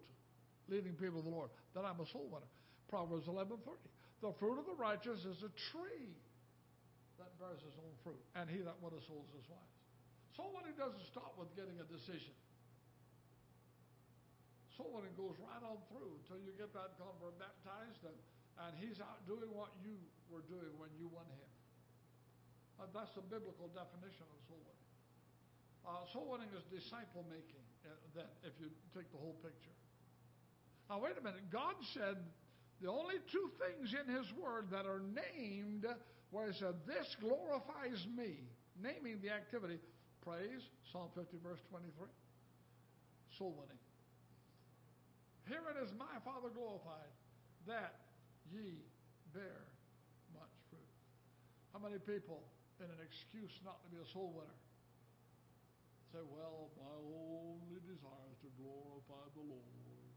leading 0.69 0.93
people 0.93 1.21
to 1.21 1.25
the 1.25 1.33
Lord, 1.33 1.49
then 1.73 1.85
I'm 1.85 1.97
a 1.99 2.07
soul 2.13 2.29
winner. 2.29 2.49
Proverbs 2.89 3.27
11:30. 3.27 3.57
The 4.21 4.33
fruit 4.39 4.57
of 4.57 4.65
the 4.65 4.77
righteous 4.77 5.25
is 5.25 5.41
a 5.43 5.51
tree 5.73 6.13
that 7.17 7.33
bears 7.37 7.61
his 7.61 7.77
own 7.81 7.93
fruit, 8.05 8.21
and 8.33 8.49
he 8.49 8.61
that 8.61 8.77
winneth 8.81 9.05
souls 9.05 9.29
is 9.37 9.45
wise. 9.49 9.77
Soul 10.37 10.53
winning 10.53 10.77
doesn't 10.77 11.05
stop 11.09 11.33
with 11.37 11.49
getting 11.57 11.77
a 11.81 11.87
decision. 11.89 12.33
Soul 14.77 14.93
winning 14.93 15.13
goes 15.17 15.33
right 15.41 15.63
on 15.65 15.81
through 15.89 16.13
until 16.21 16.37
you 16.45 16.53
get 16.53 16.73
that 16.77 16.93
convert 17.01 17.37
baptized, 17.41 18.05
and, 18.05 18.17
and 18.65 18.77
he's 18.77 19.01
out 19.01 19.25
doing 19.25 19.49
what 19.49 19.73
you 19.81 19.97
were 20.29 20.45
doing 20.45 20.69
when 20.77 20.93
you 20.97 21.09
won 21.09 21.25
him. 21.25 21.49
Uh, 22.77 22.85
that's 22.93 23.13
the 23.17 23.25
biblical 23.25 23.69
definition 23.73 24.25
of 24.29 24.37
soul 24.45 24.61
winning. 24.61 24.86
Uh, 25.87 26.03
soul 26.11 26.27
winning 26.27 26.51
is 26.51 26.67
disciple 26.67 27.23
making, 27.31 27.63
uh, 27.87 28.19
if 28.43 28.51
you 28.59 28.67
take 28.91 29.07
the 29.15 29.21
whole 29.23 29.39
picture. 29.39 29.71
Now, 30.91 30.99
wait 30.99 31.15
a 31.15 31.23
minute. 31.23 31.47
God 31.47 31.79
said 31.95 32.19
the 32.83 32.91
only 32.91 33.23
two 33.31 33.47
things 33.55 33.95
in 33.95 34.03
His 34.11 34.27
Word 34.35 34.67
that 34.75 34.83
are 34.83 34.99
named 34.99 35.87
where 36.35 36.51
He 36.51 36.59
said, 36.59 36.75
This 36.83 37.15
glorifies 37.23 38.03
me, 38.03 38.43
naming 38.75 39.23
the 39.23 39.31
activity, 39.31 39.79
praise, 40.19 40.59
Psalm 40.91 41.07
50, 41.15 41.39
verse 41.39 41.63
23, 41.71 41.87
soul 43.39 43.55
winning. 43.55 43.79
Herein 45.47 45.79
is 45.79 45.95
my 45.95 46.19
Father 46.27 46.51
glorified, 46.51 47.11
that 47.63 47.95
ye 48.51 48.83
bear 49.31 49.63
much 50.35 50.51
fruit. 50.67 50.91
How 51.71 51.79
many 51.79 51.95
people 52.03 52.43
in 52.83 52.91
an 52.91 52.99
excuse 52.99 53.55
not 53.63 53.79
to 53.83 53.87
be 53.87 54.03
a 54.03 54.07
soul 54.11 54.35
winner 54.35 54.59
say, 56.11 56.23
Well, 56.23 56.71
my 56.79 56.95
only 56.95 57.79
desire 57.83 58.27
is 58.31 58.39
to 58.43 58.51
glorify 58.59 59.25
the 59.35 59.43
Lord. 59.43 60.11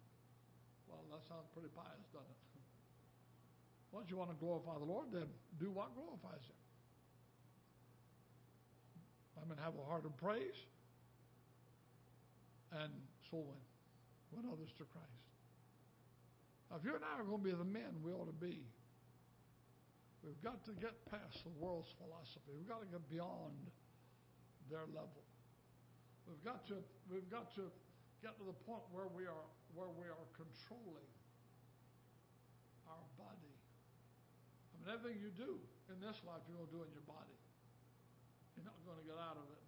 Well, 0.86 1.02
that 1.10 1.22
sounds 1.26 1.46
pretty 1.54 1.70
pious, 1.74 2.06
doesn't 2.10 2.30
it? 2.30 2.42
Once 3.94 4.10
you 4.10 4.18
want 4.18 4.30
to 4.30 4.38
glorify 4.38 4.78
the 4.78 4.86
Lord, 4.86 5.10
then 5.10 5.26
do 5.58 5.70
what 5.70 5.94
glorifies 5.94 6.42
Him. 6.46 6.60
I 9.38 9.48
mean, 9.48 9.58
have 9.62 9.74
a 9.74 9.86
heart 9.88 10.04
of 10.04 10.14
praise 10.18 10.58
and 12.72 12.92
soul 13.30 13.46
win. 13.48 13.62
Win 14.30 14.46
others 14.46 14.70
to 14.78 14.84
Christ. 14.84 15.26
Now, 16.70 16.78
if 16.78 16.84
you 16.86 16.94
and 16.94 17.02
I 17.02 17.18
are 17.18 17.26
going 17.26 17.42
to 17.42 17.48
be 17.50 17.56
the 17.56 17.66
men 17.66 17.98
we 18.04 18.12
ought 18.12 18.30
to 18.30 18.36
be, 18.36 18.62
we've 20.22 20.38
got 20.44 20.62
to 20.70 20.72
get 20.78 20.94
past 21.10 21.42
the 21.42 21.50
world's 21.58 21.90
philosophy. 21.98 22.54
We've 22.54 22.68
got 22.68 22.78
to 22.78 22.86
get 22.86 23.02
beyond 23.10 23.58
their 24.70 24.86
level. 24.94 25.26
We've 26.30 26.46
got 26.46 26.62
to, 26.70 26.78
we've 27.10 27.26
got 27.26 27.50
to 27.58 27.66
get 28.22 28.38
to 28.38 28.46
the 28.46 28.54
point 28.62 28.86
where 28.94 29.10
we 29.10 29.26
are, 29.26 29.46
where 29.74 29.90
we 29.90 30.06
are 30.06 30.26
controlling 30.38 31.10
our 32.86 33.02
body. 33.18 33.50
I 33.50 34.74
mean, 34.78 34.86
everything 34.94 35.18
you 35.18 35.34
do 35.34 35.58
in 35.90 35.98
this 35.98 36.22
life, 36.22 36.38
you're 36.46 36.54
going 36.62 36.70
to 36.70 36.76
do 36.78 36.82
in 36.86 36.92
your 36.94 37.08
body. 37.10 37.34
You're 38.54 38.62
not 38.62 38.78
going 38.86 39.02
to 39.02 39.06
get 39.10 39.18
out 39.18 39.42
of 39.42 39.46
it, 39.50 39.62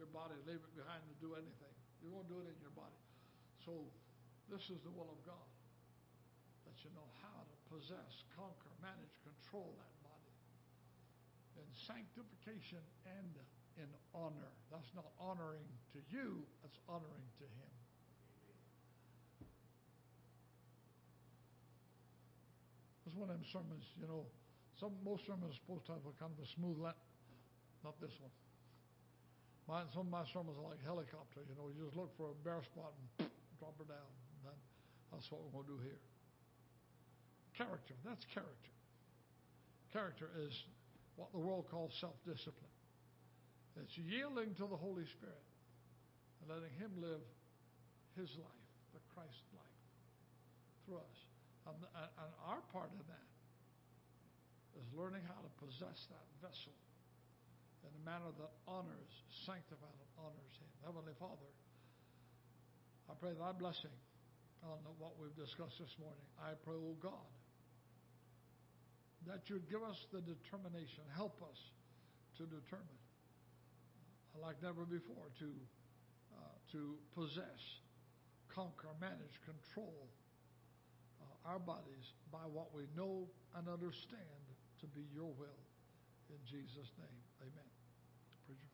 your 0.00 0.08
body, 0.08 0.32
leave 0.48 0.64
it 0.64 0.72
behind 0.72 1.04
to 1.04 1.16
do 1.20 1.36
anything. 1.36 1.76
You're 2.00 2.16
going 2.16 2.24
to 2.24 2.32
do 2.32 2.40
it 2.40 2.48
in 2.56 2.58
your 2.64 2.72
body. 2.72 2.96
So, 3.68 3.84
this 4.48 4.72
is 4.72 4.80
the 4.80 4.92
will 4.96 5.12
of 5.12 5.20
God 5.28 5.44
that 6.64 6.76
you 6.80 6.88
know 6.96 7.04
how 7.20 7.44
to 7.44 7.56
possess, 7.68 8.24
conquer, 8.32 8.72
manage, 8.80 9.12
control 9.20 9.76
that 9.76 9.92
body 10.00 10.32
in 11.60 11.68
sanctification 11.76 12.80
and 13.04 13.36
in 13.78 13.88
honor. 14.14 14.52
That's 14.70 14.90
not 14.94 15.06
honoring 15.18 15.66
to 15.94 15.98
you, 16.10 16.42
that's 16.62 16.78
honoring 16.88 17.26
to 17.38 17.46
Him. 17.46 17.72
That's 23.06 23.16
one 23.16 23.30
of 23.30 23.40
them 23.40 23.46
sermons, 23.48 23.88
you 23.96 24.06
know. 24.06 24.28
Some 24.76 24.92
most 25.02 25.24
sermons 25.24 25.56
are 25.56 25.60
supposed 25.64 25.86
to 25.88 25.96
have 25.96 26.04
a 26.04 26.14
kind 26.20 26.30
of 26.30 26.38
a 26.44 26.48
smooth 26.54 26.76
line. 26.78 26.98
Not 27.82 27.96
this 28.04 28.12
one. 28.20 28.30
Mine, 29.64 29.88
some 29.96 30.06
of 30.06 30.12
my 30.12 30.28
sermons 30.28 30.60
are 30.60 30.68
like 30.68 30.82
helicopter, 30.84 31.40
you 31.48 31.56
know. 31.56 31.72
You 31.72 31.88
just 31.88 31.96
look 31.96 32.12
for 32.20 32.30
a 32.30 32.36
bare 32.44 32.60
spot 32.68 32.92
and 33.18 33.28
drop 33.58 33.74
her 33.80 33.88
down. 33.88 34.10
And 34.44 34.56
that's 35.12 35.28
what 35.32 35.40
we're 35.40 35.56
going 35.56 35.66
to 35.66 35.74
do 35.76 35.80
here. 35.88 36.00
character. 37.56 37.94
That's 38.04 38.24
character. 38.32 38.72
Character 39.92 40.28
is 40.44 40.52
what 41.16 41.32
the 41.32 41.40
world 41.40 41.66
calls 41.70 41.96
self 42.00 42.14
It's 43.82 43.96
yielding 43.98 44.54
to 44.58 44.66
the 44.66 44.76
Holy 44.78 45.06
Spirit 45.18 45.46
and 46.42 46.50
letting 46.50 46.74
Him 46.78 46.90
live 46.98 47.22
His 48.18 48.30
life, 48.38 48.66
the 48.94 49.02
Christ 49.14 49.44
life, 49.54 49.82
through 50.84 50.98
us. 51.02 51.18
Um, 51.66 51.78
and, 51.78 52.10
and 52.26 52.30
our 52.48 52.62
part 52.72 52.90
in 52.90 53.04
that 53.06 53.28
is 54.80 54.86
learning 54.94 55.22
how 55.26 55.38
to 55.38 55.50
possess 55.62 55.98
that 56.10 56.26
vessel 56.40 56.74
in 57.86 57.90
a 57.94 58.02
manner 58.02 58.30
that 58.38 58.52
honors, 58.66 59.12
sanctifies, 59.46 59.98
and 59.98 60.10
honors 60.18 60.54
Him. 60.58 60.70
Heavenly 60.82 61.14
Father, 61.18 61.50
I 63.08 63.14
pray 63.16 63.32
thy 63.38 63.52
blessing 63.54 63.94
on 64.62 64.78
what 64.98 65.14
we've 65.16 65.34
discussed 65.38 65.78
this 65.78 65.94
morning. 66.02 66.26
I 66.42 66.58
pray, 66.66 66.74
O 66.74 66.94
oh 66.94 66.96
God, 66.98 67.30
that 69.26 69.46
you'd 69.46 69.68
give 69.70 69.82
us 69.82 69.98
the 70.10 70.20
determination, 70.22 71.06
help 71.14 71.38
us 71.42 71.58
to 72.38 72.46
determine, 72.46 73.00
like 74.42 74.62
never 74.62 74.84
before, 74.84 75.30
to 75.38 75.50
uh, 76.32 76.54
to 76.72 76.94
possess, 77.14 77.82
conquer, 78.48 78.88
manage, 79.00 79.40
control 79.44 80.08
uh, 81.20 81.50
our 81.50 81.58
bodies 81.58 82.14
by 82.30 82.44
what 82.52 82.74
we 82.74 82.84
know 82.96 83.26
and 83.56 83.68
understand 83.68 84.44
to 84.80 84.86
be 84.86 85.02
your 85.14 85.32
will. 85.34 85.62
In 86.30 86.38
Jesus' 86.44 86.92
name, 87.00 87.20
amen. 87.40 87.70
Preacher. 88.46 88.68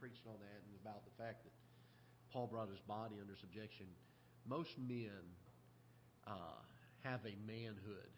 preaching 0.00 0.28
on 0.28 0.36
that 0.36 0.60
and 0.68 0.76
about 0.84 1.00
the 1.06 1.14
fact 1.16 1.44
that 1.44 1.52
Paul 2.32 2.46
brought 2.48 2.68
his 2.68 2.80
body 2.80 3.16
under 3.22 3.36
subjection. 3.40 3.86
Most 4.44 4.76
men 4.76 5.24
uh, 6.26 6.60
have 7.04 7.20
a 7.24 7.32
manhood 7.46 8.12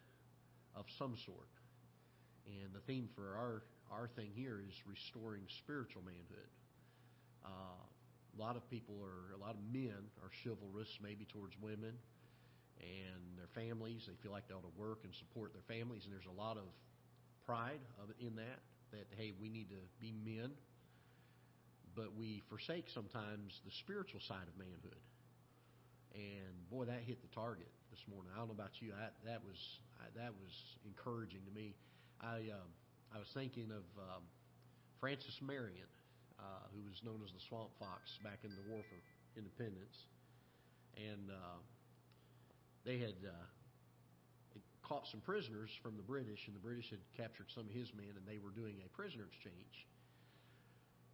of 0.77 0.85
some 0.97 1.17
sort, 1.25 1.49
and 2.45 2.73
the 2.73 2.83
theme 2.85 3.09
for 3.15 3.35
our 3.35 3.63
our 3.89 4.07
thing 4.19 4.29
here 4.35 4.59
is 4.61 4.75
restoring 4.85 5.41
spiritual 5.63 6.03
manhood. 6.03 6.51
Uh, 7.43 7.79
a 7.79 8.37
lot 8.37 8.55
of 8.55 8.69
people 8.69 8.99
are, 8.99 9.33
a 9.33 9.39
lot 9.39 9.55
of 9.55 9.63
men 9.71 9.95
are 10.21 10.29
chivalrous 10.43 10.91
maybe 11.01 11.25
towards 11.31 11.55
women 11.63 11.95
and 12.83 13.21
their 13.39 13.49
families. 13.55 14.03
They 14.05 14.13
feel 14.21 14.35
like 14.35 14.47
they 14.47 14.53
ought 14.53 14.67
to 14.67 14.77
work 14.77 15.07
and 15.07 15.15
support 15.15 15.55
their 15.55 15.63
families, 15.65 16.03
and 16.03 16.11
there's 16.11 16.27
a 16.27 16.35
lot 16.35 16.57
of 16.57 16.67
pride 17.47 17.79
of, 18.03 18.11
in 18.19 18.35
that. 18.35 18.59
That 18.91 19.07
hey, 19.17 19.33
we 19.39 19.49
need 19.49 19.69
to 19.69 19.81
be 19.99 20.13
men 20.13 20.51
but 21.97 22.13
we 22.15 22.43
forsake 22.47 22.85
sometimes 22.93 23.59
the 23.65 23.73
spiritual 23.81 24.21
side 24.29 24.45
of 24.45 24.53
manhood. 24.53 25.01
And 26.13 26.69
boy, 26.69 26.85
that 26.85 27.01
hit 27.01 27.17
the 27.25 27.33
target 27.33 27.73
this 27.91 28.03
morning. 28.07 28.31
I 28.35 28.39
don't 28.39 28.51
know 28.51 28.57
about 28.57 28.81
you. 28.81 28.91
I, 28.93 29.09
that 29.25 29.41
was 29.43 29.59
I, 29.99 30.07
that 30.19 30.33
was 30.37 30.53
encouraging 30.85 31.41
to 31.47 31.53
me. 31.53 31.75
I 32.21 32.51
um, 32.51 32.69
I 33.13 33.19
was 33.19 33.29
thinking 33.33 33.71
of 33.71 33.85
um, 33.99 34.23
Francis 34.99 35.39
Marion, 35.41 35.89
uh, 36.39 36.67
who 36.75 36.83
was 36.83 36.99
known 37.03 37.21
as 37.23 37.31
the 37.31 37.43
Swamp 37.47 37.71
Fox 37.79 38.19
back 38.23 38.43
in 38.43 38.51
the 38.51 38.65
War 38.69 38.81
for 38.83 38.99
Independence, 39.39 40.07
and 40.97 41.31
uh, 41.31 41.59
they 42.83 42.97
had 42.97 43.17
uh, 43.23 43.47
caught 44.83 45.07
some 45.07 45.21
prisoners 45.21 45.69
from 45.83 45.95
the 45.95 46.03
British, 46.03 46.47
and 46.47 46.55
the 46.55 46.63
British 46.63 46.89
had 46.89 47.03
captured 47.15 47.47
some 47.53 47.67
of 47.67 47.73
his 47.73 47.93
men, 47.93 48.15
and 48.15 48.25
they 48.25 48.39
were 48.39 48.51
doing 48.51 48.79
a 48.85 48.89
prisoner 48.95 49.27
exchange. 49.27 49.87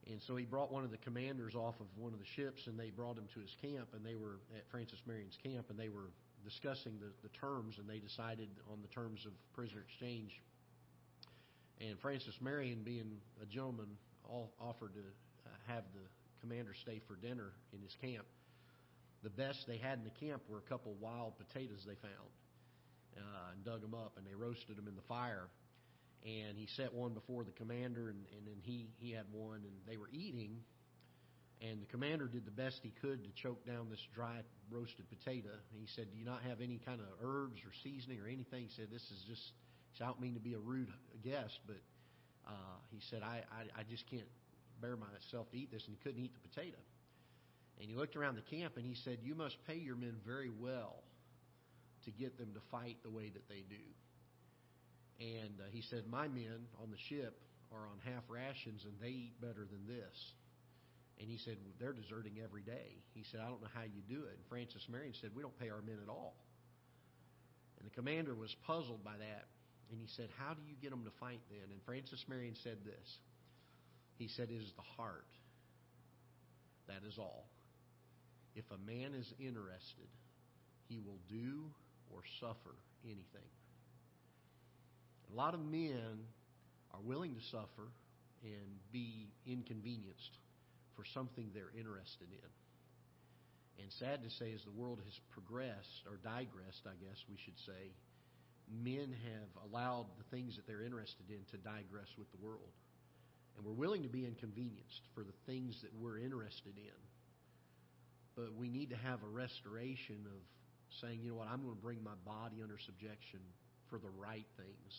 And 0.06 0.22
so 0.22 0.36
he 0.36 0.44
brought 0.44 0.72
one 0.72 0.84
of 0.84 0.92
the 0.92 1.00
commanders 1.00 1.56
off 1.56 1.80
of 1.80 1.88
one 1.96 2.12
of 2.12 2.20
the 2.20 2.28
ships, 2.28 2.68
and 2.68 2.78
they 2.78 2.90
brought 2.90 3.18
him 3.18 3.28
to 3.34 3.40
his 3.40 3.56
camp, 3.62 3.88
and 3.96 4.06
they 4.06 4.16
were 4.16 4.44
at 4.56 4.68
Francis 4.70 5.00
Marion's 5.08 5.38
camp, 5.42 5.70
and 5.70 5.80
they 5.80 5.88
were 5.88 6.12
discussing 6.44 7.00
the, 7.00 7.12
the 7.22 7.30
terms, 7.40 7.76
and 7.78 7.90
they 7.90 8.00
decided 8.00 8.50
on 8.72 8.82
the 8.82 8.88
terms 8.90 9.26
of 9.26 9.34
prisoner 9.54 9.82
exchange. 9.82 10.32
And 11.82 12.00
Francis 12.00 12.36
Marion, 12.42 12.84
being 12.84 13.18
a 13.42 13.46
gentleman, 13.46 13.98
all 14.24 14.54
offered 14.60 14.94
to 14.94 15.00
uh, 15.00 15.50
have 15.68 15.84
the 15.94 16.06
commander 16.42 16.74
stay 16.82 17.02
for 17.08 17.16
dinner 17.16 17.52
in 17.74 17.82
his 17.82 17.96
camp. 18.02 18.26
The 19.24 19.30
best 19.30 19.66
they 19.68 19.78
had 19.78 20.00
in 20.00 20.04
the 20.04 20.26
camp 20.26 20.44
were 20.50 20.58
a 20.58 20.70
couple 20.70 20.94
wild 21.00 21.34
potatoes 21.38 21.84
they 21.88 21.96
found, 21.96 22.32
uh, 23.18 23.54
and 23.54 23.64
dug 23.64 23.82
them 23.82 23.94
up, 23.94 24.14
and 24.18 24.28
they 24.28 24.36
roasted 24.36 24.76
them 24.76 24.88
in 24.88 24.96
the 24.96 25.08
fire 25.08 25.48
and 26.26 26.58
he 26.58 26.68
set 26.78 26.94
one 26.94 27.14
before 27.14 27.44
the 27.44 27.52
commander, 27.52 28.10
and, 28.10 28.24
and 28.32 28.48
then 28.48 28.56
he 28.62 28.88
he 29.00 29.12
had 29.12 29.26
one, 29.32 29.58
and 29.58 29.74
they 29.88 29.98
were 29.98 30.10
eating, 30.12 30.58
and 31.62 31.82
the 31.82 31.86
commander 31.86 32.28
did 32.28 32.46
the 32.46 32.52
best 32.52 32.82
he 32.84 32.92
could 33.02 33.24
to 33.24 33.32
choke 33.32 33.66
down 33.66 33.90
this 33.90 34.06
dry 34.14 34.42
roasted 34.70 35.06
potato. 35.10 35.50
He 35.72 35.88
said, 35.88 36.12
"Do 36.12 36.18
you 36.18 36.26
not 36.26 36.42
have 36.44 36.62
any 36.62 36.80
kind 36.86 37.00
of 37.00 37.08
herbs 37.22 37.62
or 37.66 37.72
seasoning 37.84 38.20
or 38.20 38.28
anything?" 38.28 38.64
He 38.64 38.70
said, 38.76 38.90
"This 38.92 39.10
is 39.12 39.24
just." 39.28 39.54
"I 40.02 40.06
don't 40.06 40.20
mean 40.20 40.34
to 40.34 40.40
be 40.40 40.54
a 40.54 40.60
rude 40.60 40.90
guest, 41.24 41.60
but 41.68 41.78
uh, 42.48 42.78
he 42.92 43.00
said 43.10 43.22
I, 43.22 43.44
I 43.52 43.82
I 43.82 43.84
just 43.84 44.08
can't 44.10 44.28
bear 44.82 44.98
myself 44.98 45.50
to 45.52 45.58
eat 45.58 45.72
this," 45.72 45.86
and 45.86 45.96
he 45.96 46.04
couldn't 46.04 46.24
eat 46.24 46.34
the 46.34 46.48
potato. 46.50 46.78
And 47.80 47.90
he 47.90 47.96
looked 47.96 48.16
around 48.16 48.36
the 48.36 48.56
camp 48.56 48.78
and 48.78 48.86
he 48.86 48.96
said, 48.96 49.20
"You 49.24 49.36
must 49.36 49.58
pay 49.66 49.78
your 49.78 49.96
men 49.96 50.16
very 50.26 50.50
well 50.50 51.04
to 52.06 52.12
get 52.12 52.38
them 52.38 52.54
to 52.54 52.60
fight 52.72 52.98
the 53.04 53.10
way 53.10 53.30
that 53.30 53.48
they 53.48 53.64
do." 53.70 53.84
And 55.20 55.60
uh, 55.60 55.70
he 55.72 55.82
said, 55.82 56.08
My 56.08 56.28
men 56.28 56.68
on 56.82 56.92
the 56.92 56.98
ship 56.98 57.40
are 57.72 57.88
on 57.88 57.98
half 58.04 58.24
rations 58.30 58.84
and 58.86 58.94
they 59.02 59.32
eat 59.32 59.42
better 59.42 59.66
than 59.70 59.88
this. 59.88 60.34
And 61.20 61.30
he 61.30 61.38
said, 61.38 61.58
well, 61.64 61.74
They're 61.80 61.94
deserting 61.94 62.40
every 62.44 62.62
day. 62.62 63.04
He 63.14 63.24
said, 63.24 63.40
I 63.42 63.48
don't 63.48 63.62
know 63.62 63.74
how 63.74 63.84
you 63.84 64.02
do 64.08 64.26
it. 64.26 64.36
And 64.36 64.44
Francis 64.50 64.86
Marion 64.90 65.14
said, 65.20 65.32
We 65.36 65.42
don't 65.42 65.58
pay 65.60 65.70
our 65.70 65.82
men 65.82 65.98
at 66.02 66.10
all. 66.10 66.36
And 67.78 67.86
the 67.86 67.94
commander 67.94 68.34
was 68.34 68.56
puzzled 68.66 69.04
by 69.04 69.18
that. 69.18 69.46
And 69.92 70.00
he 70.00 70.08
said, 70.08 70.30
How 70.40 70.54
do 70.54 70.62
you 70.68 70.76
get 70.82 70.92
them 70.92 71.04
to 71.06 71.12
fight 71.20 71.42
then? 71.50 71.70
And 71.72 71.80
Francis 71.86 72.24
Marion 72.28 72.56
said 72.64 72.78
this 72.86 73.18
He 74.18 74.28
said, 74.28 74.50
It 74.50 74.62
is 74.62 74.74
the 74.76 74.88
heart. 74.98 75.28
That 76.88 77.08
is 77.08 77.18
all. 77.18 77.48
If 78.56 78.66
a 78.72 78.78
man 78.86 79.14
is 79.14 79.34
interested, 79.40 80.10
he 80.88 81.00
will 81.00 81.20
do 81.30 81.64
or 82.14 82.22
suffer 82.40 82.76
anything. 83.04 83.50
A 85.32 85.36
lot 85.36 85.54
of 85.54 85.62
men 85.66 86.28
are 86.94 87.02
willing 87.02 87.34
to 87.34 87.42
suffer 87.50 87.90
and 88.44 88.92
be 88.92 89.30
inconvenienced 89.48 90.38
for 90.96 91.06
something 91.14 91.50
they're 91.54 91.74
interested 91.78 92.30
in. 92.30 92.50
And 93.82 93.90
sad 93.98 94.22
to 94.22 94.30
say, 94.30 94.54
as 94.54 94.62
the 94.64 94.76
world 94.78 95.02
has 95.04 95.18
progressed, 95.34 96.06
or 96.06 96.22
digressed, 96.22 96.86
I 96.86 96.94
guess 97.02 97.18
we 97.26 97.38
should 97.42 97.58
say, 97.66 97.94
men 98.70 99.12
have 99.12 99.52
allowed 99.66 100.08
the 100.18 100.28
things 100.30 100.56
that 100.56 100.68
they're 100.68 100.86
interested 100.86 101.30
in 101.30 101.42
to 101.52 101.58
digress 101.58 102.08
with 102.18 102.30
the 102.32 102.42
world. 102.42 102.74
And 103.58 103.66
we're 103.66 103.78
willing 103.78 104.04
to 104.04 104.14
be 104.14 104.26
inconvenienced 104.26 105.04
for 105.14 105.22
the 105.22 105.36
things 105.46 105.82
that 105.82 105.94
we're 105.98 106.18
interested 106.18 106.78
in. 106.78 107.00
But 108.36 108.54
we 108.58 108.70
need 108.70 108.90
to 108.90 108.98
have 108.98 109.22
a 109.22 109.30
restoration 109.30 110.26
of 110.26 110.42
saying, 111.02 111.22
you 111.22 111.34
know 111.34 111.42
what, 111.42 111.50
I'm 111.50 111.62
going 111.62 111.76
to 111.76 111.82
bring 111.82 112.02
my 112.02 112.18
body 112.26 112.62
under 112.62 112.78
subjection 112.78 113.42
for 113.90 113.98
the 113.98 114.10
right 114.18 114.46
things 114.58 114.94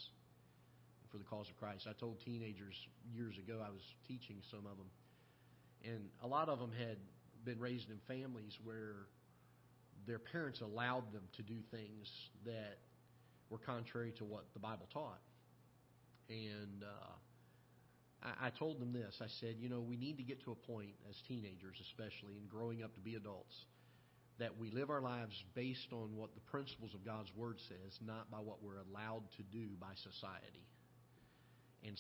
for 1.15 1.19
the 1.19 1.31
cause 1.31 1.47
of 1.47 1.55
Christ. 1.63 1.87
I 1.87 1.95
told 1.95 2.19
teenagers 2.27 2.75
years 3.15 3.39
ago, 3.39 3.63
I 3.63 3.71
was 3.71 3.83
teaching 4.11 4.43
some 4.51 4.67
of 4.67 4.75
them, 4.75 4.91
and 5.85 6.09
a 6.23 6.27
lot 6.27 6.49
of 6.49 6.59
them 6.59 6.73
had 6.79 6.97
been 7.45 7.61
raised 7.61 7.91
in 7.91 7.99
families 8.09 8.57
where 8.65 9.07
their 10.07 10.19
parents 10.19 10.61
allowed 10.61 11.13
them 11.13 11.23
to 11.37 11.43
do 11.43 11.57
things 11.71 12.09
that 12.45 12.79
were 13.51 13.59
contrary 13.59 14.13
to 14.19 14.25
what 14.25 14.45
the 14.55 14.61
Bible 14.61 14.89
taught. 14.93 15.21
And 16.29 16.83
uh, 16.83 17.13
I, 18.23 18.47
I 18.47 18.51
told 18.51 18.81
them 18.81 18.93
this 18.93 19.21
I 19.21 19.29
said, 19.41 19.57
you 19.59 19.69
know, 19.69 19.81
we 19.81 19.97
need 19.97 20.17
to 20.19 20.23
get 20.23 20.43
to 20.45 20.53
a 20.53 20.55
point 20.55 20.91
as 21.09 21.17
teenagers, 21.29 21.77
especially, 21.81 22.37
and 22.39 22.49
growing 22.49 22.83
up 22.83 22.95
to 22.95 23.01
be 23.01 23.15
adults, 23.15 23.55
that 24.39 24.59
we 24.59 24.71
live 24.71 24.91
our 24.91 25.01
lives 25.01 25.45
based 25.55 25.93
on 25.93 26.17
what 26.17 26.35
the 26.35 26.41
principles 26.41 26.95
of 26.95 27.05
God's 27.05 27.31
Word 27.37 27.57
says, 27.69 27.99
not 28.05 28.31
by 28.31 28.39
what 28.39 28.63
we're 28.63 28.83
allowed 28.91 29.23
to 29.37 29.43
do 29.43 29.69
by 29.81 29.93
society. 29.97 30.67